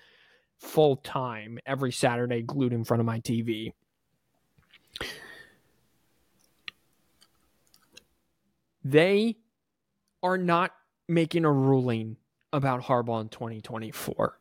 full 0.58 0.98
time, 0.98 1.60
every 1.66 1.92
Saturday, 1.92 2.42
glued 2.42 2.74
in 2.74 2.84
front 2.84 3.02
of 3.02 3.06
my 3.06 3.20
TV. 3.20 3.74
They 8.84 9.38
are 10.22 10.38
not 10.38 10.72
making 11.08 11.46
a 11.46 11.52
ruling 11.52 12.18
about 12.54 12.84
Harbaugh 12.84 13.22
in 13.22 13.30
2024. 13.30 14.40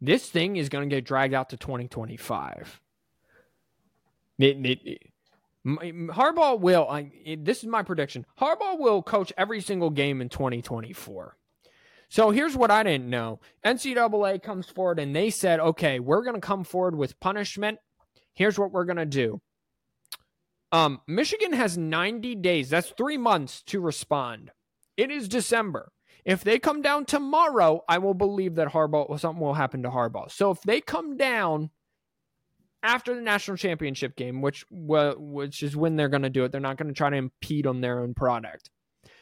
This 0.00 0.28
thing 0.28 0.56
is 0.56 0.68
going 0.68 0.88
to 0.88 0.94
get 0.96 1.04
dragged 1.04 1.34
out 1.34 1.50
to 1.50 1.56
2025. 1.56 2.80
It, 4.38 4.66
it, 4.66 5.11
Harbaugh 5.66 6.58
will. 6.58 6.88
I, 6.88 7.10
this 7.38 7.58
is 7.58 7.66
my 7.66 7.82
prediction. 7.82 8.26
Harbaugh 8.40 8.78
will 8.78 9.02
coach 9.02 9.32
every 9.36 9.60
single 9.60 9.90
game 9.90 10.20
in 10.20 10.28
2024. 10.28 11.36
So 12.08 12.30
here's 12.30 12.56
what 12.56 12.70
I 12.70 12.82
didn't 12.82 13.08
know. 13.08 13.40
NCAA 13.64 14.42
comes 14.42 14.66
forward 14.66 14.98
and 14.98 15.14
they 15.14 15.30
said, 15.30 15.60
"Okay, 15.60 16.00
we're 16.00 16.24
going 16.24 16.34
to 16.34 16.46
come 16.46 16.64
forward 16.64 16.96
with 16.96 17.18
punishment. 17.20 17.78
Here's 18.34 18.58
what 18.58 18.72
we're 18.72 18.84
going 18.84 18.96
to 18.96 19.06
do." 19.06 19.40
Um, 20.72 21.00
Michigan 21.06 21.52
has 21.52 21.78
90 21.78 22.34
days. 22.36 22.70
That's 22.70 22.90
three 22.90 23.18
months 23.18 23.62
to 23.64 23.80
respond. 23.80 24.50
It 24.96 25.10
is 25.10 25.28
December. 25.28 25.92
If 26.24 26.44
they 26.44 26.58
come 26.58 26.82
down 26.82 27.04
tomorrow, 27.04 27.82
I 27.88 27.98
will 27.98 28.14
believe 28.14 28.54
that 28.54 28.68
Harbaugh 28.68 29.18
something 29.18 29.42
will 29.42 29.54
happen 29.54 29.82
to 29.82 29.90
Harbaugh. 29.90 30.30
So 30.30 30.50
if 30.50 30.62
they 30.62 30.80
come 30.80 31.16
down 31.16 31.70
after 32.82 33.14
the 33.14 33.20
national 33.20 33.56
championship 33.56 34.16
game, 34.16 34.42
which 34.42 34.64
which 34.70 35.62
is 35.62 35.76
when 35.76 35.96
they're 35.96 36.08
going 36.08 36.22
to 36.22 36.30
do 36.30 36.44
it. 36.44 36.52
They're 36.52 36.60
not 36.60 36.76
going 36.76 36.88
to 36.88 36.94
try 36.94 37.10
to 37.10 37.16
impede 37.16 37.66
on 37.66 37.80
their 37.80 38.00
own 38.00 38.14
product. 38.14 38.70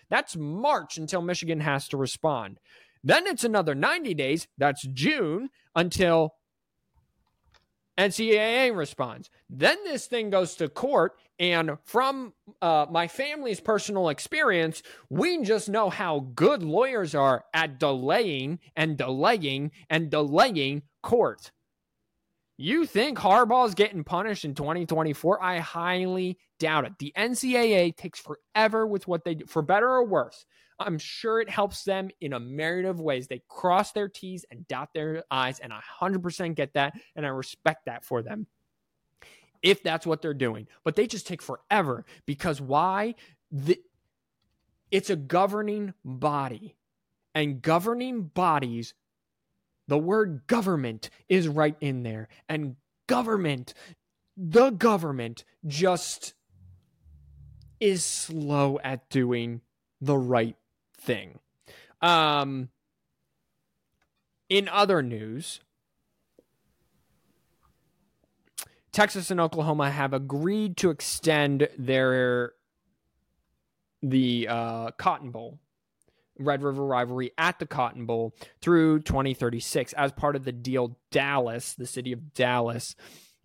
That's 0.08 0.36
March 0.36 0.96
until 0.98 1.22
Michigan 1.22 1.60
has 1.60 1.88
to 1.88 1.96
respond. 1.96 2.58
Then 3.02 3.26
it's 3.26 3.44
another 3.44 3.74
90 3.74 4.14
days. 4.14 4.48
That's 4.58 4.82
June 4.82 5.50
until 5.74 6.34
NCAA 7.96 8.74
responds. 8.74 9.30
Then 9.48 9.76
this 9.84 10.06
thing 10.06 10.30
goes 10.30 10.54
to 10.56 10.68
court. 10.68 11.12
And 11.38 11.78
from 11.84 12.34
uh, 12.60 12.86
my 12.90 13.08
family's 13.08 13.60
personal 13.60 14.10
experience, 14.10 14.82
we 15.08 15.42
just 15.42 15.68
know 15.68 15.88
how 15.88 16.28
good 16.34 16.62
lawyers 16.62 17.14
are 17.14 17.44
at 17.54 17.78
delaying 17.78 18.58
and 18.76 18.98
delaying 18.98 19.70
and 19.88 20.10
delaying 20.10 20.82
court. 21.02 21.50
You 22.62 22.84
think 22.84 23.16
Harbaugh's 23.16 23.74
getting 23.74 24.04
punished 24.04 24.44
in 24.44 24.54
2024? 24.54 25.42
I 25.42 25.60
highly 25.60 26.36
doubt 26.58 26.84
it. 26.84 26.92
The 26.98 27.10
NCAA 27.16 27.96
takes 27.96 28.20
forever 28.20 28.86
with 28.86 29.08
what 29.08 29.24
they 29.24 29.36
do, 29.36 29.46
for 29.46 29.62
better 29.62 29.88
or 29.88 30.04
worse. 30.04 30.44
I'm 30.78 30.98
sure 30.98 31.40
it 31.40 31.48
helps 31.48 31.84
them 31.84 32.10
in 32.20 32.34
a 32.34 32.38
myriad 32.38 32.84
of 32.84 33.00
ways. 33.00 33.28
They 33.28 33.40
cross 33.48 33.92
their 33.92 34.10
T's 34.10 34.44
and 34.50 34.68
dot 34.68 34.90
their 34.92 35.24
I's, 35.30 35.58
and 35.58 35.72
I 35.72 35.80
100% 36.02 36.54
get 36.54 36.74
that, 36.74 36.92
and 37.16 37.24
I 37.24 37.30
respect 37.30 37.86
that 37.86 38.04
for 38.04 38.20
them 38.20 38.46
if 39.62 39.82
that's 39.82 40.06
what 40.06 40.20
they're 40.20 40.34
doing. 40.34 40.66
But 40.84 40.96
they 40.96 41.06
just 41.06 41.26
take 41.26 41.40
forever 41.40 42.04
because 42.26 42.60
why? 42.60 43.14
The, 43.50 43.80
it's 44.90 45.08
a 45.08 45.16
governing 45.16 45.94
body, 46.04 46.76
and 47.34 47.62
governing 47.62 48.24
bodies 48.24 48.92
the 49.90 49.98
word 49.98 50.46
government 50.46 51.10
is 51.28 51.48
right 51.48 51.74
in 51.80 52.04
there. 52.04 52.28
And 52.48 52.76
government, 53.08 53.74
the 54.36 54.70
government, 54.70 55.42
just 55.66 56.34
is 57.80 58.04
slow 58.04 58.78
at 58.84 59.10
doing 59.10 59.62
the 60.00 60.16
right 60.16 60.54
thing. 60.96 61.40
Um, 62.00 62.68
in 64.48 64.68
other 64.68 65.02
news, 65.02 65.58
Texas 68.92 69.28
and 69.32 69.40
Oklahoma 69.40 69.90
have 69.90 70.12
agreed 70.12 70.76
to 70.76 70.90
extend 70.90 71.68
their 71.76 72.52
the 74.02 74.46
uh, 74.48 74.92
Cotton 74.92 75.32
Bowl 75.32 75.58
Red 76.40 76.62
River 76.62 76.84
rivalry 76.84 77.32
at 77.38 77.58
the 77.58 77.66
Cotton 77.66 78.06
Bowl 78.06 78.34
through 78.60 79.00
2036 79.00 79.92
as 79.92 80.12
part 80.12 80.36
of 80.36 80.44
the 80.44 80.52
deal. 80.52 80.96
Dallas, 81.10 81.74
the 81.74 81.86
city 81.86 82.12
of 82.12 82.34
Dallas. 82.34 82.94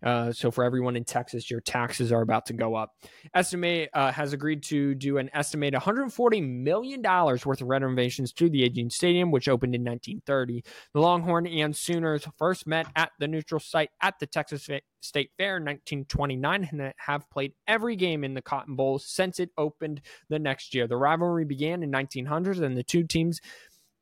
Uh, 0.06 0.30
so 0.32 0.52
for 0.52 0.62
everyone 0.62 0.94
in 0.94 1.02
Texas, 1.02 1.50
your 1.50 1.60
taxes 1.60 2.12
are 2.12 2.22
about 2.22 2.46
to 2.46 2.52
go 2.52 2.76
up. 2.76 2.94
Estimate 3.34 3.90
uh, 3.92 4.12
has 4.12 4.32
agreed 4.32 4.62
to 4.62 4.94
do 4.94 5.18
an 5.18 5.28
estimated 5.34 5.74
140 5.74 6.40
million 6.40 7.02
dollars 7.02 7.44
worth 7.44 7.60
of 7.60 7.66
renovations 7.66 8.32
to 8.32 8.48
the 8.48 8.62
aging 8.62 8.88
stadium, 8.88 9.32
which 9.32 9.48
opened 9.48 9.74
in 9.74 9.82
1930. 9.82 10.62
The 10.94 11.00
Longhorn 11.00 11.48
and 11.48 11.74
Sooners 11.74 12.24
first 12.38 12.68
met 12.68 12.86
at 12.94 13.10
the 13.18 13.26
neutral 13.26 13.58
site 13.58 13.90
at 14.00 14.14
the 14.20 14.28
Texas 14.28 14.68
State 15.00 15.30
Fair 15.36 15.56
in 15.56 15.64
1929 15.64 16.68
and 16.70 16.92
have 16.98 17.28
played 17.28 17.54
every 17.66 17.96
game 17.96 18.22
in 18.22 18.32
the 18.32 18.42
Cotton 18.42 18.76
Bowl 18.76 19.00
since 19.00 19.40
it 19.40 19.50
opened 19.58 20.02
the 20.28 20.38
next 20.38 20.72
year. 20.72 20.86
The 20.86 20.96
rivalry 20.96 21.44
began 21.44 21.82
in 21.82 21.90
1900 21.90 22.58
and 22.58 22.76
the 22.76 22.84
two 22.84 23.02
teams 23.02 23.40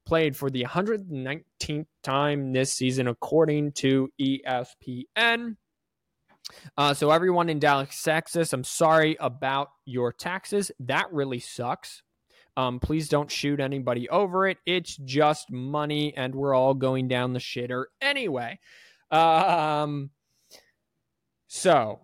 played 0.05 0.37
for 0.37 0.51
the 0.51 0.65
119th 0.65 1.87
time 2.03 2.53
this 2.53 2.75
season, 2.75 3.09
according 3.09 3.73
to 3.73 4.11
ESPN. 4.21 5.57
Uh, 6.77 6.95
so, 6.95 7.11
everyone 7.11 7.49
in 7.49 7.59
Dallas, 7.59 8.03
Texas, 8.03 8.53
I'm 8.53 8.65
sorry 8.65 9.17
about 9.21 9.69
your 9.85 10.13
taxes. 10.13 10.71
That 10.81 11.13
really 11.13 11.41
sucks. 11.41 12.03
Um, 12.57 12.79
please 12.79 13.09
don't 13.09 13.31
shoot 13.31 13.59
anybody 13.59 14.09
over 14.09 14.47
it. 14.47 14.59
It's 14.65 14.97
just 14.97 15.51
money, 15.51 16.15
and 16.17 16.35
we're 16.35 16.55
all 16.55 16.75
going 16.75 17.09
down 17.09 17.33
the 17.33 17.41
shitter 17.41 17.85
anyway. 18.01 18.61
Um, 19.11 20.11
so 21.49 22.01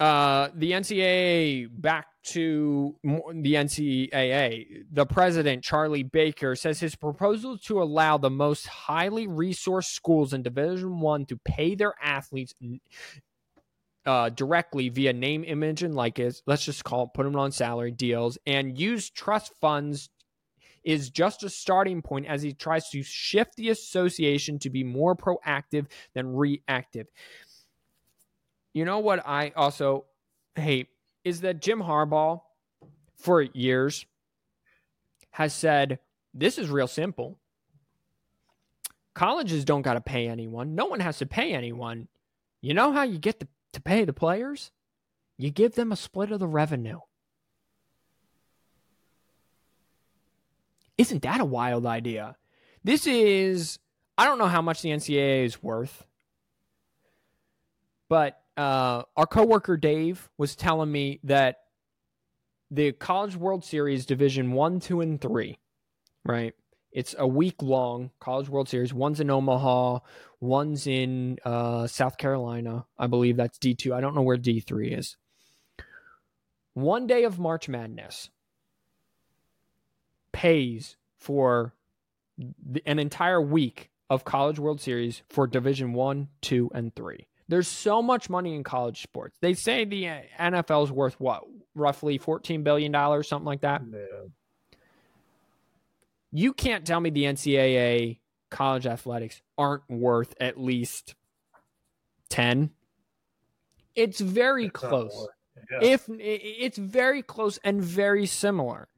uh, 0.00 0.48
the 0.54 0.72
NCAA 0.72 1.68
back 1.70 2.06
to 2.24 2.96
the 3.02 3.54
NCAA. 3.54 4.84
The 4.90 5.06
president, 5.06 5.62
Charlie 5.62 6.02
Baker, 6.02 6.56
says 6.56 6.80
his 6.80 6.96
proposal 6.96 7.58
to 7.58 7.82
allow 7.82 8.16
the 8.18 8.30
most 8.30 8.66
highly 8.66 9.26
resourced 9.26 9.92
schools 9.92 10.32
in 10.32 10.42
Division 10.42 11.00
One 11.00 11.26
to 11.26 11.36
pay 11.36 11.74
their 11.74 11.94
athletes 12.02 12.54
uh, 14.06 14.30
directly 14.30 14.88
via 14.88 15.12
name, 15.12 15.44
image, 15.44 15.82
and 15.82 15.94
likeness. 15.94 16.42
Let's 16.46 16.64
just 16.64 16.84
call 16.84 17.04
it, 17.04 17.10
put 17.14 17.24
them 17.24 17.36
on 17.36 17.52
salary 17.52 17.90
deals, 17.90 18.38
and 18.46 18.78
use 18.78 19.10
trust 19.10 19.52
funds 19.60 20.08
is 20.82 21.10
just 21.10 21.42
a 21.42 21.48
starting 21.48 22.02
point 22.02 22.26
as 22.26 22.42
he 22.42 22.52
tries 22.52 22.90
to 22.90 23.02
shift 23.02 23.56
the 23.56 23.70
association 23.70 24.58
to 24.58 24.70
be 24.70 24.84
more 24.84 25.16
proactive 25.16 25.86
than 26.14 26.34
reactive. 26.34 27.06
You 28.74 28.84
know 28.84 28.98
what 28.98 29.26
I 29.26 29.52
also 29.56 30.04
hate 30.56 30.88
is 31.24 31.40
that 31.40 31.60
Jim 31.60 31.80
Harbaugh, 31.80 32.40
for 33.16 33.42
years, 33.42 34.06
has 35.30 35.52
said, 35.54 35.98
This 36.32 36.58
is 36.58 36.68
real 36.68 36.86
simple. 36.86 37.38
Colleges 39.14 39.64
don't 39.64 39.82
got 39.82 39.94
to 39.94 40.00
pay 40.00 40.28
anyone. 40.28 40.74
No 40.74 40.86
one 40.86 41.00
has 41.00 41.18
to 41.18 41.26
pay 41.26 41.54
anyone. 41.54 42.08
You 42.60 42.74
know 42.74 42.92
how 42.92 43.02
you 43.02 43.18
get 43.18 43.40
the 43.40 43.48
to 43.74 43.82
pay 43.82 44.04
the 44.04 44.12
players, 44.12 44.70
you 45.36 45.50
give 45.50 45.74
them 45.74 45.92
a 45.92 45.96
split 45.96 46.32
of 46.32 46.40
the 46.40 46.46
revenue. 46.46 47.00
Isn't 50.96 51.22
that 51.22 51.40
a 51.40 51.44
wild 51.44 51.84
idea? 51.84 52.36
This 52.84 53.06
is, 53.06 53.78
I 54.16 54.26
don't 54.26 54.38
know 54.38 54.46
how 54.46 54.62
much 54.62 54.80
the 54.80 54.90
NCAA 54.90 55.44
is 55.44 55.62
worth, 55.62 56.06
but 58.08 58.40
uh, 58.56 59.02
our 59.16 59.26
coworker 59.26 59.76
Dave 59.76 60.30
was 60.38 60.56
telling 60.56 60.90
me 60.90 61.20
that 61.24 61.56
the 62.70 62.92
College 62.92 63.36
World 63.36 63.64
Series 63.64 64.06
Division 64.06 64.52
1, 64.52 64.80
2, 64.80 65.00
and 65.00 65.20
3, 65.20 65.58
right? 66.24 66.54
It's 66.92 67.14
a 67.18 67.26
week 67.26 67.62
long 67.62 68.10
College 68.20 68.48
World 68.48 68.68
Series. 68.68 68.94
One's 68.94 69.20
in 69.20 69.30
Omaha, 69.30 69.98
one's 70.40 70.86
in 70.86 71.38
uh, 71.44 71.86
South 71.86 72.16
Carolina. 72.16 72.86
I 72.96 73.08
believe 73.08 73.36
that's 73.36 73.58
D2. 73.58 73.92
I 73.92 74.00
don't 74.00 74.14
know 74.14 74.22
where 74.22 74.36
D3 74.36 74.98
is. 74.98 75.16
One 76.74 77.06
day 77.06 77.24
of 77.24 77.38
March 77.38 77.68
Madness 77.68 78.30
pays 80.32 80.96
for 81.18 81.74
the, 82.36 82.82
an 82.86 82.98
entire 82.98 83.40
week 83.40 83.90
of 84.10 84.24
College 84.24 84.58
World 84.58 84.80
Series 84.80 85.22
for 85.28 85.46
Division 85.46 85.92
1, 85.92 86.28
2, 86.42 86.70
and 86.74 86.94
3. 86.94 87.26
There's 87.54 87.68
so 87.68 88.02
much 88.02 88.28
money 88.28 88.56
in 88.56 88.64
college 88.64 89.00
sports. 89.00 89.36
They 89.40 89.54
say 89.54 89.84
the 89.84 90.10
NFL 90.40 90.86
is 90.86 90.90
worth 90.90 91.14
what? 91.20 91.44
Roughly 91.76 92.18
$14 92.18 92.64
billion, 92.64 92.92
something 93.22 93.46
like 93.46 93.60
that. 93.60 93.80
Yeah. 93.88 94.00
You 96.32 96.52
can't 96.52 96.84
tell 96.84 96.98
me 96.98 97.10
the 97.10 97.22
NCAA 97.22 98.18
college 98.50 98.86
athletics 98.88 99.40
aren't 99.56 99.88
worth 99.88 100.34
at 100.40 100.58
least 100.58 101.14
10. 102.30 102.70
It's 103.94 104.18
very 104.18 104.64
It's 104.64 104.72
close. 104.72 105.28
Yeah. 105.70 105.78
If 105.80 106.08
it's 106.08 106.76
very 106.76 107.22
close 107.22 107.60
and 107.62 107.80
very 107.80 108.26
similar. 108.26 108.88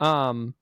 Um 0.00 0.54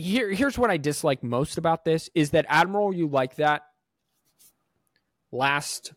here 0.00 0.30
here's 0.30 0.58
what 0.58 0.70
I 0.70 0.76
dislike 0.76 1.22
most 1.22 1.58
about 1.58 1.84
this 1.84 2.10
is 2.14 2.30
that 2.30 2.46
Admiral 2.48 2.94
you 2.94 3.08
like 3.08 3.36
that? 3.36 3.62
Last 5.30 5.92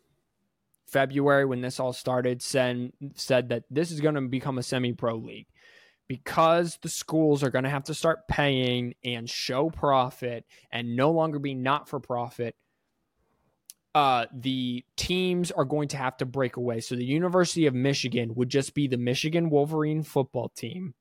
February 0.88 1.45
when 1.45 1.62
this 1.62 1.80
all 1.80 1.93
started 1.93 2.41
said 2.41 2.91
said 3.16 3.49
that 3.49 3.64
this 3.70 3.91
is 3.91 4.02
going 4.02 4.16
to 4.16 4.22
become 4.22 4.58
a 4.58 4.64
semi-pro 4.64 5.16
league 5.16 5.47
because 6.12 6.78
the 6.82 6.89
schools 6.89 7.41
are 7.41 7.49
going 7.49 7.64
to 7.64 7.70
have 7.70 7.86
to 7.86 7.93
start 7.93 8.28
paying 8.28 8.93
and 9.06 9.30
show 9.30 9.70
profit 9.70 10.45
and 10.70 10.97
no 10.97 11.10
longer 11.12 11.39
be 11.39 11.54
not 11.54 11.88
for 11.88 12.02
profit. 12.02 12.54
Uh, 13.95 14.26
the 14.34 14.84
teams 14.97 15.52
are 15.52 15.64
going 15.64 15.88
to 15.88 15.95
have 15.95 16.18
to 16.18 16.26
break 16.26 16.58
away. 16.58 16.82
So 16.82 16.95
the 16.95 17.06
University 17.06 17.66
of 17.66 17.74
Michigan 17.74 18.36
would 18.36 18.49
just 18.49 18.74
be 18.74 18.89
the 18.89 18.97
Michigan 18.97 19.49
Wolverine 19.49 20.04
football 20.04 20.49
team, 20.49 20.95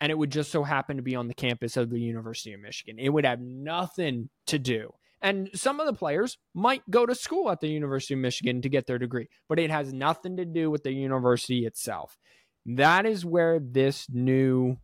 and 0.00 0.10
it 0.10 0.18
would 0.18 0.30
just 0.30 0.50
so 0.50 0.62
happen 0.62 0.96
to 0.96 1.02
be 1.02 1.14
on 1.14 1.28
the 1.28 1.34
campus 1.34 1.76
of 1.76 1.90
the 1.90 2.00
University 2.00 2.52
of 2.52 2.60
Michigan. 2.60 2.98
It 2.98 3.10
would 3.10 3.26
have 3.26 3.40
nothing 3.40 4.30
to 4.46 4.58
do. 4.58 4.94
And 5.22 5.50
some 5.54 5.80
of 5.80 5.86
the 5.86 5.92
players 5.92 6.38
might 6.54 6.88
go 6.90 7.04
to 7.04 7.14
school 7.14 7.50
at 7.50 7.60
the 7.60 7.68
University 7.68 8.14
of 8.14 8.20
Michigan 8.20 8.62
to 8.62 8.70
get 8.70 8.86
their 8.86 8.98
degree, 8.98 9.28
but 9.48 9.58
it 9.58 9.70
has 9.70 9.92
nothing 9.92 10.38
to 10.38 10.46
do 10.46 10.70
with 10.70 10.82
the 10.82 10.92
university 10.92 11.66
itself. 11.66 12.16
That 12.64 13.04
is 13.04 13.24
where 13.24 13.60
this 13.60 14.06
new 14.10 14.78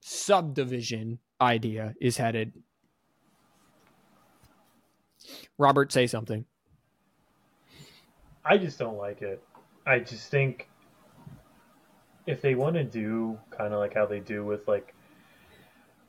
subdivision 0.00 1.18
idea 1.40 1.94
is 2.00 2.16
headed. 2.16 2.52
Robert, 5.58 5.92
say 5.92 6.06
something. 6.06 6.44
I 8.44 8.58
just 8.58 8.78
don't 8.78 8.96
like 8.96 9.22
it. 9.22 9.42
I 9.84 9.98
just 9.98 10.30
think 10.30 10.68
if 12.26 12.42
they 12.42 12.54
want 12.54 12.74
to 12.74 12.84
do 12.84 13.38
kind 13.50 13.72
of 13.72 13.78
like 13.78 13.94
how 13.94 14.06
they 14.06 14.20
do 14.20 14.44
with 14.44 14.66
like 14.66 14.94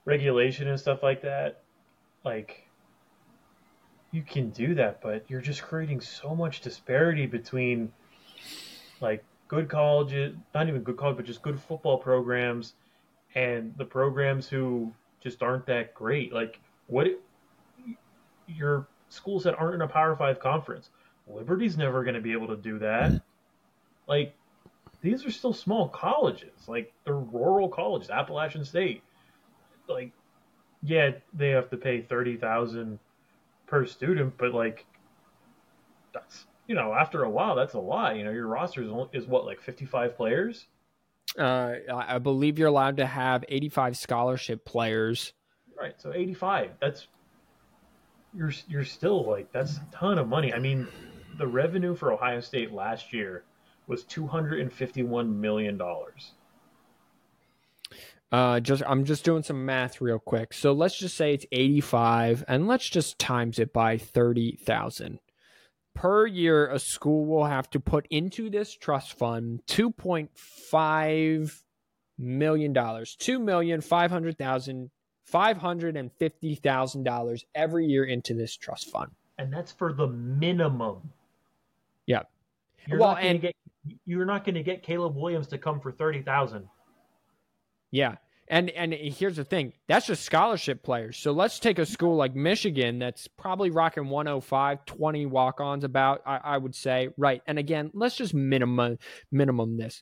regulation 0.06 0.68
and 0.68 0.80
stuff 0.80 1.04
like 1.04 1.22
that, 1.22 1.62
like 2.26 2.68
you 4.12 4.22
can 4.24 4.50
do 4.50 4.76
that, 4.76 5.02
but 5.02 5.26
you're 5.28 5.42
just 5.42 5.62
creating 5.62 6.02
so 6.02 6.36
much 6.36 6.62
disparity 6.62 7.26
between 7.26 7.92
like 9.00 9.24
good 9.48 9.70
colleges, 9.70 10.36
not 10.54 10.68
even 10.68 10.82
good 10.82 10.98
college, 10.98 11.18
but 11.18 11.26
just 11.26 11.42
good 11.42 11.60
football 11.60 11.98
programs 11.98 12.74
and 13.36 13.74
the 13.78 13.86
programs 13.86 14.48
who 14.48 14.92
just 15.22 15.44
aren't 15.44 15.66
that 15.66 15.94
great. 15.94 16.34
Like 16.34 16.60
what 16.88 17.08
your 18.48 18.88
schools 19.10 19.44
that 19.44 19.58
aren't 19.60 19.76
in 19.76 19.82
a 19.82 19.88
Power 19.88 20.16
5 20.16 20.40
conference. 20.40 20.90
Liberty's 21.28 21.78
never 21.78 22.04
going 22.04 22.16
to 22.16 22.22
be 22.22 22.32
able 22.32 22.48
to 22.48 22.56
do 22.56 22.80
that. 22.80 23.22
Like 24.08 24.36
these 25.02 25.26
are 25.26 25.32
still 25.32 25.54
small 25.54 25.90
colleges. 25.90 26.68
Like 26.68 26.94
they're 27.06 27.16
rural 27.16 27.70
colleges, 27.70 28.10
Appalachian 28.10 28.66
State. 28.66 29.04
Like 29.88 30.12
yeah, 30.84 31.12
they 31.34 31.50
have 31.50 31.70
to 31.72 31.78
pay 31.78 32.02
30,000 32.02 33.00
per 33.68 33.86
student, 33.86 34.38
but 34.38 34.54
like 34.54 34.86
that's 36.14 36.46
you 36.68 36.76
know, 36.76 36.94
after 36.94 37.24
a 37.24 37.30
while 37.30 37.56
that's 37.56 37.76
a 37.76 37.80
lot. 37.80 38.18
You 38.18 38.26
know, 38.26 38.32
your 38.32 38.48
roster 38.48 38.82
is, 38.84 38.92
is 39.14 39.28
what 39.28 39.46
like 39.46 39.62
55 39.62 40.18
players? 40.18 40.66
Uh, 41.38 41.76
I 41.94 42.16
I 42.16 42.20
believe 42.20 42.58
you're 42.58 42.68
allowed 42.68 42.98
to 42.98 43.06
have 43.06 43.46
85 43.48 43.98
scholarship 43.98 44.66
players. 44.66 45.34
Right. 45.80 45.94
So 45.98 46.12
85. 46.14 46.72
That's 46.82 47.08
you're 48.34 48.54
you're 48.68 48.84
still 48.84 49.26
like 49.26 49.52
that's 49.52 49.78
a 49.78 49.88
ton 49.92 50.18
of 50.18 50.28
money. 50.28 50.54
I 50.54 50.60
mean, 50.60 50.88
the 51.38 51.48
revenue 51.48 51.96
for 51.96 52.12
Ohio 52.12 52.40
State 52.40 52.74
last 52.74 53.14
year 53.14 53.44
was 53.88 54.04
251 54.04 55.40
million 55.40 55.78
dollars. 55.78 56.32
Uh, 58.32 58.60
just 58.60 58.84
I'm 58.86 59.06
just 59.06 59.24
doing 59.24 59.44
some 59.44 59.66
math 59.66 60.02
real 60.02 60.20
quick. 60.20 60.54
So 60.54 60.74
let's 60.74 60.98
just 60.98 61.16
say 61.16 61.34
it's 61.34 61.46
85, 61.52 62.44
and 62.48 62.68
let's 62.68 62.90
just 62.90 63.18
times 63.20 63.58
it 63.58 63.72
by 63.72 63.98
30,000 63.98 65.20
per 65.96 66.28
year. 66.28 66.70
A 66.70 66.78
school 66.78 67.26
will 67.26 67.46
have 67.46 67.70
to 67.70 67.80
put 67.80 68.06
into 68.10 68.50
this 68.50 68.74
trust 68.74 69.18
fund 69.18 69.62
2.5 69.68 71.62
million 72.18 72.74
dollars, 72.74 73.16
two 73.16 73.40
million 73.40 73.80
five 73.82 74.12
hundred 74.12 74.38
thousand, 74.38 74.90
five 75.24 75.58
hundred 75.58 75.96
and 75.96 76.12
fifty 76.14 76.56
thousand 76.56 77.04
dollars 77.04 77.46
every 77.56 77.86
year 77.86 78.04
into 78.04 78.34
this 78.34 78.56
trust 78.58 78.90
fund. 78.92 79.12
And 79.38 79.54
that's 79.54 79.72
for 79.72 79.94
the 79.94 80.08
minimum. 80.08 81.12
Yeah. 82.06 82.24
You're 82.88 83.00
Well, 83.00 83.14
not 83.14 83.22
going 83.22 83.34
to 83.34 83.40
get 83.40 83.56
you're 84.06 84.26
not 84.26 84.46
going 84.46 84.56
to 84.56 84.64
get 84.64 84.84
Caleb 84.84 85.16
Williams 85.16 85.48
to 85.48 85.58
come 85.58 85.80
for 85.80 85.92
30,000. 85.92 86.68
Yeah. 87.92 88.16
And 88.50 88.70
and 88.70 88.94
here's 88.94 89.36
the 89.36 89.44
thing, 89.44 89.74
that's 89.88 90.08
just 90.08 90.24
scholarship 90.24 90.82
players. 90.82 91.18
So 91.18 91.34
let's 91.34 91.60
take 91.60 91.80
a 91.80 91.86
school 91.86 92.16
like 92.16 92.34
Michigan 92.34 92.98
that's 92.98 93.28
probably 93.28 93.72
rocking 93.72 94.08
105, 94.08 94.86
20 94.86 95.26
walk-ons 95.26 95.84
about, 95.84 96.22
I, 96.26 96.38
I 96.38 96.58
would 96.58 96.74
say. 96.74 97.10
Right. 97.18 97.42
And 97.46 97.60
again, 97.60 97.92
let's 97.94 98.16
just 98.16 98.34
minimum 98.34 99.00
minimum 99.32 99.78
this. 99.78 100.02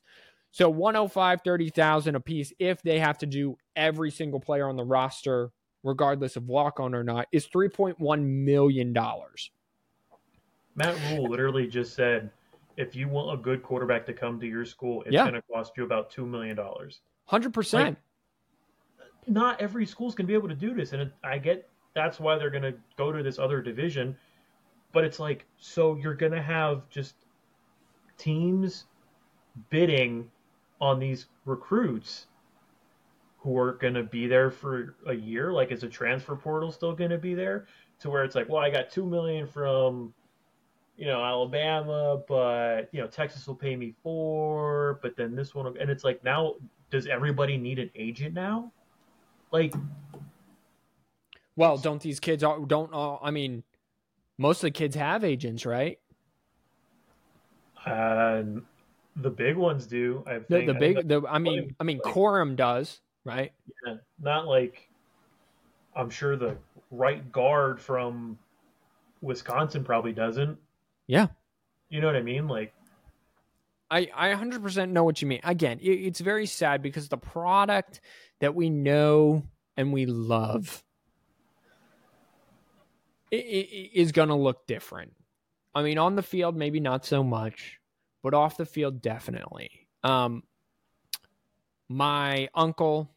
So 0.51 0.69
105, 0.69 1.41
30,000 1.43 2.15
a 2.15 2.19
piece 2.19 2.53
if 2.59 2.81
they 2.83 2.99
have 2.99 3.17
to 3.17 3.25
do 3.25 3.57
every 3.75 4.11
single 4.11 4.39
player 4.39 4.69
on 4.69 4.77
the 4.77 4.85
roster, 4.85 5.51
regardless 5.83 6.35
of 6.35 6.47
walk-on 6.47 6.93
or 6.93 7.03
not, 7.03 7.27
is 7.31 7.47
$3.1 7.47 8.23
million. 8.23 8.93
Matt 10.75 10.95
Rhule 11.09 11.29
literally 11.29 11.67
just 11.67 11.93
said 11.93 12.29
if 12.77 12.95
you 12.95 13.07
want 13.07 13.37
a 13.39 13.41
good 13.41 13.63
quarterback 13.63 14.05
to 14.07 14.13
come 14.13 14.39
to 14.39 14.47
your 14.47 14.65
school, 14.65 15.01
it's 15.03 15.13
Yeah. 15.13 15.23
going 15.23 15.35
to 15.35 15.41
cost 15.43 15.73
you 15.77 15.83
about 15.83 16.09
two 16.09 16.25
million 16.25 16.55
dollars. 16.55 17.01
Hundred 17.25 17.53
percent. 17.53 17.97
Not 19.27 19.59
every 19.59 19.85
school's 19.85 20.13
going 20.13 20.25
to 20.25 20.31
be 20.31 20.35
able 20.35 20.49
to 20.49 20.55
do 20.55 20.73
this, 20.73 20.93
and 20.93 21.01
it, 21.01 21.11
I 21.23 21.37
get 21.39 21.67
that's 21.93 22.19
why 22.19 22.37
they're 22.37 22.49
going 22.49 22.63
to 22.63 22.75
go 22.97 23.11
to 23.11 23.23
this 23.23 23.39
other 23.39 23.61
division. 23.61 24.15
But 24.91 25.03
it's 25.03 25.19
like, 25.19 25.45
so 25.57 25.95
you're 25.95 26.13
going 26.13 26.31
to 26.31 26.41
have 26.41 26.87
just 26.89 27.15
teams 28.17 28.85
bidding 29.69 30.29
on 30.79 30.99
these 30.99 31.27
recruits 31.45 32.27
who 33.37 33.57
are 33.57 33.73
going 33.73 33.93
to 33.93 34.03
be 34.03 34.27
there 34.27 34.51
for 34.51 34.95
a 35.07 35.13
year. 35.13 35.51
Like, 35.51 35.71
is 35.71 35.81
the 35.81 35.87
transfer 35.87 36.35
portal 36.35 36.71
still 36.71 36.93
going 36.93 37.11
to 37.11 37.17
be 37.17 37.33
there? 37.33 37.67
To 38.01 38.09
where 38.09 38.23
it's 38.23 38.35
like, 38.35 38.49
well, 38.49 38.61
I 38.61 38.69
got 38.69 38.89
two 38.89 39.05
million 39.05 39.47
from 39.47 40.13
you 40.97 41.05
know, 41.07 41.23
Alabama, 41.23 42.21
but 42.27 42.89
you 42.91 43.01
know, 43.01 43.07
Texas 43.07 43.45
will 43.47 43.55
pay 43.55 43.75
me 43.75 43.93
four, 44.01 44.99
but 45.01 45.15
then 45.17 45.35
this 45.35 45.53
one, 45.53 45.65
will, 45.65 45.75
and 45.79 45.89
it's 45.89 46.03
like 46.03 46.23
now, 46.23 46.55
does 46.89 47.05
everybody 47.07 47.57
need 47.57 47.79
an 47.79 47.89
agent 47.95 48.33
now? 48.33 48.71
Like, 49.51 49.73
Well, 51.55 51.77
don't 51.77 52.01
these 52.01 52.19
kids 52.19 52.43
all 52.43 52.65
don't 52.65 52.93
all? 52.93 53.19
I 53.23 53.31
mean, 53.31 53.63
most 54.37 54.57
of 54.59 54.67
the 54.67 54.71
kids 54.71 54.95
have 54.95 55.23
agents, 55.23 55.65
right? 55.65 55.99
and 57.87 58.63
the 59.17 59.29
big 59.29 59.55
ones 59.55 59.85
do. 59.85 60.23
I 60.25 60.39
The 60.39 60.45
think 60.45 60.65
the 60.67 60.75
I 60.75 60.79
big 60.79 60.95
think 60.95 61.07
the 61.07 61.23
I 61.29 61.37
mean 61.39 61.63
like- 61.65 61.75
I 61.79 61.83
mean 61.83 61.99
Corum 61.99 62.55
does, 62.55 63.01
right? 63.23 63.51
that's- 63.83 64.03
not 64.19 64.47
like 64.47 64.89
I'm 65.95 66.09
sure 66.09 66.35
the 66.35 66.57
right 66.91 67.31
guard 67.31 67.79
from 67.79 68.37
Wisconsin 69.21 69.83
probably 69.83 70.13
doesn't. 70.13 70.57
Yeah. 71.07 71.27
You 71.89 72.01
know 72.01 72.07
what 72.07 72.15
I 72.15 72.21
mean? 72.21 72.47
Like, 72.47 72.73
I, 73.91 74.09
I 74.15 74.29
100% 74.33 74.89
know 74.89 75.03
what 75.03 75.21
you 75.21 75.27
mean. 75.27 75.39
Again, 75.43 75.79
it, 75.81 75.89
it's 75.91 76.19
very 76.19 76.45
sad 76.47 76.81
because 76.81 77.07
the 77.09 77.17
product 77.17 78.01
that 78.39 78.55
we 78.55 78.69
know 78.69 79.43
and 79.77 79.93
we 79.93 80.05
love 80.07 80.83
i- 83.31 83.35
i- 83.35 83.89
is 83.93 84.11
going 84.11 84.29
to 84.29 84.35
look 84.35 84.65
different. 84.67 85.13
I 85.73 85.83
mean, 85.83 85.97
on 85.97 86.15
the 86.15 86.23
field, 86.23 86.55
maybe 86.55 86.79
not 86.79 87.05
so 87.05 87.23
much, 87.23 87.79
but 88.23 88.33
off 88.33 88.57
the 88.57 88.65
field, 88.65 89.01
definitely. 89.01 89.87
Um, 90.03 90.43
my 91.89 92.49
uncle, 92.55 93.09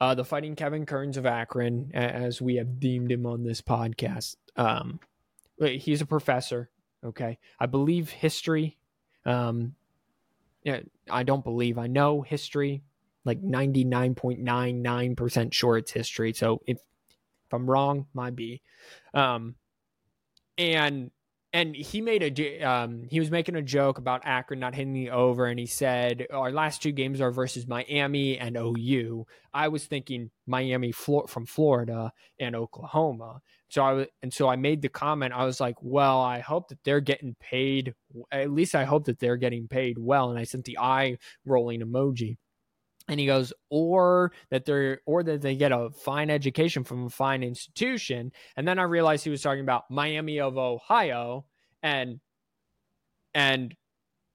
uh, 0.00 0.14
the 0.14 0.24
fighting 0.24 0.56
Kevin 0.56 0.84
Kearns 0.84 1.16
of 1.16 1.24
Akron, 1.26 1.90
as 1.94 2.42
we 2.42 2.56
have 2.56 2.78
deemed 2.78 3.10
him 3.10 3.24
on 3.24 3.42
this 3.44 3.62
podcast, 3.62 4.36
um, 4.56 5.00
he's 5.58 6.00
a 6.02 6.06
professor. 6.06 6.70
Okay. 7.06 7.38
I 7.58 7.66
believe 7.66 8.10
history. 8.10 8.76
Um, 9.24 9.74
yeah, 10.62 10.80
I 11.10 11.22
don't 11.22 11.44
believe 11.44 11.78
I 11.78 11.86
know 11.86 12.22
history. 12.22 12.82
Like 13.24 13.42
ninety 13.42 13.84
nine 13.84 14.14
point 14.14 14.40
nine 14.40 14.82
nine 14.82 15.16
percent 15.16 15.54
sure 15.54 15.76
it's 15.78 15.92
history. 15.92 16.32
So 16.32 16.60
if 16.66 16.78
if 17.46 17.52
I'm 17.52 17.68
wrong, 17.68 18.06
my 18.14 18.30
B. 18.30 18.62
Um, 19.14 19.54
and 20.58 21.10
and 21.52 21.74
he 21.74 22.00
made 22.00 22.22
a, 22.22 22.62
um 22.62 23.04
he 23.10 23.20
was 23.20 23.30
making 23.30 23.56
a 23.56 23.62
joke 23.62 23.98
about 23.98 24.22
Akron 24.24 24.60
not 24.60 24.74
hitting 24.74 24.92
the 24.92 25.10
over, 25.10 25.46
and 25.46 25.58
he 25.58 25.66
said 25.66 26.26
our 26.32 26.50
last 26.50 26.82
two 26.82 26.92
games 26.92 27.20
are 27.20 27.30
versus 27.30 27.66
Miami 27.66 28.38
and 28.38 28.56
OU. 28.56 29.26
I 29.54 29.68
was 29.68 29.86
thinking 29.86 30.30
Miami 30.46 30.92
from 30.92 31.46
Florida 31.46 32.12
and 32.38 32.54
Oklahoma. 32.54 33.40
So 33.68 33.82
I 33.82 33.92
was, 33.92 34.06
and 34.22 34.32
so 34.32 34.48
I 34.48 34.56
made 34.56 34.82
the 34.82 34.88
comment. 34.88 35.34
I 35.34 35.44
was 35.44 35.60
like, 35.60 35.76
"Well, 35.80 36.20
I 36.20 36.40
hope 36.40 36.68
that 36.68 36.78
they're 36.84 37.00
getting 37.00 37.34
paid. 37.40 37.94
At 38.30 38.50
least 38.50 38.74
I 38.74 38.84
hope 38.84 39.06
that 39.06 39.18
they're 39.18 39.36
getting 39.36 39.68
paid 39.68 39.98
well." 39.98 40.30
And 40.30 40.38
I 40.38 40.44
sent 40.44 40.64
the 40.64 40.78
eye 40.78 41.18
rolling 41.44 41.80
emoji. 41.80 42.36
And 43.08 43.20
he 43.20 43.26
goes, 43.26 43.52
"Or 43.70 44.32
that 44.50 44.64
they're, 44.64 45.00
or 45.06 45.22
that 45.24 45.40
they 45.42 45.56
get 45.56 45.72
a 45.72 45.90
fine 45.90 46.30
education 46.30 46.84
from 46.84 47.06
a 47.06 47.10
fine 47.10 47.42
institution." 47.42 48.32
And 48.56 48.66
then 48.66 48.78
I 48.78 48.82
realized 48.84 49.24
he 49.24 49.30
was 49.30 49.42
talking 49.42 49.62
about 49.62 49.90
Miami 49.90 50.40
of 50.40 50.58
Ohio 50.58 51.46
and 51.82 52.20
and 53.34 53.74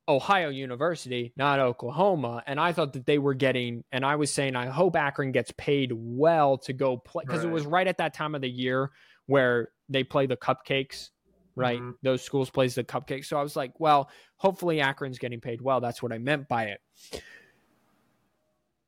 Ohio 0.08 0.50
University, 0.50 1.34
not 1.38 1.60
Oklahoma. 1.60 2.44
And 2.46 2.60
I 2.60 2.74
thought 2.74 2.94
that 2.94 3.06
they 3.06 3.18
were 3.18 3.34
getting, 3.34 3.84
and 3.92 4.06
I 4.06 4.16
was 4.16 4.32
saying, 4.32 4.56
I 4.56 4.68
hope 4.68 4.96
Akron 4.96 5.32
gets 5.32 5.52
paid 5.58 5.92
well 5.94 6.58
to 6.60 6.74
go 6.74 6.98
play 6.98 7.24
because 7.26 7.44
it 7.44 7.50
was 7.50 7.66
right 7.66 7.88
at 7.88 7.98
that 7.98 8.14
time 8.14 8.36
of 8.36 8.42
the 8.42 8.50
year 8.50 8.92
where 9.32 9.70
they 9.88 10.04
play 10.04 10.26
the 10.26 10.36
cupcakes, 10.36 11.12
right? 11.56 11.80
Mhm. 11.80 11.96
Those 12.02 12.22
schools 12.22 12.50
plays 12.50 12.76
the 12.76 12.84
cupcakes. 12.84 13.26
So 13.26 13.38
I 13.38 13.42
was 13.42 13.56
like, 13.56 13.80
well, 13.80 14.10
hopefully 14.36 14.82
Akron's 14.82 15.20
getting 15.20 15.40
paid 15.40 15.62
well. 15.62 15.80
That's 15.80 16.04
what 16.04 16.12
I 16.12 16.18
meant 16.18 16.50
by 16.50 16.66
it. 16.66 16.82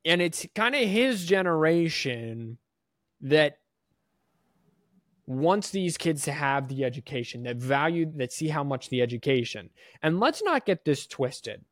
And 0.03 0.21
it's 0.21 0.45
kind 0.53 0.75
of 0.75 0.81
his 0.81 1.25
generation 1.25 2.57
that 3.21 3.59
wants 5.27 5.69
these 5.69 5.95
kids 5.97 6.23
to 6.23 6.33
have 6.33 6.67
the 6.67 6.83
education 6.83 7.43
that 7.43 7.55
value 7.55 8.11
that 8.17 8.33
see 8.33 8.49
how 8.49 8.65
much 8.65 8.89
the 8.89 9.01
education 9.01 9.69
and 10.01 10.19
let's 10.19 10.43
not 10.43 10.65
get 10.65 10.83
this 10.83 11.07
twisted 11.07 11.63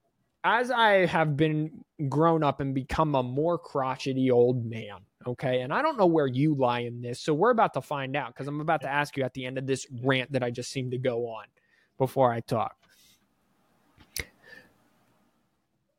as 0.43 0.71
i 0.71 1.05
have 1.05 1.37
been 1.37 1.83
grown 2.09 2.43
up 2.43 2.59
and 2.59 2.73
become 2.73 3.15
a 3.15 3.23
more 3.23 3.57
crotchety 3.57 4.31
old 4.31 4.65
man 4.65 4.97
okay? 5.27 5.61
And 5.61 5.71
i 5.71 5.81
don't 5.81 5.97
know 5.97 6.07
where 6.07 6.27
you 6.27 6.55
lie 6.55 6.79
in 6.79 7.01
this 7.01 7.19
so 7.19 7.33
we're 7.33 7.51
about 7.51 7.73
to 7.75 7.81
find 7.81 8.15
out 8.15 8.33
because 8.33 8.47
i'm 8.47 8.59
about 8.59 8.81
to 8.81 8.89
ask 8.89 9.15
you 9.17 9.23
at 9.23 9.33
the 9.33 9.45
end 9.45 9.57
of 9.57 9.67
this 9.67 9.85
rant 10.03 10.31
that 10.31 10.43
i 10.43 10.49
just 10.49 10.71
seem 10.71 10.91
to 10.91 10.97
go 10.97 11.27
on 11.27 11.45
before 11.97 12.31
i 12.31 12.39
talk. 12.39 12.75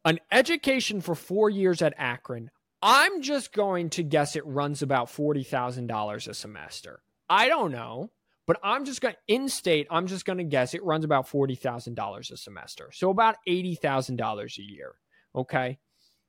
An 0.04 0.18
education 0.32 1.00
for 1.00 1.14
four 1.14 1.48
years 1.48 1.80
at 1.82 1.94
akron 1.96 2.50
i'm 2.82 3.22
just 3.22 3.52
going 3.52 3.90
to 3.90 4.02
guess 4.02 4.34
it 4.34 4.44
runs 4.44 4.82
about 4.82 5.06
$40000 5.06 6.28
a 6.28 6.34
semester. 6.34 7.00
I 7.30 7.48
don't 7.48 7.70
know, 7.70 8.10
but 8.52 8.60
I'm 8.62 8.84
just 8.84 9.00
going 9.00 9.14
to 9.14 9.34
in 9.34 9.48
state, 9.48 9.86
I'm 9.90 10.06
just 10.06 10.26
going 10.26 10.36
to 10.36 10.44
guess 10.44 10.74
it 10.74 10.84
runs 10.84 11.06
about 11.06 11.26
$40,000 11.26 12.30
a 12.30 12.36
semester. 12.36 12.90
So 12.92 13.08
about 13.08 13.36
$80,000 13.48 14.58
a 14.58 14.62
year. 14.62 14.96
Okay. 15.34 15.78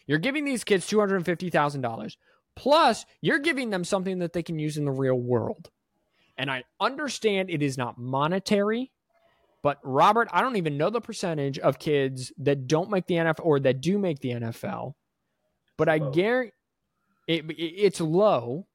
You're 0.07 0.19
giving 0.19 0.47
these 0.47 0.65
kids 0.65 0.89
$250,000 0.89 2.17
plus 2.55 3.05
you're 3.21 3.41
giving 3.41 3.69
them 3.69 3.85
something 3.85 4.21
that 4.21 4.33
they 4.33 4.43
can 4.43 4.59
use 4.59 4.79
in 4.79 4.87
the 4.87 4.91
real 4.91 5.21
world. 5.21 5.69
And 6.39 6.51
I 6.51 6.65
understand 6.81 7.51
it 7.51 7.63
is 7.63 7.77
not 7.77 7.99
monetary. 7.99 8.91
But 9.67 9.81
Robert, 9.83 10.29
I 10.31 10.43
don't 10.43 10.55
even 10.55 10.77
know 10.77 10.91
the 10.91 11.01
percentage 11.01 11.59
of 11.59 11.81
kids 11.81 12.33
that 12.39 12.69
don't 12.69 12.89
make 12.89 13.09
the 13.09 13.17
NFL 13.17 13.45
or 13.45 13.59
that 13.59 13.81
do 13.81 13.99
make 13.99 14.21
the 14.21 14.29
NFL. 14.31 14.95
But 15.77 15.89
I 15.89 15.99
guarantee 15.99 16.53
it, 17.27 17.51
it, 17.51 17.55
it's 17.55 18.01
low. 18.01 18.69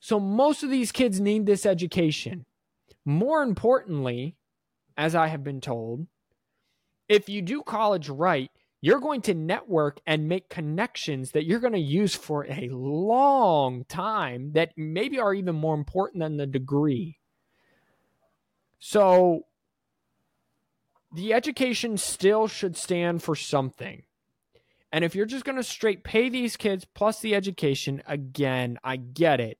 So 0.00 0.18
most 0.18 0.64
of 0.64 0.70
these 0.70 0.90
kids 0.90 1.20
need 1.20 1.46
this 1.46 1.64
education. 1.64 2.44
More 3.04 3.44
importantly, 3.44 4.34
as 4.96 5.14
I 5.14 5.28
have 5.28 5.44
been 5.44 5.60
told, 5.60 6.08
if 7.08 7.28
you 7.28 7.40
do 7.40 7.62
college 7.62 8.08
right, 8.08 8.50
you're 8.80 8.98
going 8.98 9.22
to 9.22 9.34
network 9.34 10.00
and 10.08 10.28
make 10.28 10.48
connections 10.48 11.30
that 11.30 11.44
you're 11.44 11.60
going 11.60 11.72
to 11.72 11.78
use 11.78 12.16
for 12.16 12.46
a 12.46 12.68
long 12.72 13.84
time 13.84 14.54
that 14.54 14.72
maybe 14.76 15.20
are 15.20 15.34
even 15.34 15.54
more 15.54 15.76
important 15.76 16.24
than 16.24 16.36
the 16.36 16.48
degree. 16.48 17.20
So 18.78 19.46
the 21.14 21.32
education 21.32 21.96
still 21.96 22.46
should 22.46 22.76
stand 22.76 23.22
for 23.22 23.34
something. 23.34 24.02
And 24.92 25.04
if 25.04 25.14
you're 25.14 25.26
just 25.26 25.44
going 25.44 25.56
to 25.56 25.62
straight 25.62 26.04
pay 26.04 26.28
these 26.28 26.56
kids 26.56 26.86
plus 26.94 27.20
the 27.20 27.34
education, 27.34 28.02
again, 28.06 28.78
I 28.84 28.96
get 28.96 29.40
it. 29.40 29.58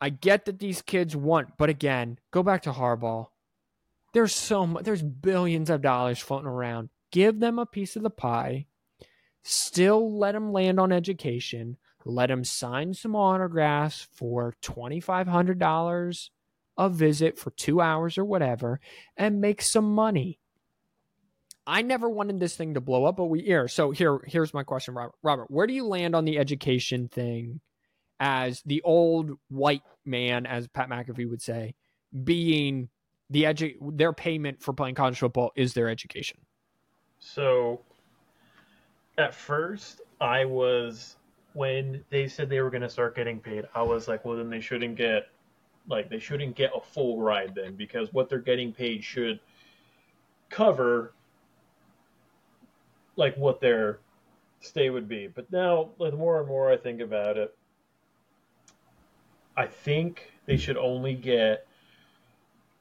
I 0.00 0.08
get 0.08 0.46
that 0.46 0.58
these 0.58 0.82
kids 0.82 1.14
want, 1.14 1.58
but 1.58 1.68
again, 1.68 2.18
go 2.30 2.42
back 2.42 2.62
to 2.62 2.72
Harbaugh. 2.72 3.28
There's 4.12 4.34
so 4.34 4.66
much, 4.66 4.84
there's 4.84 5.02
billions 5.02 5.70
of 5.70 5.82
dollars 5.82 6.18
floating 6.18 6.48
around. 6.48 6.88
Give 7.12 7.38
them 7.38 7.58
a 7.58 7.66
piece 7.66 7.96
of 7.96 8.02
the 8.02 8.10
pie. 8.10 8.66
Still 9.42 10.18
let 10.18 10.32
them 10.32 10.52
land 10.52 10.80
on 10.80 10.92
education. 10.92 11.76
let 12.06 12.30
him 12.30 12.44
sign 12.44 12.94
some 12.94 13.14
autographs 13.14 14.08
for 14.14 14.54
$2,500 14.62 16.30
a 16.80 16.88
visit 16.88 17.38
for 17.38 17.50
two 17.50 17.82
hours 17.82 18.16
or 18.16 18.24
whatever 18.24 18.80
and 19.14 19.38
make 19.38 19.60
some 19.60 19.94
money. 19.94 20.38
I 21.66 21.82
never 21.82 22.08
wanted 22.08 22.40
this 22.40 22.56
thing 22.56 22.72
to 22.74 22.80
blow 22.80 23.04
up, 23.04 23.18
but 23.18 23.26
we 23.26 23.42
here. 23.42 23.68
So 23.68 23.90
here, 23.90 24.18
here's 24.26 24.54
my 24.54 24.62
question, 24.64 24.94
Robert. 24.94 25.14
Robert, 25.22 25.50
where 25.50 25.66
do 25.66 25.74
you 25.74 25.86
land 25.86 26.16
on 26.16 26.24
the 26.24 26.38
education 26.38 27.08
thing 27.08 27.60
as 28.18 28.62
the 28.64 28.80
old 28.80 29.32
white 29.50 29.82
man, 30.06 30.46
as 30.46 30.68
Pat 30.68 30.88
McAfee 30.88 31.28
would 31.28 31.42
say, 31.42 31.74
being 32.24 32.88
the 33.28 33.44
edu- 33.44 33.76
their 33.98 34.14
payment 34.14 34.62
for 34.62 34.72
playing 34.72 34.94
college 34.94 35.18
football 35.18 35.52
is 35.54 35.74
their 35.74 35.90
education? 35.90 36.38
So 37.18 37.82
at 39.18 39.34
first, 39.34 40.00
I 40.18 40.46
was 40.46 41.16
when 41.52 42.02
they 42.08 42.26
said 42.26 42.48
they 42.48 42.62
were 42.62 42.70
going 42.70 42.80
to 42.80 42.88
start 42.88 43.14
getting 43.14 43.38
paid. 43.38 43.66
I 43.74 43.82
was 43.82 44.08
like, 44.08 44.24
well, 44.24 44.38
then 44.38 44.48
they 44.48 44.60
shouldn't 44.60 44.96
get 44.96 45.26
like 45.88 46.08
they 46.08 46.18
shouldn't 46.18 46.56
get 46.56 46.70
a 46.74 46.80
full 46.80 47.20
ride 47.20 47.54
then 47.54 47.74
because 47.74 48.12
what 48.12 48.28
they're 48.28 48.38
getting 48.38 48.72
paid 48.72 49.02
should 49.02 49.40
cover 50.48 51.14
like 53.16 53.36
what 53.36 53.60
their 53.60 54.00
stay 54.60 54.90
would 54.90 55.08
be. 55.08 55.26
But 55.26 55.50
now, 55.52 55.90
the 55.98 56.12
more 56.12 56.38
and 56.38 56.48
more 56.48 56.70
I 56.70 56.76
think 56.76 57.00
about 57.00 57.36
it, 57.36 57.54
I 59.56 59.66
think 59.66 60.32
they 60.46 60.56
should 60.56 60.76
only 60.76 61.14
get 61.14 61.66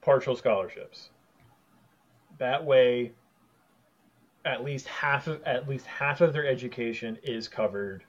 partial 0.02 0.36
scholarships. 0.36 1.10
That 2.38 2.64
way, 2.64 3.12
at 4.46 4.64
least 4.64 4.88
half 4.88 5.28
of 5.28 5.44
at 5.44 5.68
least 5.68 5.86
half 5.86 6.22
of 6.22 6.32
their 6.32 6.48
education 6.48 7.18
is 7.24 7.48
covered 7.48 8.04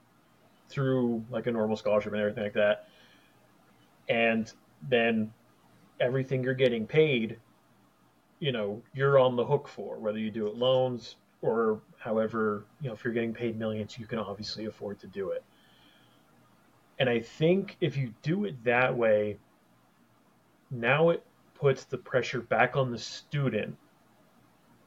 through 0.69 1.23
like 1.29 1.47
a 1.47 1.51
normal 1.51 1.75
scholarship 1.75 2.13
and 2.13 2.21
everything 2.21 2.43
like 2.43 2.53
that. 2.53 2.87
And 4.07 4.51
then 4.89 5.31
everything 5.99 6.43
you're 6.43 6.53
getting 6.53 6.87
paid, 6.87 7.39
you 8.39 8.51
know, 8.51 8.83
you're 8.93 9.19
on 9.19 9.35
the 9.35 9.45
hook 9.45 9.67
for, 9.67 9.99
whether 9.99 10.17
you 10.19 10.31
do 10.31 10.47
it 10.47 10.55
loans 10.55 11.17
or 11.41 11.81
however, 11.99 12.67
you 12.79 12.87
know, 12.87 12.93
if 12.93 13.03
you're 13.03 13.13
getting 13.13 13.33
paid 13.33 13.57
millions, 13.57 13.97
you 13.97 14.07
can 14.07 14.19
obviously 14.19 14.65
afford 14.65 14.99
to 14.99 15.07
do 15.07 15.31
it. 15.31 15.43
And 16.99 17.09
I 17.09 17.19
think 17.19 17.77
if 17.81 17.97
you 17.97 18.13
do 18.21 18.45
it 18.45 18.63
that 18.63 18.95
way, 18.95 19.39
now 20.71 21.09
it 21.09 21.23
puts 21.55 21.85
the 21.85 21.97
pressure 21.97 22.41
back 22.41 22.75
on 22.75 22.91
the 22.91 22.97
student 22.97 23.77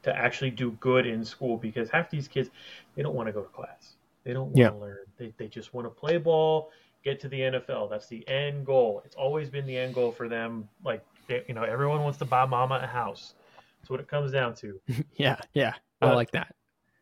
to 0.03 0.15
actually 0.15 0.51
do 0.51 0.71
good 0.73 1.05
in 1.07 1.25
school 1.25 1.57
because 1.57 1.89
half 1.89 2.09
these 2.09 2.27
kids 2.27 2.49
they 2.95 3.01
don't 3.01 3.15
want 3.15 3.27
to 3.27 3.33
go 3.33 3.41
to 3.41 3.49
class. 3.49 3.95
They 4.23 4.33
don't 4.33 4.51
want 4.51 4.65
Yeah. 4.65 4.69
to 4.69 4.75
learn. 4.75 4.97
They, 5.17 5.33
they 5.37 5.47
just 5.47 5.73
want 5.73 5.85
to 5.87 5.89
play 5.91 6.17
ball, 6.17 6.69
get 7.05 7.19
to 7.21 7.29
the 7.29 7.39
NFL. 7.39 7.89
That's 7.89 8.07
the 8.07 8.27
end 8.27 8.65
goal. 8.65 9.01
It's 9.05 9.15
always 9.15 9.49
been 9.49 9.65
the 9.65 9.77
end 9.77 9.93
goal 9.93 10.11
for 10.11 10.27
them. 10.27 10.67
Like 10.83 11.05
they, 11.27 11.43
you 11.47 11.53
know, 11.53 11.63
everyone 11.63 12.01
wants 12.03 12.17
to 12.19 12.25
buy 12.25 12.45
mama 12.45 12.81
a 12.83 12.87
house. 12.87 13.35
That's 13.79 13.89
what 13.89 13.99
it 14.01 14.07
comes 14.07 14.31
down 14.31 14.55
to. 14.55 14.81
Yeah, 15.15 15.37
yeah, 15.53 15.75
I 16.01 16.11
like 16.11 16.31
that. 16.31 16.53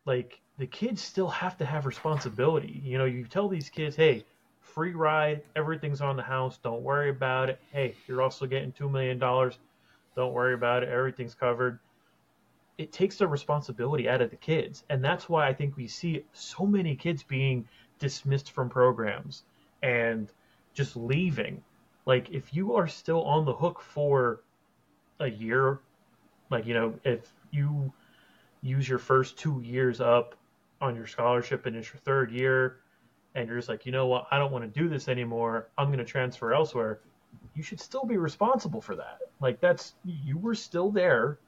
like 0.06 0.40
the 0.58 0.66
kids 0.66 1.02
still 1.02 1.28
have 1.28 1.56
to 1.58 1.64
have 1.64 1.86
responsibility. 1.86 2.80
You 2.84 2.98
know, 2.98 3.06
you 3.06 3.24
tell 3.24 3.48
these 3.48 3.70
kids, 3.70 3.96
hey, 3.96 4.24
free 4.60 4.92
ride, 4.94 5.42
everything's 5.56 6.00
on 6.00 6.16
the 6.16 6.22
house, 6.22 6.58
don't 6.62 6.82
worry 6.82 7.10
about 7.10 7.48
it. 7.48 7.58
Hey, 7.72 7.94
you're 8.06 8.22
also 8.22 8.46
getting 8.46 8.70
two 8.72 8.88
million 8.88 9.18
dollars, 9.18 9.58
don't 10.14 10.32
worry 10.32 10.54
about 10.54 10.82
it, 10.82 10.90
everything's 10.90 11.34
covered. 11.34 11.80
It 12.76 12.92
takes 12.92 13.16
the 13.18 13.26
responsibility 13.26 14.08
out 14.08 14.20
of 14.20 14.30
the 14.30 14.36
kids, 14.36 14.84
and 14.90 15.02
that's 15.02 15.28
why 15.28 15.48
I 15.48 15.54
think 15.54 15.76
we 15.76 15.88
see 15.88 16.24
so 16.32 16.66
many 16.66 16.94
kids 16.94 17.22
being 17.22 17.66
dismissed 17.98 18.50
from 18.52 18.68
programs 18.68 19.44
and 19.84 20.32
just 20.74 20.96
leaving. 20.96 21.64
Like 22.06 22.30
if 22.30 22.54
you 22.54 22.74
are 22.76 22.88
still 22.88 23.24
on 23.24 23.46
the 23.46 23.54
hook 23.54 23.82
for 23.82 24.44
a 25.20 25.28
year, 25.28 25.82
like 26.50 26.66
you 26.66 26.74
know, 26.74 27.00
if 27.04 27.32
you 27.52 27.94
use 28.62 28.88
your 28.88 28.98
first 28.98 29.38
two 29.38 29.60
years 29.62 30.00
up 30.00 30.36
on 30.82 30.96
your 30.96 31.06
scholarship 31.06 31.66
and 31.66 31.76
it's 31.76 31.92
your 31.92 32.00
third 32.00 32.32
year 32.32 32.80
and 33.34 33.48
you're 33.48 33.58
just 33.58 33.68
like 33.68 33.86
you 33.86 33.92
know 33.92 34.06
what 34.06 34.26
i 34.32 34.38
don't 34.38 34.52
want 34.52 34.64
to 34.64 34.80
do 34.80 34.88
this 34.88 35.08
anymore 35.08 35.70
i'm 35.78 35.88
going 35.88 35.98
to 35.98 36.04
transfer 36.04 36.54
elsewhere 36.54 37.00
you 37.54 37.62
should 37.62 37.80
still 37.80 38.04
be 38.06 38.18
responsible 38.18 38.80
for 38.82 38.96
that 38.96 39.18
like 39.40 39.60
that's 39.60 39.94
you 40.04 40.38
were 40.38 40.54
still 40.54 40.90
there 40.90 41.40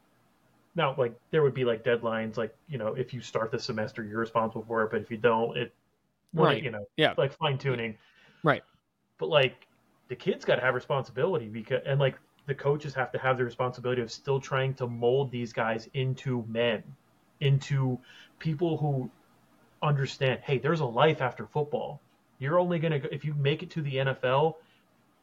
now 0.74 0.94
like 0.98 1.14
there 1.32 1.42
would 1.42 1.54
be 1.54 1.64
like 1.64 1.84
deadlines 1.84 2.36
like 2.36 2.54
you 2.68 2.78
know 2.78 2.94
if 2.94 3.14
you 3.14 3.20
start 3.20 3.50
the 3.50 3.58
semester 3.58 4.04
you're 4.04 4.20
responsible 4.20 4.64
for 4.64 4.84
it 4.84 4.90
but 4.90 5.00
if 5.02 5.10
you 5.10 5.18
don't 5.18 5.56
it 5.58 5.74
Right. 6.34 6.62
you 6.62 6.70
know 6.70 6.84
Yeah. 6.96 7.14
like 7.16 7.32
fine 7.32 7.58
tuning 7.58 7.96
Right. 8.42 8.62
but 9.18 9.28
like 9.28 9.66
the 10.08 10.16
kids 10.16 10.44
got 10.44 10.56
to 10.56 10.62
have 10.62 10.74
responsibility 10.74 11.48
because 11.48 11.82
and 11.86 11.98
like 11.98 12.18
the 12.46 12.54
coaches 12.54 12.94
have 12.94 13.10
to 13.12 13.18
have 13.18 13.38
the 13.38 13.44
responsibility 13.44 14.00
of 14.02 14.10
still 14.12 14.40
trying 14.40 14.74
to 14.74 14.86
mold 14.86 15.30
these 15.30 15.52
guys 15.52 15.88
into 15.94 16.44
men 16.48 16.82
into 17.40 17.98
people 18.38 18.76
who 18.76 19.10
understand 19.82 20.40
hey 20.44 20.58
there's 20.58 20.80
a 20.80 20.84
life 20.86 21.20
after 21.20 21.46
football. 21.46 22.00
You're 22.38 22.58
only 22.58 22.78
going 22.78 23.00
to 23.00 23.14
if 23.14 23.24
you 23.24 23.34
make 23.34 23.62
it 23.62 23.70
to 23.70 23.82
the 23.82 23.96
NFL 23.96 24.54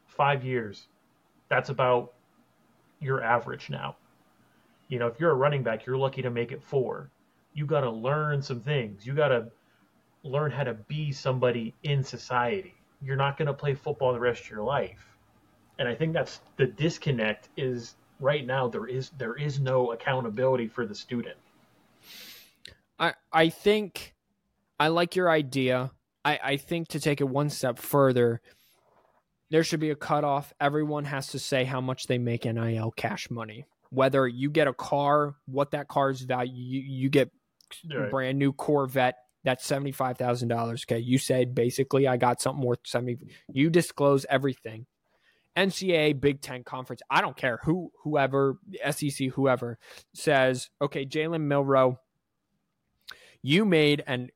5 0.07 0.43
years 0.43 0.87
that's 1.49 1.69
about 1.69 2.13
your 2.99 3.23
average 3.23 3.69
now. 3.69 3.95
You 4.87 4.99
know 4.99 5.07
if 5.07 5.19
you're 5.19 5.31
a 5.31 5.35
running 5.35 5.63
back 5.63 5.85
you're 5.85 5.97
lucky 5.97 6.21
to 6.21 6.29
make 6.29 6.51
it 6.51 6.61
4 6.61 7.09
you 7.53 7.65
got 7.67 7.81
to 7.81 7.89
learn 7.91 8.41
some 8.41 8.59
things. 8.59 9.05
You 9.05 9.13
got 9.13 9.27
to 9.27 9.51
learn 10.23 10.51
how 10.51 10.63
to 10.63 10.73
be 10.73 11.11
somebody 11.11 11.73
in 11.83 12.03
society 12.03 12.73
you're 13.03 13.15
not 13.15 13.37
going 13.37 13.47
to 13.47 13.53
play 13.53 13.73
football 13.73 14.13
the 14.13 14.19
rest 14.19 14.43
of 14.43 14.49
your 14.49 14.63
life 14.63 15.05
and 15.79 15.87
i 15.87 15.95
think 15.95 16.13
that's 16.13 16.41
the 16.57 16.65
disconnect 16.65 17.49
is 17.57 17.95
right 18.19 18.45
now 18.45 18.67
there 18.67 18.85
is 18.87 19.09
there 19.17 19.35
is 19.35 19.59
no 19.59 19.91
accountability 19.91 20.67
for 20.67 20.85
the 20.85 20.95
student 20.95 21.37
I 22.99 23.13
I 23.31 23.49
think 23.49 24.13
I 24.79 24.87
like 24.87 25.15
your 25.15 25.29
idea. 25.29 25.91
I, 26.25 26.39
I 26.43 26.57
think 26.57 26.89
to 26.89 26.99
take 26.99 27.19
it 27.19 27.25
one 27.25 27.49
step 27.49 27.77
further, 27.77 28.41
there 29.49 29.63
should 29.63 29.81
be 29.81 29.89
a 29.89 29.95
cutoff. 29.95 30.53
Everyone 30.59 31.05
has 31.05 31.27
to 31.27 31.39
say 31.39 31.65
how 31.65 31.81
much 31.81 32.07
they 32.07 32.17
make 32.17 32.45
NIL 32.45 32.91
cash 32.91 33.29
money. 33.29 33.65
Whether 33.89 34.27
you 34.27 34.49
get 34.49 34.67
a 34.67 34.73
car, 34.73 35.35
what 35.45 35.71
that 35.71 35.87
car's 35.87 36.21
value, 36.21 36.53
you, 36.53 36.81
you 36.81 37.09
get 37.09 37.29
Right. 37.91 38.11
brand 38.11 38.37
new 38.37 38.53
Corvette, 38.53 39.15
that's 39.43 39.65
seventy 39.65 39.91
five 39.91 40.17
thousand 40.17 40.47
dollars. 40.47 40.85
Okay, 40.85 40.99
you 40.99 41.17
said 41.17 41.55
basically 41.55 42.07
I 42.07 42.17
got 42.17 42.41
something 42.41 42.63
worth 42.63 42.79
seventy. 42.85 43.17
You 43.51 43.69
disclose 43.69 44.25
everything. 44.29 44.85
NCAA, 45.55 46.19
Big 46.19 46.41
Ten 46.41 46.63
conference. 46.63 47.01
I 47.09 47.21
don't 47.21 47.37
care 47.37 47.59
who, 47.63 47.91
whoever, 48.03 48.57
SEC, 48.89 49.29
whoever 49.33 49.77
says, 50.13 50.69
okay, 50.81 51.05
Jalen 51.05 51.41
Milroe, 51.41 51.99
you 53.43 53.65
made 53.65 54.03
and 54.07 54.31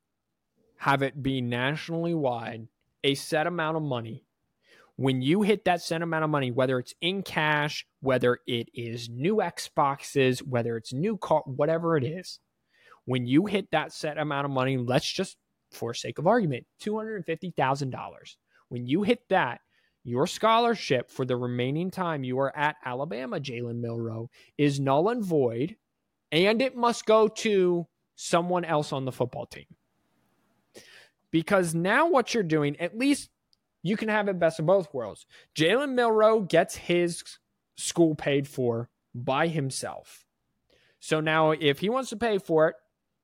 have 0.76 1.02
it 1.02 1.20
be 1.20 1.40
nationally 1.40 2.14
wide 2.14 2.68
a 3.02 3.14
set 3.14 3.46
amount 3.46 3.76
of 3.76 3.82
money. 3.82 4.24
When 4.96 5.22
you 5.22 5.42
hit 5.42 5.64
that 5.64 5.80
set 5.80 6.02
amount 6.02 6.24
of 6.24 6.30
money, 6.30 6.50
whether 6.50 6.78
it's 6.78 6.94
in 7.00 7.22
cash, 7.22 7.86
whether 8.00 8.40
it 8.46 8.68
is 8.74 9.08
new 9.08 9.36
Xboxes, 9.36 10.40
whether 10.40 10.76
it's 10.76 10.92
new 10.92 11.16
car, 11.16 11.42
whatever 11.46 11.96
it 11.96 12.04
is, 12.04 12.40
when 13.08 13.26
you 13.26 13.46
hit 13.46 13.70
that 13.70 13.90
set 13.90 14.18
amount 14.18 14.44
of 14.44 14.50
money, 14.50 14.76
let's 14.76 15.10
just, 15.10 15.38
for 15.72 15.94
sake 15.94 16.18
of 16.18 16.26
argument, 16.26 16.66
$250,000. 16.82 17.90
When 18.68 18.86
you 18.86 19.02
hit 19.02 19.20
that, 19.30 19.62
your 20.04 20.26
scholarship 20.26 21.10
for 21.10 21.24
the 21.24 21.34
remaining 21.34 21.90
time 21.90 22.22
you 22.22 22.38
are 22.38 22.54
at 22.54 22.76
Alabama, 22.84 23.40
Jalen 23.40 23.80
Milroe, 23.80 24.28
is 24.58 24.78
null 24.78 25.08
and 25.08 25.24
void, 25.24 25.76
and 26.32 26.60
it 26.60 26.76
must 26.76 27.06
go 27.06 27.28
to 27.28 27.86
someone 28.14 28.66
else 28.66 28.92
on 28.92 29.06
the 29.06 29.12
football 29.12 29.46
team. 29.46 29.64
Because 31.30 31.74
now 31.74 32.10
what 32.10 32.34
you're 32.34 32.42
doing, 32.42 32.78
at 32.78 32.98
least 32.98 33.30
you 33.82 33.96
can 33.96 34.10
have 34.10 34.28
it 34.28 34.38
best 34.38 34.58
of 34.58 34.66
both 34.66 34.92
worlds. 34.92 35.24
Jalen 35.56 35.94
Milroe 35.94 36.40
gets 36.40 36.76
his 36.76 37.24
school 37.74 38.14
paid 38.14 38.46
for 38.46 38.90
by 39.14 39.46
himself. 39.46 40.26
So 41.00 41.20
now 41.20 41.52
if 41.52 41.78
he 41.78 41.88
wants 41.88 42.10
to 42.10 42.16
pay 42.18 42.36
for 42.36 42.68
it, 42.68 42.74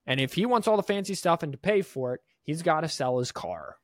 and 0.07 0.20
if 0.20 0.34
he 0.34 0.46
wants 0.46 0.68
all 0.68 0.76
the 0.76 0.82
fancy 0.82 1.14
stuff 1.14 1.42
and 1.42 1.52
to 1.52 1.59
pay 1.59 1.82
for 1.82 2.14
it, 2.14 2.20
he's 2.42 2.62
got 2.62 2.80
to 2.80 2.88
sell 2.88 3.18
his 3.18 3.32
car. 3.32 3.76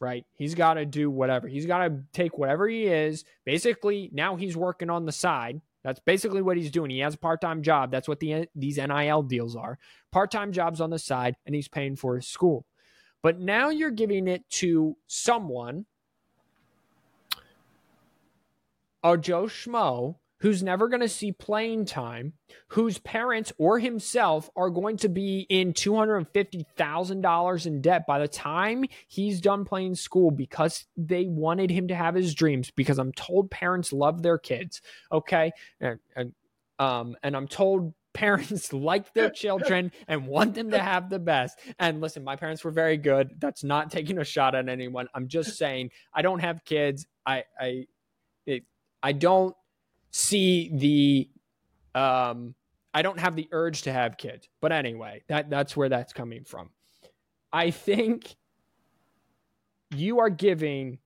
Right? 0.00 0.26
He's 0.34 0.56
got 0.56 0.74
to 0.74 0.84
do 0.84 1.08
whatever. 1.10 1.46
He's 1.46 1.66
got 1.66 1.86
to 1.86 2.02
take 2.12 2.36
whatever 2.36 2.68
he 2.68 2.86
is. 2.86 3.24
Basically, 3.44 4.10
now 4.12 4.34
he's 4.34 4.56
working 4.56 4.90
on 4.90 5.06
the 5.06 5.12
side. 5.12 5.60
That's 5.84 6.00
basically 6.00 6.42
what 6.42 6.56
he's 6.56 6.70
doing. 6.70 6.90
He 6.90 7.00
has 7.00 7.14
a 7.14 7.18
part-time 7.18 7.62
job. 7.62 7.90
That's 7.90 8.08
what 8.08 8.20
the 8.20 8.48
these 8.54 8.78
NIL 8.78 9.22
deals 9.22 9.54
are. 9.56 9.78
Part-time 10.10 10.52
jobs 10.52 10.80
on 10.80 10.90
the 10.90 10.98
side 10.98 11.36
and 11.46 11.54
he's 11.54 11.68
paying 11.68 11.96
for 11.96 12.16
his 12.16 12.26
school. 12.26 12.66
But 13.22 13.38
now 13.38 13.68
you're 13.68 13.90
giving 13.90 14.26
it 14.26 14.48
to 14.50 14.96
someone, 15.06 15.86
a 19.04 19.16
Joe 19.16 19.44
Schmo, 19.44 20.16
who's 20.42 20.62
never 20.62 20.88
going 20.88 21.00
to 21.00 21.08
see 21.08 21.30
playing 21.30 21.84
time, 21.84 22.32
whose 22.66 22.98
parents 22.98 23.52
or 23.58 23.78
himself 23.78 24.50
are 24.56 24.70
going 24.70 24.96
to 24.96 25.08
be 25.08 25.46
in 25.48 25.72
$250,000 25.72 27.66
in 27.66 27.80
debt 27.80 28.04
by 28.08 28.18
the 28.18 28.26
time 28.26 28.84
he's 29.06 29.40
done 29.40 29.64
playing 29.64 29.94
school 29.94 30.32
because 30.32 30.84
they 30.96 31.26
wanted 31.26 31.70
him 31.70 31.86
to 31.86 31.94
have 31.94 32.16
his 32.16 32.34
dreams 32.34 32.72
because 32.72 32.98
I'm 32.98 33.12
told 33.12 33.52
parents 33.52 33.92
love 33.92 34.22
their 34.22 34.36
kids, 34.36 34.82
okay? 35.12 35.52
And, 35.80 36.00
and, 36.16 36.32
um, 36.80 37.14
and 37.22 37.36
I'm 37.36 37.46
told 37.46 37.94
parents 38.12 38.72
like 38.72 39.14
their 39.14 39.30
children 39.30 39.92
and 40.08 40.26
want 40.26 40.54
them 40.54 40.72
to 40.72 40.78
have 40.80 41.08
the 41.08 41.20
best. 41.20 41.60
And 41.78 42.00
listen, 42.00 42.24
my 42.24 42.34
parents 42.34 42.64
were 42.64 42.72
very 42.72 42.96
good. 42.96 43.36
That's 43.38 43.62
not 43.62 43.92
taking 43.92 44.18
a 44.18 44.24
shot 44.24 44.56
at 44.56 44.68
anyone. 44.68 45.06
I'm 45.14 45.28
just 45.28 45.56
saying 45.56 45.92
I 46.12 46.22
don't 46.22 46.40
have 46.40 46.64
kids. 46.64 47.06
I 47.24 47.44
I 47.58 47.86
it, 48.44 48.64
I 49.02 49.12
don't 49.12 49.54
see 50.12 50.70
the 50.72 52.00
um 52.00 52.54
I 52.94 53.02
don't 53.02 53.18
have 53.18 53.36
the 53.36 53.48
urge 53.52 53.82
to 53.82 53.92
have 53.92 54.18
kids. 54.18 54.48
But 54.60 54.72
anyway, 54.72 55.22
that 55.28 55.50
that's 55.50 55.76
where 55.76 55.88
that's 55.88 56.12
coming 56.12 56.44
from. 56.44 56.70
I 57.52 57.70
think 57.70 58.36
you 59.94 60.20
are 60.20 60.30
giving 60.30 60.98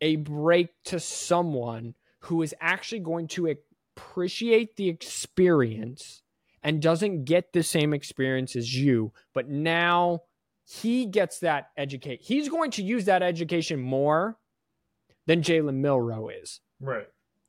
a 0.00 0.16
break 0.16 0.70
to 0.84 1.00
someone 1.00 1.94
who 2.20 2.42
is 2.42 2.54
actually 2.60 3.00
going 3.00 3.28
to 3.28 3.54
appreciate 3.96 4.76
the 4.76 4.88
experience 4.88 6.22
and 6.62 6.82
doesn't 6.82 7.24
get 7.24 7.52
the 7.52 7.62
same 7.62 7.94
experience 7.94 8.56
as 8.56 8.74
you, 8.74 9.12
but 9.32 9.48
now 9.48 10.22
he 10.64 11.06
gets 11.06 11.38
that 11.40 11.70
educate. 11.76 12.20
He's 12.22 12.48
going 12.48 12.72
to 12.72 12.82
use 12.82 13.06
that 13.06 13.22
education 13.22 13.80
more 13.80 14.36
than 15.26 15.42
Jalen 15.42 15.76
Milroe 15.76 16.28
is. 16.28 16.60
Right. 16.80 17.08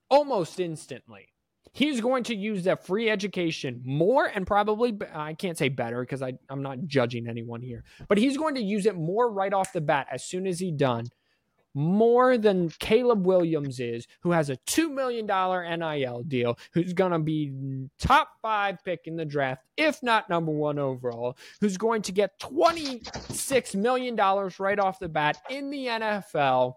Almost 0.09 0.59
instantly. 0.59 1.27
He's 1.71 2.01
going 2.01 2.23
to 2.25 2.35
use 2.35 2.63
that 2.63 2.85
free 2.85 3.09
education 3.09 3.81
more 3.85 4.25
and 4.25 4.47
probably, 4.47 4.97
I 5.13 5.33
can't 5.33 5.57
say 5.57 5.69
better 5.69 6.01
because 6.01 6.21
I'm 6.21 6.61
not 6.61 6.85
judging 6.85 7.27
anyone 7.27 7.61
here, 7.61 7.83
but 8.07 8.17
he's 8.17 8.37
going 8.37 8.55
to 8.55 8.61
use 8.61 8.87
it 8.87 8.95
more 8.95 9.31
right 9.31 9.53
off 9.53 9.71
the 9.71 9.81
bat 9.81 10.07
as 10.11 10.23
soon 10.23 10.47
as 10.47 10.59
he's 10.59 10.73
done 10.73 11.05
more 11.75 12.37
than 12.37 12.69
Caleb 12.79 13.25
Williams 13.25 13.79
is, 13.79 14.07
who 14.21 14.31
has 14.31 14.49
a 14.49 14.57
$2 14.57 14.91
million 14.91 15.25
NIL 15.27 16.23
deal, 16.23 16.57
who's 16.73 16.93
going 16.93 17.11
to 17.11 17.19
be 17.19 17.87
top 17.99 18.29
five 18.41 18.83
pick 18.83 19.01
in 19.05 19.15
the 19.15 19.25
draft, 19.25 19.63
if 19.77 20.01
not 20.01 20.29
number 20.29 20.51
one 20.51 20.79
overall, 20.79 21.37
who's 21.61 21.77
going 21.77 22.01
to 22.01 22.11
get 22.11 22.39
$26 22.39 23.75
million 23.75 24.15
right 24.15 24.79
off 24.79 24.99
the 24.99 25.09
bat 25.09 25.37
in 25.49 25.69
the 25.69 25.85
NFL 25.85 26.73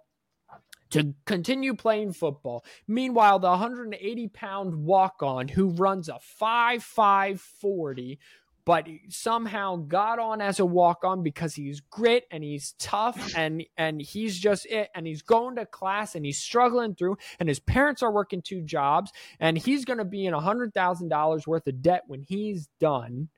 to 0.92 1.14
continue 1.26 1.74
playing 1.74 2.12
football. 2.12 2.64
Meanwhile, 2.86 3.40
the 3.40 3.48
180 3.48 4.28
pound 4.28 4.84
walk 4.84 5.22
on 5.22 5.48
who 5.48 5.70
runs 5.70 6.08
a 6.08 6.18
5 6.20 6.82
5 6.82 7.40
40 7.40 8.18
but 8.64 8.86
somehow 9.08 9.74
got 9.74 10.20
on 10.20 10.40
as 10.40 10.60
a 10.60 10.66
walk 10.66 11.04
on 11.04 11.22
because 11.22 11.54
he's 11.54 11.80
grit 11.80 12.24
and 12.30 12.44
he's 12.44 12.74
tough 12.78 13.34
and 13.36 13.64
and 13.76 14.00
he's 14.00 14.38
just 14.38 14.66
it 14.66 14.88
and 14.94 15.06
he's 15.06 15.22
going 15.22 15.56
to 15.56 15.66
class 15.66 16.14
and 16.14 16.24
he's 16.24 16.38
struggling 16.38 16.94
through 16.94 17.16
and 17.40 17.48
his 17.48 17.58
parents 17.58 18.02
are 18.02 18.12
working 18.12 18.40
two 18.40 18.60
jobs 18.62 19.10
and 19.40 19.58
he's 19.58 19.84
going 19.84 19.98
to 19.98 20.04
be 20.04 20.26
in 20.26 20.34
a 20.34 20.40
hundred 20.40 20.72
thousand 20.72 21.08
dollars 21.08 21.46
worth 21.46 21.66
of 21.66 21.82
debt 21.82 22.02
when 22.06 22.22
he's 22.22 22.68
done 22.78 23.28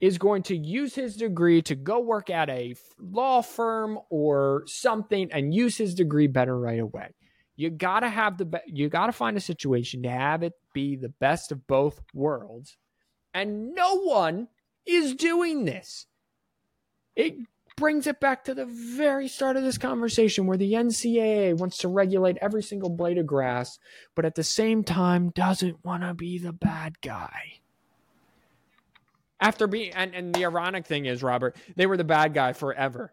is 0.00 0.18
going 0.18 0.42
to 0.42 0.56
use 0.56 0.94
his 0.94 1.16
degree 1.16 1.62
to 1.62 1.74
go 1.74 2.00
work 2.00 2.28
at 2.30 2.50
a 2.50 2.74
law 2.98 3.40
firm 3.40 3.98
or 4.10 4.62
something 4.66 5.32
and 5.32 5.54
use 5.54 5.76
his 5.76 5.94
degree 5.94 6.26
better 6.26 6.58
right 6.58 6.80
away 6.80 7.14
you 7.56 7.70
got 7.70 8.00
to 8.00 8.08
have 8.08 8.36
the 8.36 8.44
be- 8.44 8.58
you 8.66 8.88
got 8.88 9.06
to 9.06 9.12
find 9.12 9.36
a 9.36 9.40
situation 9.40 10.02
to 10.02 10.10
have 10.10 10.42
it 10.42 10.52
be 10.74 10.96
the 10.96 11.08
best 11.08 11.50
of 11.50 11.66
both 11.66 12.00
worlds 12.12 12.76
and 13.36 13.74
no 13.74 14.00
one 14.00 14.48
is 14.86 15.14
doing 15.14 15.66
this. 15.66 16.06
It 17.14 17.36
brings 17.76 18.06
it 18.06 18.18
back 18.18 18.44
to 18.44 18.54
the 18.54 18.64
very 18.64 19.28
start 19.28 19.58
of 19.58 19.62
this 19.62 19.76
conversation 19.76 20.46
where 20.46 20.56
the 20.56 20.72
NCAA 20.72 21.58
wants 21.58 21.76
to 21.78 21.88
regulate 21.88 22.38
every 22.40 22.62
single 22.62 22.88
blade 22.88 23.18
of 23.18 23.26
grass, 23.26 23.78
but 24.14 24.24
at 24.24 24.36
the 24.36 24.42
same 24.42 24.84
time 24.84 25.30
doesn't 25.30 25.84
want 25.84 26.02
to 26.02 26.14
be 26.14 26.38
the 26.38 26.54
bad 26.54 27.00
guy. 27.02 27.60
After 29.40 29.66
being, 29.66 29.92
and, 29.92 30.14
and 30.14 30.34
the 30.34 30.46
ironic 30.46 30.86
thing 30.86 31.06
is, 31.06 31.22
Robert, 31.22 31.56
they 31.76 31.86
were 31.86 31.96
the 31.96 32.04
bad 32.04 32.32
guy 32.32 32.52
forever. 32.52 33.12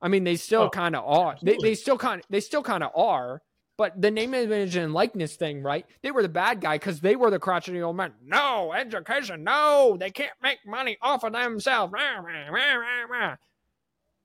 I 0.00 0.08
mean, 0.08 0.24
they 0.24 0.36
still 0.36 0.62
oh, 0.62 0.70
kind 0.70 0.96
of 0.96 1.04
are. 1.04 1.36
They, 1.42 1.58
they 1.60 1.74
still 1.74 1.98
kind 1.98 2.20
of, 2.20 2.26
they 2.30 2.40
still 2.40 2.62
kind 2.62 2.82
of 2.82 2.92
are, 2.94 3.42
but 3.76 4.00
the 4.00 4.10
name, 4.10 4.34
image, 4.34 4.76
and 4.76 4.94
likeness 4.94 5.36
thing, 5.36 5.62
right? 5.62 5.86
They 6.02 6.10
were 6.10 6.22
the 6.22 6.28
bad 6.28 6.60
guy 6.60 6.76
because 6.76 7.00
they 7.00 7.16
were 7.16 7.30
the 7.30 7.38
crotchety 7.38 7.80
old 7.82 7.96
man. 7.96 8.12
No, 8.24 8.72
education, 8.72 9.44
no, 9.44 9.96
they 9.98 10.10
can't 10.10 10.32
make 10.42 10.58
money 10.66 10.96
off 11.02 11.22
of 11.22 11.32
themselves. 11.32 11.92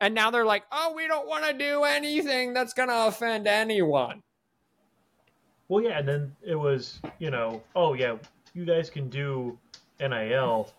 And 0.01 0.15
now 0.15 0.31
they're 0.31 0.45
like, 0.45 0.63
oh, 0.71 0.93
we 0.95 1.07
don't 1.07 1.27
want 1.27 1.45
to 1.45 1.53
do 1.53 1.83
anything 1.83 2.53
that's 2.53 2.73
going 2.73 2.89
to 2.89 3.07
offend 3.07 3.47
anyone. 3.47 4.23
Well, 5.67 5.83
yeah, 5.83 5.99
and 5.99 6.07
then 6.07 6.35
it 6.45 6.55
was, 6.55 6.99
you 7.19 7.31
know, 7.31 7.63
oh, 7.75 7.93
yeah, 7.93 8.17
you 8.53 8.65
guys 8.65 8.89
can 8.89 9.09
do 9.09 9.57
NIL, 9.99 10.69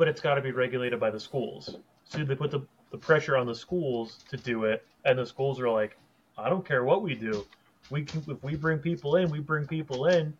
but 0.00 0.08
it's 0.08 0.20
got 0.20 0.34
to 0.34 0.42
be 0.42 0.50
regulated 0.50 0.98
by 0.98 1.10
the 1.10 1.20
schools. 1.20 1.76
So 2.02 2.24
they 2.24 2.34
put 2.34 2.50
the, 2.50 2.66
the 2.90 2.98
pressure 2.98 3.36
on 3.36 3.46
the 3.46 3.54
schools 3.54 4.24
to 4.30 4.36
do 4.36 4.64
it, 4.64 4.84
and 5.04 5.16
the 5.16 5.26
schools 5.26 5.60
are 5.60 5.70
like, 5.70 5.96
I 6.36 6.48
don't 6.48 6.66
care 6.66 6.82
what 6.82 7.02
we 7.02 7.14
do 7.14 7.46
we 7.90 8.04
can, 8.04 8.22
if 8.28 8.42
we 8.42 8.56
bring 8.56 8.78
people 8.78 9.16
in, 9.16 9.30
we 9.30 9.40
bring 9.40 9.66
people 9.66 10.06
in, 10.06 10.32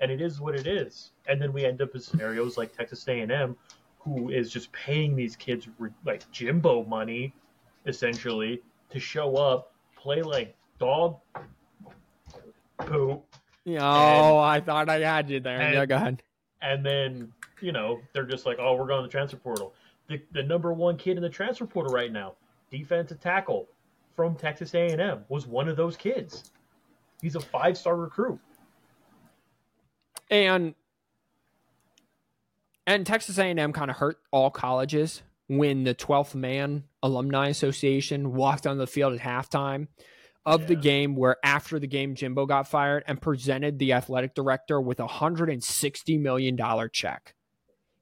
and 0.00 0.10
it 0.10 0.20
is 0.20 0.40
what 0.40 0.54
it 0.54 0.66
is. 0.66 1.10
And 1.26 1.40
then 1.40 1.52
we 1.52 1.64
end 1.64 1.82
up 1.82 1.94
in 1.94 2.00
scenarios 2.00 2.56
like 2.56 2.76
Texas 2.76 3.06
A&M, 3.08 3.56
who 3.98 4.30
is 4.30 4.50
just 4.50 4.72
paying 4.72 5.14
these 5.14 5.36
kids 5.36 5.68
like 6.04 6.28
Jimbo 6.30 6.84
money, 6.84 7.34
essentially, 7.86 8.62
to 8.90 9.00
show 9.00 9.36
up, 9.36 9.72
play 9.96 10.22
like 10.22 10.56
dog 10.78 11.18
poop. 12.78 13.24
Oh, 13.66 13.68
and, 13.68 13.78
I 13.78 14.60
thought 14.60 14.88
I 14.88 14.98
had 15.00 15.30
you 15.30 15.40
there. 15.40 15.60
And, 15.60 15.74
yeah, 15.74 15.86
go 15.86 15.96
ahead. 15.96 16.22
And 16.62 16.84
then 16.84 17.32
you 17.60 17.72
know 17.72 18.00
they're 18.12 18.24
just 18.24 18.46
like, 18.46 18.58
oh, 18.60 18.74
we're 18.74 18.86
going 18.86 19.02
to 19.02 19.08
the 19.08 19.12
transfer 19.12 19.36
portal. 19.36 19.74
The, 20.08 20.20
the 20.32 20.42
number 20.42 20.72
one 20.72 20.96
kid 20.96 21.16
in 21.16 21.22
the 21.22 21.28
transfer 21.28 21.66
portal 21.66 21.92
right 21.92 22.12
now, 22.12 22.34
defensive 22.70 23.20
tackle 23.20 23.68
from 24.16 24.34
Texas 24.34 24.74
A&M, 24.74 25.24
was 25.28 25.46
one 25.46 25.68
of 25.68 25.76
those 25.76 25.96
kids. 25.96 26.50
He's 27.20 27.36
a 27.36 27.40
five 27.40 27.76
star 27.78 27.96
recruit. 27.96 28.38
And 30.30 30.74
and 32.86 33.06
Texas 33.06 33.38
A&M 33.38 33.72
kind 33.72 33.90
of 33.90 33.96
hurt 33.96 34.18
all 34.30 34.50
colleges 34.50 35.22
when 35.46 35.84
the 35.84 35.94
12th 35.94 36.34
man 36.34 36.84
alumni 37.02 37.48
association 37.48 38.32
walked 38.32 38.66
on 38.66 38.78
the 38.78 38.86
field 38.86 39.12
at 39.12 39.20
halftime 39.20 39.86
of 40.44 40.62
yeah. 40.62 40.66
the 40.68 40.76
game 40.76 41.16
where 41.16 41.36
after 41.44 41.78
the 41.78 41.86
game 41.86 42.14
Jimbo 42.14 42.46
got 42.46 42.68
fired 42.68 43.04
and 43.06 43.20
presented 43.20 43.78
the 43.78 43.92
athletic 43.92 44.34
director 44.34 44.80
with 44.80 45.00
a 45.00 45.04
160 45.04 46.18
million 46.18 46.56
dollar 46.56 46.88
check. 46.88 47.34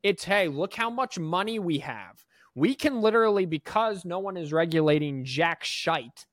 It's 0.02 0.24
hey, 0.24 0.48
look 0.48 0.74
how 0.74 0.90
much 0.90 1.18
money 1.18 1.58
we 1.58 1.78
have. 1.78 2.24
We 2.54 2.74
can 2.74 3.00
literally 3.00 3.46
because 3.46 4.04
no 4.04 4.18
one 4.18 4.36
is 4.36 4.52
regulating 4.52 5.24
jack 5.24 5.64
shite 5.64 6.26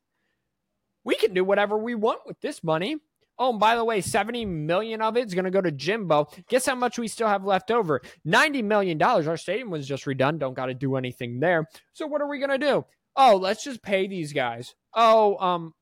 we 1.08 1.16
can 1.16 1.34
do 1.34 1.46
whatever 1.46 1.78
we 1.78 1.96
want 1.96 2.20
with 2.26 2.42
this 2.42 2.62
money. 2.66 2.98
Oh, 3.40 3.52
and 3.52 3.60
by 3.62 3.78
the 3.78 3.86
way, 3.86 4.02
70 4.02 4.44
million 4.44 5.02
of 5.02 5.16
it 5.16 5.26
is 5.26 5.34
going 5.34 5.46
to 5.46 5.52
go 5.52 5.62
to 5.62 5.72
Jimbo. 5.72 6.28
Guess 6.50 6.66
how 6.66 6.76
much 6.76 7.00
we 7.00 7.08
still 7.08 7.30
have 7.30 7.46
left 7.46 7.72
over? 7.72 8.02
90 8.26 8.62
million 8.64 8.98
dollars. 8.98 9.26
Our 9.26 9.38
stadium 9.38 9.70
was 9.70 9.88
just 9.88 10.04
redone. 10.04 10.38
Don't 10.38 10.54
got 10.54 10.66
to 10.66 10.74
do 10.74 10.98
anything 10.98 11.40
there. 11.40 11.70
So 11.94 12.08
what 12.08 12.22
are 12.22 12.28
we 12.28 12.40
going 12.40 12.50
to 12.50 12.58
do? 12.58 12.86
Oh, 13.16 13.38
let's 13.38 13.64
just 13.64 13.82
pay 13.82 14.08
these 14.08 14.34
guys. 14.34 14.76
Oh, 14.94 15.38
um 15.38 15.74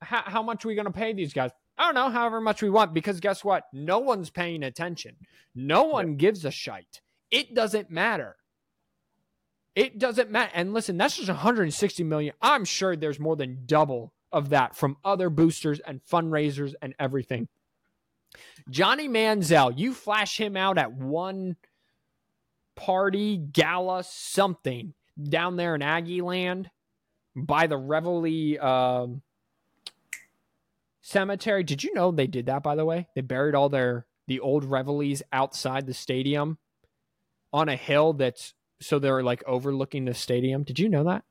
how, 0.00 0.22
how 0.24 0.42
much 0.42 0.64
are 0.64 0.68
we 0.68 0.74
going 0.74 0.86
to 0.86 0.92
pay 0.92 1.12
these 1.12 1.32
guys? 1.32 1.50
I 1.76 1.84
don't 1.84 1.94
know, 1.94 2.10
however 2.10 2.40
much 2.40 2.62
we 2.62 2.70
want 2.70 2.92
because 2.92 3.20
guess 3.20 3.44
what? 3.44 3.64
No 3.72 3.98
one's 4.00 4.30
paying 4.30 4.62
attention. 4.62 5.16
No 5.54 5.84
one 5.84 6.16
gives 6.16 6.44
a 6.44 6.50
shite. 6.50 7.00
It 7.30 7.54
doesn't 7.54 7.90
matter. 7.90 8.36
It 9.74 9.98
doesn't 9.98 10.30
matter. 10.30 10.50
And 10.54 10.74
listen, 10.74 10.96
that's 10.96 11.16
just 11.16 11.28
160 11.28 12.02
million. 12.04 12.34
I'm 12.42 12.64
sure 12.64 12.96
there's 12.96 13.20
more 13.20 13.36
than 13.36 13.62
double 13.64 14.12
of 14.32 14.48
that 14.50 14.74
from 14.74 14.96
other 15.04 15.30
boosters 15.30 15.80
and 15.80 16.00
fundraisers 16.04 16.74
and 16.82 16.94
everything. 16.98 17.48
Johnny 18.68 19.08
Manziel, 19.08 19.78
you 19.78 19.94
flash 19.94 20.38
him 20.38 20.56
out 20.56 20.78
at 20.78 20.92
one 20.92 21.56
party, 22.74 23.36
gala, 23.36 24.04
something 24.04 24.94
down 25.22 25.56
there 25.56 25.74
in 25.74 25.82
Aggie 25.82 26.22
land 26.22 26.70
by 27.34 27.66
the 27.66 27.76
Reveille 27.76 28.60
um, 28.60 29.22
cemetery. 31.08 31.64
Did 31.64 31.82
you 31.82 31.94
know 31.94 32.10
they 32.10 32.26
did 32.26 32.46
that, 32.46 32.62
by 32.62 32.74
the 32.74 32.84
way? 32.84 33.08
They 33.14 33.22
buried 33.22 33.54
all 33.54 33.68
their 33.68 34.06
the 34.26 34.40
old 34.40 34.64
Reveilles 34.64 35.22
outside 35.32 35.86
the 35.86 35.94
stadium 35.94 36.58
on 37.52 37.68
a 37.68 37.76
hill 37.76 38.12
that's 38.12 38.54
so 38.80 38.98
they're 38.98 39.22
like 39.22 39.42
overlooking 39.46 40.04
the 40.04 40.14
stadium. 40.14 40.62
Did 40.62 40.78
you 40.78 40.88
know 40.88 41.04
that? 41.04 41.24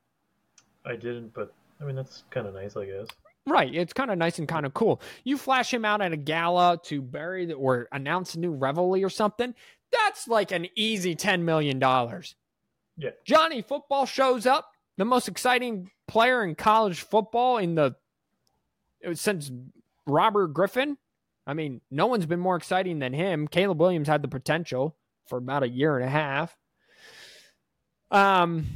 I 0.84 0.96
didn't, 0.96 1.32
but 1.32 1.54
I 1.80 1.84
mean, 1.84 1.96
that's 1.96 2.24
kind 2.30 2.46
of 2.46 2.54
nice, 2.54 2.76
I 2.76 2.86
guess. 2.86 3.06
Right. 3.46 3.72
It's 3.74 3.92
kind 3.92 4.10
of 4.10 4.18
nice 4.18 4.38
and 4.38 4.48
kind 4.48 4.66
of 4.66 4.74
cool. 4.74 5.00
You 5.24 5.38
flash 5.38 5.72
him 5.72 5.84
out 5.84 6.02
at 6.02 6.12
a 6.12 6.16
gala 6.16 6.78
to 6.84 7.00
bury 7.00 7.46
the, 7.46 7.54
or 7.54 7.88
announce 7.92 8.34
a 8.34 8.40
new 8.40 8.52
reveille 8.52 9.02
or 9.02 9.08
something. 9.08 9.54
That's 9.90 10.28
like 10.28 10.52
an 10.52 10.66
easy 10.76 11.14
$10 11.14 11.42
million. 11.42 11.80
Yeah. 11.80 13.10
Johnny 13.24 13.62
Football 13.62 14.04
shows 14.04 14.44
up, 14.44 14.70
the 14.98 15.06
most 15.06 15.28
exciting 15.28 15.90
player 16.08 16.44
in 16.44 16.56
college 16.56 17.00
football 17.00 17.56
in 17.58 17.74
the 17.74 17.94
since 19.14 19.50
Robert 20.06 20.48
Griffin. 20.48 20.96
I 21.46 21.54
mean, 21.54 21.80
no 21.90 22.06
one's 22.06 22.26
been 22.26 22.40
more 22.40 22.56
exciting 22.56 22.98
than 22.98 23.12
him. 23.12 23.48
Caleb 23.48 23.80
Williams 23.80 24.08
had 24.08 24.22
the 24.22 24.28
potential 24.28 24.96
for 25.26 25.38
about 25.38 25.62
a 25.62 25.68
year 25.68 25.96
and 25.96 26.04
a 26.04 26.10
half. 26.10 26.56
Um, 28.10 28.66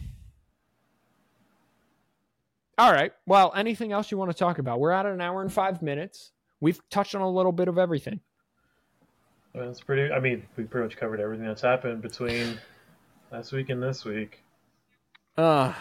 all 2.79 2.93
right. 2.93 3.13
Well, 3.27 3.53
anything 3.55 3.93
else 3.93 4.11
you 4.11 4.17
want 4.17 4.31
to 4.31 4.37
talk 4.37 4.59
about? 4.59 4.81
We're 4.81 4.91
at 4.91 5.07
an 5.07 5.21
hour 5.21 5.43
and 5.43 5.53
five 5.53 5.83
minutes. 5.83 6.33
We've 6.61 6.81
touched 6.91 7.15
on 7.15 7.21
a 7.21 7.31
little 7.31 7.53
bit 7.53 7.69
of 7.69 7.77
everything. 7.79 8.21
Well, 9.55 9.69
it's 9.69 9.81
pretty. 9.81 10.13
I 10.13 10.21
mean, 10.21 10.43
we 10.57 10.65
pretty 10.65 10.87
much 10.87 10.97
covered 10.97 11.21
everything 11.21 11.47
that's 11.47 11.63
happened 11.63 12.01
between 12.01 12.59
last 13.31 13.53
week 13.53 13.69
and 13.69 13.83
this 13.83 14.05
week. 14.05 14.43
Uh, 15.37 15.75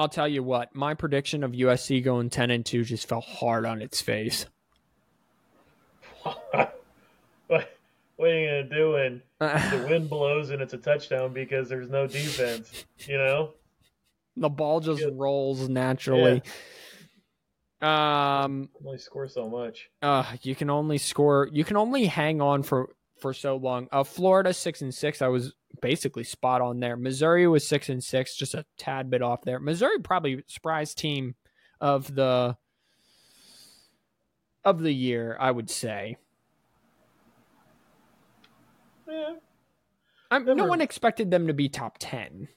I'll 0.00 0.08
tell 0.08 0.26
you 0.26 0.42
what. 0.42 0.74
My 0.74 0.94
prediction 0.94 1.44
of 1.44 1.52
USC 1.52 2.02
going 2.02 2.30
ten 2.30 2.50
and 2.50 2.64
two 2.64 2.84
just 2.84 3.06
fell 3.06 3.20
hard 3.20 3.66
on 3.66 3.82
its 3.82 4.00
face. 4.00 4.46
what, 6.22 6.78
what 7.46 7.70
are 8.30 8.38
you 8.40 8.46
gonna 8.46 8.62
do 8.64 8.92
when 8.92 9.22
the 9.38 9.86
wind 9.88 10.08
blows 10.08 10.50
and 10.50 10.62
it's 10.62 10.72
a 10.72 10.78
touchdown 10.78 11.32
because 11.34 11.68
there's 11.68 11.90
no 11.90 12.06
defense? 12.06 12.86
You 13.00 13.18
know. 13.18 13.50
The 14.36 14.48
ball 14.48 14.80
just 14.80 15.02
Yeah. 15.02 15.08
rolls 15.12 15.68
naturally. 15.68 16.42
Um, 17.82 18.68
Only 18.84 18.98
score 18.98 19.28
so 19.28 19.48
much. 19.48 19.90
uh, 20.02 20.24
you 20.42 20.54
can 20.54 20.70
only 20.70 20.96
score. 20.98 21.48
You 21.52 21.64
can 21.64 21.76
only 21.76 22.06
hang 22.06 22.40
on 22.40 22.62
for 22.62 22.94
for 23.20 23.34
so 23.34 23.56
long. 23.56 23.88
Uh, 23.92 24.02
Florida 24.04 24.54
six 24.54 24.80
and 24.80 24.94
six. 24.94 25.20
I 25.20 25.28
was 25.28 25.54
basically 25.80 26.24
spot 26.24 26.60
on 26.60 26.80
there. 26.80 26.96
Missouri 26.96 27.46
was 27.46 27.66
six 27.66 27.88
and 27.88 28.02
six, 28.02 28.36
just 28.36 28.54
a 28.54 28.64
tad 28.78 29.10
bit 29.10 29.22
off 29.22 29.42
there. 29.42 29.58
Missouri 29.58 29.98
probably 30.00 30.42
surprise 30.46 30.94
team 30.94 31.34
of 31.80 32.14
the 32.14 32.56
of 34.64 34.80
the 34.80 34.92
year, 34.92 35.36
I 35.40 35.50
would 35.50 35.70
say. 35.70 36.16
Yeah. 39.08 39.34
I'm, 40.30 40.44
no 40.44 40.66
one 40.66 40.80
expected 40.80 41.30
them 41.30 41.48
to 41.48 41.54
be 41.54 41.68
top 41.68 41.96
ten. 41.98 42.48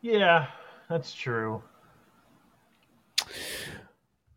Yeah, 0.00 0.46
that's 0.88 1.12
true. 1.12 1.62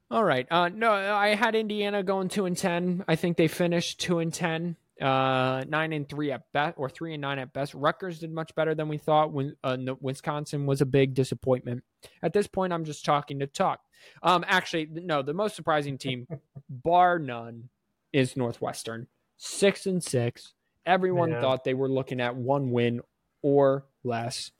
All 0.10 0.24
right. 0.24 0.48
Uh, 0.52 0.70
no, 0.70 0.92
I 0.92 1.36
had 1.36 1.56
Indiana 1.56 2.04
going 2.04 2.30
two 2.30 2.46
and 2.46 2.58
ten. 2.58 3.04
I 3.08 3.16
think 3.16 3.38
they 3.38 3.48
finished 3.48 4.00
two 4.00 4.20
and 4.20 4.34
ten. 4.34 4.76
Uh, 5.02 5.64
nine 5.68 5.92
and 5.92 6.08
three 6.08 6.32
at 6.32 6.44
best, 6.54 6.76
or 6.78 6.88
three 6.90 7.14
and 7.14 7.22
nine 7.22 7.40
at 7.40 7.52
best. 7.52 7.74
Rutgers 7.74 8.20
did 8.20 8.32
much 8.32 8.54
better 8.56 8.76
than 8.76 8.88
we 8.88 8.98
thought. 8.98 9.32
When 9.32 9.56
uh, 9.64 9.76
no- 9.76 9.98
Wisconsin 10.00 10.66
was 10.68 10.82
a 10.82 10.86
big 10.86 11.14
disappointment. 11.16 11.84
At 12.22 12.32
this 12.34 12.46
point, 12.48 12.72
I'm 12.74 12.86
just 12.86 13.04
talking 13.04 13.40
to 13.40 13.48
talk. 13.48 13.82
Um, 14.22 14.46
actually, 14.48 14.86
no. 14.92 15.22
The 15.24 15.34
most 15.34 15.56
surprising 15.56 15.98
team, 15.98 16.28
bar 16.70 17.18
none, 17.18 17.70
is 18.14 18.38
Northwestern. 18.38 19.08
Six 19.38 19.88
and 19.88 20.04
six. 20.04 20.54
Everyone 20.86 21.32
Yeah. 21.32 21.42
thought 21.42 21.64
they 21.64 21.74
were 21.74 21.90
looking 21.90 22.22
at 22.22 22.36
one 22.36 22.72
win 22.72 23.02
or 23.42 23.86
less. 24.04 24.52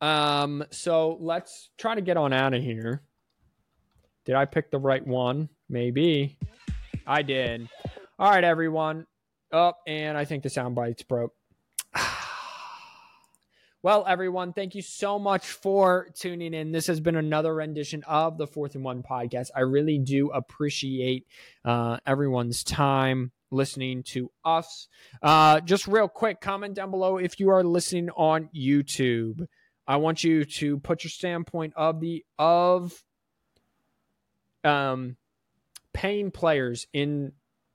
Um, 0.00 0.64
so 0.70 1.16
let's 1.20 1.70
try 1.78 1.94
to 1.94 2.00
get 2.00 2.16
on 2.16 2.32
out 2.32 2.54
of 2.54 2.62
here. 2.62 3.02
Did 4.24 4.34
I 4.36 4.44
pick 4.44 4.70
the 4.70 4.78
right 4.78 5.04
one? 5.04 5.48
Maybe. 5.68 6.38
I 7.06 7.22
did. 7.22 7.68
All 8.22 8.30
right, 8.30 8.44
everyone. 8.44 9.08
Up, 9.50 9.80
and 9.84 10.16
I 10.16 10.26
think 10.26 10.44
the 10.44 10.48
sound 10.48 10.76
bites 10.76 11.02
broke. 11.02 11.34
Well, 13.84 14.04
everyone, 14.06 14.52
thank 14.52 14.76
you 14.76 14.82
so 14.82 15.18
much 15.18 15.44
for 15.44 16.06
tuning 16.14 16.54
in. 16.54 16.70
This 16.70 16.86
has 16.86 17.00
been 17.00 17.16
another 17.16 17.52
rendition 17.52 18.04
of 18.06 18.38
the 18.38 18.46
Fourth 18.46 18.76
and 18.76 18.84
One 18.84 19.02
podcast. 19.02 19.48
I 19.56 19.62
really 19.62 19.98
do 19.98 20.30
appreciate 20.30 21.26
uh, 21.64 21.96
everyone's 22.06 22.62
time 22.62 23.32
listening 23.50 24.04
to 24.12 24.30
us. 24.44 24.86
Uh, 25.20 25.58
just 25.58 25.88
real 25.88 26.06
quick, 26.06 26.40
comment 26.40 26.76
down 26.76 26.92
below 26.92 27.16
if 27.16 27.40
you 27.40 27.50
are 27.50 27.64
listening 27.64 28.10
on 28.10 28.50
YouTube. 28.56 29.48
I 29.84 29.96
want 29.96 30.22
you 30.22 30.44
to 30.44 30.78
put 30.78 31.02
your 31.02 31.10
standpoint 31.10 31.72
of 31.74 31.98
the 31.98 32.24
of 32.38 33.02
um, 34.62 35.16
paying 35.92 36.30
players 36.30 36.86
in 36.92 37.32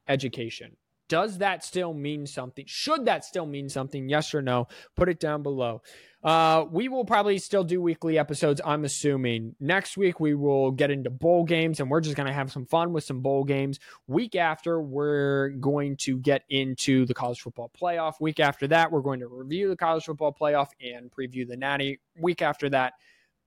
education. 0.08 0.78
Does 1.10 1.38
that 1.38 1.64
still 1.64 1.94
mean 1.94 2.26
something? 2.28 2.66
Should 2.68 3.06
that 3.06 3.24
still 3.24 3.46
mean 3.46 3.70
something? 3.70 4.10
Yes 4.10 4.34
or 4.34 4.42
no? 4.42 4.68
Put 4.96 5.08
it 5.08 5.20
down 5.20 5.42
below. 5.42 5.82
Uh, 6.24 6.66
we 6.70 6.90
will 6.90 7.06
probably 7.06 7.38
still 7.38 7.64
do 7.64 7.82
weekly 7.82 8.18
episodes. 8.18 8.60
I'm 8.66 8.84
assuming 8.84 9.56
next 9.60 9.96
week 9.96 10.20
we 10.20 10.34
will 10.34 10.72
get 10.72 10.92
into 10.92 11.10
bowl 11.10 11.46
games 11.46 11.80
and 11.80 11.90
we're 11.90 12.02
just 12.02 12.18
going 12.18 12.28
to 12.28 12.34
have 12.34 12.52
some 12.52 12.66
fun 12.66 12.92
with 12.92 13.06
some 13.06 13.22
bowl 13.22 13.46
games. 13.46 13.80
Week 14.08 14.36
after, 14.36 14.82
we're 14.82 15.50
going 15.50 15.96
to 15.98 16.18
get 16.18 16.44
into 16.50 17.06
the 17.06 17.14
college 17.14 17.40
football 17.40 17.72
playoff. 17.80 18.20
Week 18.20 18.42
after 18.42 18.68
that, 18.68 18.92
we're 18.92 19.02
going 19.02 19.22
to 19.22 19.28
review 19.28 19.70
the 19.70 19.78
college 19.78 20.04
football 20.04 20.36
playoff 20.38 20.70
and 20.82 21.10
preview 21.10 21.48
the 21.48 21.56
natty. 21.56 22.02
Week 22.20 22.42
after 22.42 22.70
that, 22.72 22.94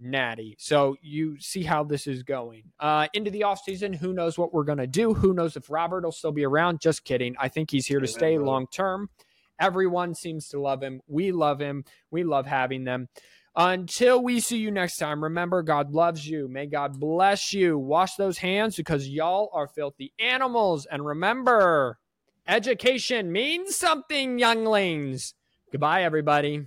natty. 0.01 0.57
So 0.59 0.96
you 1.03 1.38
see 1.38 1.62
how 1.62 1.84
this 1.84 2.07
is 2.07 2.22
going. 2.22 2.64
Uh, 2.78 3.09
into 3.12 3.30
the 3.30 3.42
offseason, 3.42 3.94
who 3.94 4.12
knows 4.12 4.38
what 4.38 4.53
we're 4.53 4.64
going 4.64 4.78
to 4.78 4.86
do? 4.86 5.14
Who 5.14 5.34
knows 5.34 5.57
if 5.57 5.70
Robert 5.70 6.05
will 6.05 6.12
still 6.12 6.32
be 6.32 6.44
around? 6.44 6.80
Just 6.80 7.05
kidding. 7.05 7.36
I 7.38 7.48
think 7.48 7.70
he's 7.70 7.86
here 7.86 8.01
to 8.01 8.07
stay 8.07 8.38
long 8.38 8.66
term. 8.66 9.11
Everyone 9.59 10.14
seems 10.14 10.48
to 10.48 10.61
love 10.61 10.82
him. 10.82 11.03
We 11.07 11.32
love 11.32 11.61
him. 11.61 11.84
We 12.11 12.24
love 12.24 12.46
having 12.46 12.84
them. 12.84 13.09
Until 13.55 14.22
we 14.22 14.40
see 14.40 14.59
you 14.59 14.70
next 14.70 14.96
time, 14.96 15.22
remember 15.22 15.62
God 15.62 15.92
loves 15.92 16.26
you. 16.26 16.48
May 16.48 16.66
God 16.66 16.98
bless 16.98 17.53
you. 17.53 17.76
Wash 17.76 18.14
those 18.14 18.38
hands 18.38 18.76
because 18.76 19.09
y'all 19.09 19.51
are 19.53 19.66
filthy 19.66 20.12
animals. 20.18 20.86
And 20.86 21.05
remember, 21.05 21.98
education 22.46 23.32
means 23.32 23.76
something, 23.76 24.38
younglings. 24.38 25.34
Goodbye, 25.72 26.05
everybody. 26.05 26.66